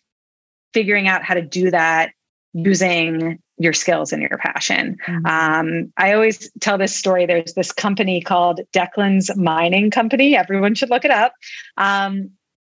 figuring 0.72 1.08
out 1.08 1.22
how 1.22 1.34
to 1.34 1.42
do 1.42 1.70
that 1.70 2.10
using 2.52 3.38
your 3.58 3.72
skills 3.72 4.12
and 4.12 4.22
your 4.22 4.38
passion. 4.38 4.96
Mm-hmm. 5.06 5.26
Um, 5.26 5.92
I 5.96 6.12
always 6.12 6.50
tell 6.60 6.78
this 6.78 6.94
story. 6.94 7.26
There's 7.26 7.54
this 7.54 7.72
company 7.72 8.20
called 8.20 8.60
Declan's 8.72 9.34
Mining 9.36 9.90
Company. 9.90 10.36
Everyone 10.36 10.74
should 10.74 10.90
look 10.90 11.04
it 11.04 11.10
up. 11.10 11.32
Um, 11.76 12.30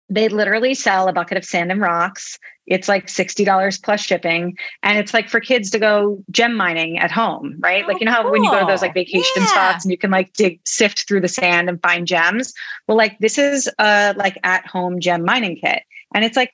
they 0.09 0.29
literally 0.29 0.75
sell 0.75 1.09
a 1.09 1.13
bucket 1.13 1.37
of 1.37 1.45
sand 1.45 1.73
and 1.73 1.81
rocks. 1.81 2.39
It's 2.67 2.89
like 2.89 3.07
$60 3.07 3.83
plus 3.83 4.01
shipping. 4.01 4.57
And 4.83 4.99
it's 4.99 5.13
like 5.13 5.29
for 5.29 5.41
kids 5.41 5.71
to 5.71 5.79
go 5.79 6.23
gem 6.31 6.55
mining 6.55 6.99
at 6.99 7.11
home, 7.11 7.57
right? 7.61 7.85
Oh, 7.85 7.89
like, 7.89 8.01
you 8.01 8.07
know 8.07 8.13
how 8.13 8.23
cool. 8.23 8.33
when 8.33 8.45
you 8.45 8.51
go 8.51 8.61
to 8.61 8.67
those 8.67 8.83
like 8.83 8.95
vacation 8.95 9.31
yeah. 9.37 9.47
spots 9.47 9.85
and 9.85 9.91
you 9.91 9.99
can 9.99 10.11
like 10.11 10.33
dig, 10.35 10.61
sift 10.65 11.09
through 11.09 11.23
the 11.23 11.29
sand 11.29 11.69
and 11.69 11.81
find 11.83 12.07
gems? 12.07 12.53
Well, 12.87 12.97
like 12.97 13.19
this 13.19 13.39
is 13.39 13.69
a 13.79 14.15
like 14.17 14.39
at 14.45 14.67
home 14.67 15.01
gem 15.01 15.25
mining 15.25 15.57
kit. 15.57 15.83
And 16.15 16.25
it's 16.25 16.37
like 16.37 16.53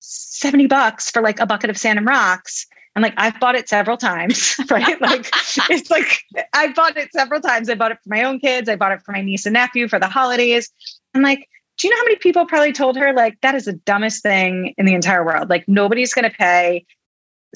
70 0.00 0.66
bucks 0.66 1.10
for 1.10 1.22
like 1.22 1.40
a 1.40 1.46
bucket 1.46 1.70
of 1.70 1.78
sand 1.78 1.98
and 1.98 2.06
rocks 2.06 2.66
and 2.94 3.02
like 3.02 3.14
I've 3.16 3.38
bought 3.38 3.54
it 3.54 3.68
several 3.68 3.96
times, 3.96 4.56
right? 4.70 5.00
like 5.00 5.26
it's 5.70 5.90
like 5.90 6.22
I 6.54 6.72
bought 6.72 6.96
it 6.96 7.12
several 7.12 7.40
times. 7.40 7.70
I 7.70 7.74
bought 7.74 7.92
it 7.92 7.98
for 8.02 8.10
my 8.10 8.22
own 8.22 8.40
kids. 8.40 8.68
I 8.68 8.76
bought 8.76 8.92
it 8.92 9.02
for 9.02 9.12
my 9.12 9.22
niece 9.22 9.46
and 9.46 9.54
nephew 9.54 9.88
for 9.88 9.98
the 9.98 10.08
holidays. 10.08 10.70
And 11.14 11.22
like, 11.22 11.48
do 11.78 11.86
you 11.86 11.94
know 11.94 12.00
how 12.00 12.04
many 12.04 12.16
people 12.16 12.46
probably 12.46 12.72
told 12.72 12.96
her 12.96 13.12
like 13.12 13.40
that 13.42 13.54
is 13.54 13.66
the 13.66 13.74
dumbest 13.74 14.22
thing 14.22 14.74
in 14.76 14.86
the 14.86 14.94
entire 14.94 15.24
world? 15.24 15.48
Like 15.48 15.68
nobody's 15.68 16.12
going 16.12 16.28
to 16.28 16.36
pay 16.36 16.84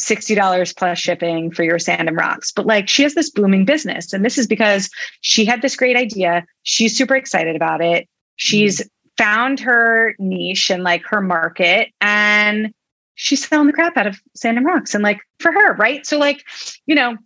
$60 0.01 0.77
plus 0.77 0.99
shipping 0.99 1.51
for 1.51 1.63
your 1.63 1.79
sand 1.79 2.09
and 2.09 2.17
rocks. 2.17 2.53
But 2.53 2.67
like 2.67 2.89
she 2.89 3.03
has 3.03 3.15
this 3.15 3.31
booming 3.31 3.65
business. 3.65 4.13
And 4.13 4.25
this 4.25 4.39
is 4.39 4.47
because 4.47 4.89
she 5.21 5.45
had 5.45 5.63
this 5.63 5.77
great 5.77 5.97
idea. 5.97 6.45
She's 6.63 6.97
super 6.97 7.15
excited 7.15 7.57
about 7.57 7.81
it. 7.81 8.09
She's 8.37 8.81
mm-hmm. 8.81 8.89
found 9.25 9.61
her 9.61 10.15
niche 10.19 10.71
and 10.71 10.83
like 10.83 11.05
her 11.07 11.21
market. 11.21 11.91
And 12.01 12.73
she's 13.15 13.47
selling 13.47 13.67
the 13.67 13.73
crap 13.73 13.97
out 13.97 14.07
of 14.07 14.21
sand 14.35 14.57
and 14.57 14.67
rocks 14.67 14.95
and 14.95 15.03
like 15.05 15.21
for 15.39 15.53
her 15.53 15.75
right? 15.75 16.07
So 16.07 16.19
like 16.19 16.45
you 16.87 16.95
know 16.95 17.17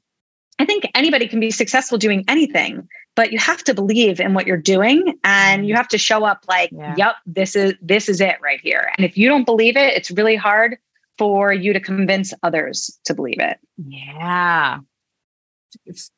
i 0.61 0.65
think 0.65 0.85
anybody 0.95 1.29
can 1.29 1.39
be 1.39 1.53
successful 1.53 1.99
doing 1.99 2.25
anything 2.27 2.89
but 3.19 3.33
you 3.33 3.39
have 3.41 3.65
to 3.65 3.75
believe 3.75 4.21
in 4.21 4.33
what 4.33 4.47
you're 4.47 4.57
doing 4.57 5.19
and 5.25 5.67
you 5.67 5.73
mm-hmm. 5.73 5.79
have 5.79 5.89
to 5.89 5.99
show 5.99 6.25
up 6.25 6.45
like 6.47 6.71
yeah. 6.71 6.95
yep 6.97 7.17
this 7.27 7.57
is 7.57 7.75
this 7.83 8.09
is 8.09 8.21
it 8.21 8.37
right 8.41 8.61
here. 8.61 8.93
And 8.97 9.05
if 9.05 9.19
you 9.19 9.29
don't 9.29 9.45
believe 9.45 9.77
it 9.77 9.95
it's 9.95 10.13
really 10.13 10.37
hard 10.37 10.79
for 11.19 11.53
you 11.53 11.73
to 11.73 11.81
convince 11.81 12.33
others 12.45 12.97
to 13.07 13.15
believe 13.15 13.41
it. 13.41 13.59
Yeah. 13.77 14.79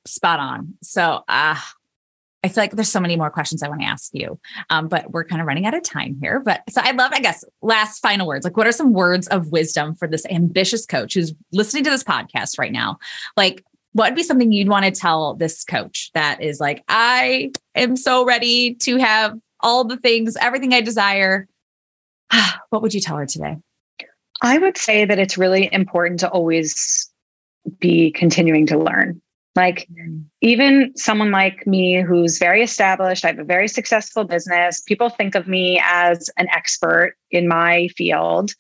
Spot 0.07 0.39
on. 0.39 0.75
So 0.83 1.25
uh 1.27 1.59
I 2.43 2.49
feel 2.49 2.63
like 2.63 2.73
there's 2.73 2.89
so 2.89 3.01
many 3.01 3.17
more 3.17 3.31
questions 3.31 3.63
I 3.63 3.69
want 3.69 3.83
to 3.83 3.87
ask 3.87 4.11
you, 4.15 4.39
um, 4.71 4.89
but 4.89 5.11
we're 5.11 5.25
kind 5.25 5.43
of 5.43 5.47
running 5.47 5.67
out 5.67 5.75
of 5.75 5.83
time 5.83 6.17
here. 6.21 6.41
But 6.41 6.63
so 6.71 6.81
I 6.83 6.93
love, 6.93 7.13
I 7.13 7.21
guess, 7.21 7.45
last 7.61 8.01
final 8.01 8.27
words. 8.27 8.45
Like, 8.45 8.57
what 8.57 8.67
are 8.67 8.73
some 8.73 8.93
words 8.93 9.29
of 9.29 9.53
wisdom 9.53 9.95
for 9.95 10.09
this 10.09 10.25
ambitious 10.27 10.87
coach 10.87 11.15
who's 11.15 11.35
listening 11.53 11.85
to 11.85 11.91
this 11.91 12.05
podcast 12.05 12.59
right 12.59 12.73
now? 12.73 12.99
Like, 13.37 13.63
what 13.93 14.11
would 14.11 14.17
be 14.17 14.23
something 14.23 14.53
you'd 14.53 14.69
want 14.69 14.87
to 14.87 14.91
tell 14.91 15.35
this 15.35 15.65
coach 15.65 16.11
that 16.15 16.43
is 16.43 16.61
like, 16.61 16.83
I 16.89 17.51
am 17.75 17.97
so 17.97 18.25
ready 18.25 18.75
to 18.75 18.97
have 18.97 19.39
all 19.61 19.85
the 19.85 19.97
things, 19.97 20.37
everything 20.41 20.73
I 20.73 20.81
desire? 20.81 21.47
what 22.71 22.83
would 22.83 22.95
you 22.95 23.01
tell 23.01 23.17
her 23.17 23.27
today? 23.27 23.57
I 24.43 24.59
would 24.59 24.79
say 24.79 25.05
that 25.05 25.19
it's 25.19 25.37
really 25.37 25.69
important 25.71 26.21
to 26.21 26.31
always 26.31 27.11
be 27.79 28.11
continuing 28.11 28.67
to 28.67 28.79
learn. 28.79 29.21
Like, 29.61 29.89
even 30.41 30.91
someone 30.97 31.33
like 31.33 31.67
me 31.67 32.01
who's 32.01 32.39
very 32.39 32.63
established, 32.63 33.27
I 33.27 33.29
have 33.29 33.39
a 33.39 33.45
very 33.45 33.69
successful 33.69 34.25
business, 34.25 34.81
people 34.81 35.11
think 35.11 35.35
of 35.35 35.47
me 35.47 35.83
as 35.85 36.31
an 36.39 36.49
expert 36.49 37.15
in 37.31 37.47
my 37.47 37.89
field. 37.89 38.55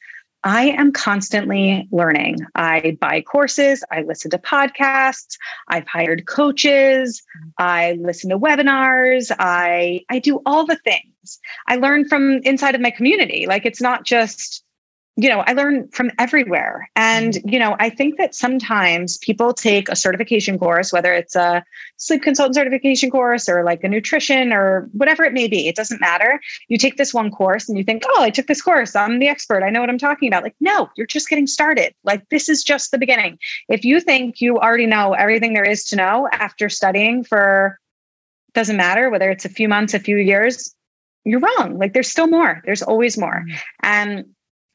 I 0.45 0.65
am 0.67 0.93
constantly 0.93 1.89
learning. 1.91 2.37
I 2.55 2.99
buy 3.01 3.23
courses, 3.23 3.83
I 3.91 4.03
listen 4.03 4.31
to 4.33 4.39
podcasts, 4.39 5.39
I've 5.69 5.89
hired 5.89 6.27
coaches, 6.27 7.23
I 7.57 7.99
listen 7.99 8.29
to 8.29 8.39
webinars, 8.39 9.31
I 9.39 10.03
I 10.11 10.19
do 10.19 10.43
all 10.45 10.67
the 10.67 10.81
things. 10.85 11.41
I 11.67 11.77
learn 11.77 12.09
from 12.11 12.41
inside 12.43 12.75
of 12.75 12.83
my 12.83 12.91
community. 12.91 13.47
Like 13.47 13.65
it's 13.65 13.81
not 13.81 14.05
just 14.05 14.63
you 15.17 15.29
know, 15.29 15.41
I 15.41 15.53
learn 15.53 15.89
from 15.89 16.11
everywhere. 16.19 16.89
And, 16.97 17.35
mm-hmm. 17.35 17.49
you 17.49 17.59
know, 17.59 17.77
I 17.79 17.91
think 17.91 18.17
that 18.17 18.35
sometimes 18.35 19.19
people 19.19 19.53
take 19.53 19.89
a 19.89 19.97
certification 19.97 20.59
course, 20.59 20.93
whether 20.93 21.13
it's 21.13 21.37
a 21.37 21.65
sleep 21.97 22.23
consultant 22.23 22.55
certification 22.55 23.11
course 23.11 23.49
or 23.49 23.65
like 23.65 23.83
a 23.85 23.89
nutrition 23.89 24.53
or 24.53 24.89
whatever 24.93 25.25
it 25.25 25.33
may 25.33 25.49
be, 25.49 25.69
it 25.69 25.77
doesn't 25.77 26.01
matter. 26.01 26.41
You 26.69 26.79
take 26.79 26.97
this 26.97 27.13
one 27.13 27.31
course 27.31 27.69
and 27.69 27.77
you 27.77 27.85
think, 27.85 28.05
oh, 28.07 28.23
I 28.23 28.31
took 28.31 28.47
this 28.47 28.63
course. 28.63 28.95
I'm 28.95 29.19
the 29.19 29.29
expert. 29.29 29.63
I 29.63 29.71
know 29.71 29.81
what 29.81 29.91
I'm 29.91 29.99
talking 29.99 30.29
about. 30.29 30.45
Like, 30.45 30.57
no, 30.61 30.89
you're 30.97 31.07
just 31.07 31.29
getting 31.29 31.47
started. 31.47 31.93
Like, 32.05 32.29
this 32.31 32.49
is 32.49 32.63
just 32.63 32.91
the 32.91 32.99
beginning. 32.99 33.39
If 33.69 33.85
you 33.85 34.01
think 34.01 34.41
you 34.41 34.59
already 34.59 34.87
know 34.87 35.13
everything 35.15 35.55
there 35.55 35.65
is 35.65 35.85
to 35.87 35.97
know 35.97 36.29
after 36.33 36.69
studying 36.69 37.25
for, 37.25 37.79
doesn't 38.55 38.77
matter 38.77 39.11
whether 39.11 39.31
it's 39.31 39.45
a 39.45 39.51
few 39.51 39.69
months, 39.69 39.93
a 39.93 39.99
few 39.99 40.17
years, 40.17 40.75
you're 41.25 41.41
wrong. 41.41 41.79
Like, 41.79 41.93
there's 41.93 42.11
still 42.11 42.29
more. 42.29 42.63
There's 42.65 42.83
always 42.83 43.19
more. 43.19 43.45
Mm-hmm. 43.47 43.57
And 43.83 44.25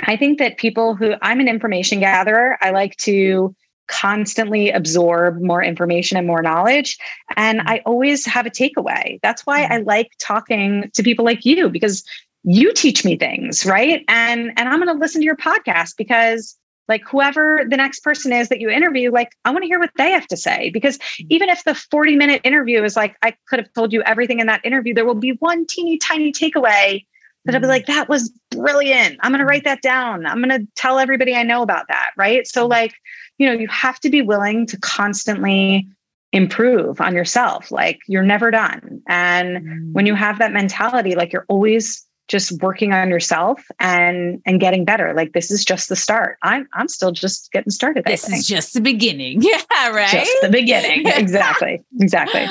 I 0.01 0.17
think 0.17 0.39
that 0.39 0.57
people 0.57 0.95
who 0.95 1.13
I'm 1.21 1.39
an 1.39 1.47
information 1.47 1.99
gatherer, 1.99 2.57
I 2.61 2.71
like 2.71 2.97
to 2.97 3.55
constantly 3.87 4.71
absorb 4.71 5.41
more 5.41 5.63
information 5.63 6.17
and 6.17 6.25
more 6.25 6.41
knowledge. 6.41 6.97
And 7.35 7.61
I 7.65 7.81
always 7.85 8.25
have 8.25 8.45
a 8.45 8.49
takeaway. 8.49 9.19
That's 9.21 9.45
why 9.45 9.65
I 9.65 9.69
mm-hmm. 9.69 9.87
like 9.87 10.11
talking 10.19 10.89
to 10.93 11.03
people 11.03 11.23
like 11.23 11.45
you 11.45 11.69
because 11.69 12.03
you 12.43 12.73
teach 12.73 13.05
me 13.05 13.17
things, 13.17 13.65
right? 13.65 14.03
And 14.07 14.51
and 14.57 14.69
I'm 14.69 14.79
going 14.79 14.93
to 14.93 14.99
listen 14.99 15.21
to 15.21 15.25
your 15.25 15.37
podcast 15.37 15.95
because 15.97 16.57
like 16.87 17.01
whoever 17.07 17.63
the 17.67 17.77
next 17.77 18.01
person 18.01 18.31
is 18.31 18.49
that 18.49 18.59
you 18.59 18.69
interview 18.69 19.11
like 19.11 19.31
i 19.43 19.49
want 19.49 19.63
to 19.63 19.67
hear 19.67 19.79
what 19.79 19.91
they 19.97 20.11
have 20.11 20.27
to 20.27 20.37
say 20.37 20.69
because 20.69 20.97
mm-hmm. 20.97 21.27
even 21.29 21.49
if 21.49 21.63
the 21.63 21.73
40 21.73 22.15
minute 22.15 22.41
interview 22.43 22.83
is 22.83 22.95
like 22.95 23.15
i 23.21 23.33
could 23.47 23.59
have 23.59 23.73
told 23.73 23.91
you 23.91 24.03
everything 24.03 24.39
in 24.39 24.47
that 24.47 24.63
interview 24.63 24.93
there 24.93 25.05
will 25.05 25.15
be 25.15 25.31
one 25.39 25.65
teeny 25.65 25.97
tiny 25.97 26.31
takeaway 26.31 27.03
that 27.45 27.55
I'll 27.55 27.61
be 27.61 27.65
mm-hmm. 27.65 27.71
like, 27.71 27.85
that 27.87 28.09
was 28.09 28.31
brilliant. 28.51 29.17
I'm 29.21 29.31
going 29.31 29.39
to 29.39 29.45
write 29.45 29.63
that 29.63 29.81
down. 29.81 30.25
I'm 30.25 30.41
going 30.41 30.59
to 30.59 30.67
tell 30.75 30.99
everybody 30.99 31.35
I 31.35 31.43
know 31.43 31.61
about 31.61 31.87
that. 31.87 32.11
Right. 32.17 32.47
So, 32.47 32.63
mm-hmm. 32.63 32.71
like, 32.71 32.93
you 33.37 33.47
know, 33.47 33.53
you 33.53 33.67
have 33.67 33.99
to 34.01 34.09
be 34.09 34.21
willing 34.21 34.65
to 34.67 34.79
constantly 34.79 35.87
improve 36.31 36.99
on 36.99 37.15
yourself. 37.15 37.71
Like, 37.71 37.99
you're 38.07 38.23
never 38.23 38.51
done. 38.51 39.01
And 39.07 39.93
when 39.93 40.05
you 40.05 40.13
mm-hmm. 40.13 40.23
have 40.23 40.39
that 40.39 40.53
mentality, 40.53 41.15
like, 41.15 41.31
you're 41.31 41.45
always 41.47 42.05
just 42.27 42.59
working 42.61 42.91
on 42.91 43.09
yourself 43.09 43.63
and 43.79 44.41
and 44.45 44.59
getting 44.59 44.83
better 44.83 45.13
like 45.13 45.33
this 45.33 45.51
is 45.51 45.63
just 45.63 45.89
the 45.89 45.95
start 45.95 46.37
i'm 46.41 46.67
i'm 46.73 46.87
still 46.87 47.11
just 47.11 47.51
getting 47.51 47.69
started 47.69 48.03
this 48.05 48.27
is 48.27 48.47
just 48.47 48.73
the 48.73 48.81
beginning 48.81 49.41
yeah 49.41 49.89
right 49.89 50.09
just 50.09 50.31
the 50.41 50.49
beginning 50.49 51.05
exactly 51.05 51.83
exactly 51.99 52.47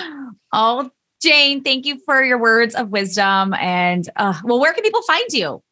oh 0.52 0.88
Jayne, 1.24 1.62
thank 1.62 1.86
you 1.86 1.98
for 2.04 2.22
your 2.22 2.38
words 2.38 2.74
of 2.74 2.90
wisdom. 2.90 3.54
And 3.54 4.08
uh, 4.16 4.34
well, 4.44 4.60
where 4.60 4.72
can 4.72 4.84
people 4.84 5.02
find 5.02 5.32
you? 5.32 5.62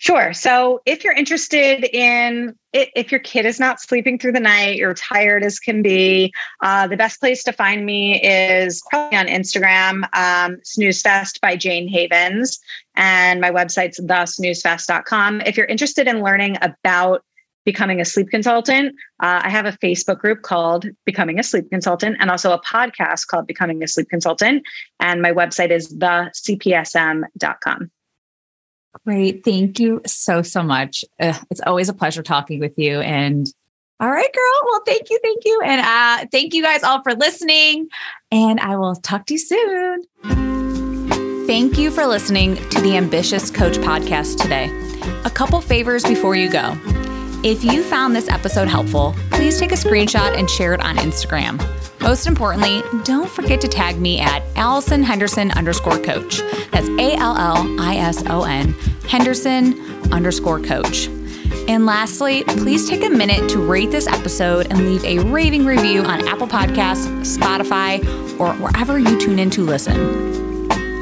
Sure. 0.00 0.32
So 0.32 0.80
if 0.86 1.02
you're 1.02 1.14
interested 1.14 1.84
in 1.92 2.54
if 2.72 3.10
your 3.10 3.18
kid 3.18 3.44
is 3.46 3.58
not 3.58 3.80
sleeping 3.80 4.16
through 4.18 4.32
the 4.32 4.40
night, 4.40 4.76
you're 4.76 4.94
tired 4.94 5.42
as 5.42 5.58
can 5.58 5.82
be, 5.82 6.32
uh, 6.62 6.86
the 6.86 6.96
best 6.96 7.18
place 7.18 7.42
to 7.44 7.52
find 7.52 7.84
me 7.84 8.22
is 8.22 8.80
probably 8.90 9.18
on 9.18 9.26
Instagram, 9.26 10.04
um, 10.14 10.58
Snoozefest 10.62 11.40
by 11.40 11.56
Jayne 11.56 11.88
Havens. 11.88 12.60
And 12.94 13.40
my 13.40 13.50
website's 13.50 13.98
thesnoozefest.com. 14.00 15.40
If 15.40 15.56
you're 15.56 15.66
interested 15.66 16.06
in 16.06 16.22
learning 16.22 16.58
about 16.62 17.24
becoming 17.68 18.00
a 18.00 18.04
sleep 18.06 18.30
consultant, 18.30 18.94
uh, 19.22 19.42
I 19.44 19.50
have 19.50 19.66
a 19.66 19.72
Facebook 19.72 20.20
group 20.20 20.40
called 20.40 20.86
Becoming 21.04 21.38
a 21.38 21.42
Sleep 21.42 21.68
Consultant 21.68 22.16
and 22.18 22.30
also 22.30 22.50
a 22.50 22.62
podcast 22.62 23.26
called 23.26 23.46
Becoming 23.46 23.82
a 23.82 23.86
Sleep 23.86 24.08
Consultant. 24.08 24.62
And 25.00 25.20
my 25.20 25.32
website 25.32 25.70
is 25.70 25.92
thecpsm.com. 25.92 27.90
Great. 29.04 29.44
Thank 29.44 29.78
you 29.78 30.00
so, 30.06 30.40
so 30.40 30.62
much. 30.62 31.04
Uh, 31.20 31.38
it's 31.50 31.60
always 31.66 31.90
a 31.90 31.92
pleasure 31.92 32.22
talking 32.22 32.58
with 32.58 32.72
you. 32.78 33.00
And 33.00 33.46
all 34.00 34.10
right, 34.10 34.32
girl. 34.32 34.62
Well, 34.64 34.80
thank 34.86 35.10
you. 35.10 35.20
Thank 35.22 35.44
you. 35.44 35.60
And 35.62 35.82
uh, 35.82 36.26
thank 36.32 36.54
you 36.54 36.62
guys 36.62 36.82
all 36.82 37.02
for 37.02 37.14
listening. 37.14 37.88
And 38.30 38.60
I 38.60 38.78
will 38.78 38.94
talk 38.96 39.26
to 39.26 39.34
you 39.34 39.40
soon. 39.40 40.04
Thank 41.46 41.76
you 41.76 41.90
for 41.90 42.06
listening 42.06 42.56
to 42.70 42.80
the 42.80 42.96
Ambitious 42.96 43.50
Coach 43.50 43.76
podcast 43.76 44.40
today. 44.40 44.70
A 45.26 45.30
couple 45.30 45.60
favors 45.60 46.04
before 46.04 46.34
you 46.34 46.50
go. 46.50 46.78
If 47.44 47.62
you 47.62 47.84
found 47.84 48.16
this 48.16 48.28
episode 48.28 48.66
helpful, 48.66 49.14
please 49.30 49.60
take 49.60 49.70
a 49.70 49.76
screenshot 49.76 50.36
and 50.36 50.50
share 50.50 50.74
it 50.74 50.80
on 50.80 50.96
Instagram. 50.96 51.58
Most 52.00 52.26
importantly, 52.26 52.82
don't 53.04 53.30
forget 53.30 53.60
to 53.60 53.68
tag 53.68 54.00
me 54.00 54.18
at 54.18 54.42
Allison 54.56 55.04
Henderson 55.04 55.52
underscore 55.52 55.98
coach. 56.00 56.40
That's 56.72 56.88
A 56.88 57.14
L 57.14 57.36
L 57.36 57.80
I 57.80 57.96
S 57.98 58.24
O 58.26 58.42
N 58.42 58.72
Henderson 59.08 59.80
underscore 60.12 60.58
coach. 60.58 61.06
And 61.68 61.86
lastly, 61.86 62.42
please 62.42 62.88
take 62.88 63.04
a 63.04 63.10
minute 63.10 63.48
to 63.50 63.58
rate 63.60 63.92
this 63.92 64.08
episode 64.08 64.66
and 64.70 64.88
leave 64.88 65.04
a 65.04 65.24
raving 65.30 65.64
review 65.64 66.02
on 66.02 66.26
Apple 66.26 66.48
Podcasts, 66.48 67.06
Spotify, 67.38 68.00
or 68.40 68.52
wherever 68.54 68.98
you 68.98 69.16
tune 69.20 69.38
in 69.38 69.50
to 69.50 69.62
listen. 69.62 70.47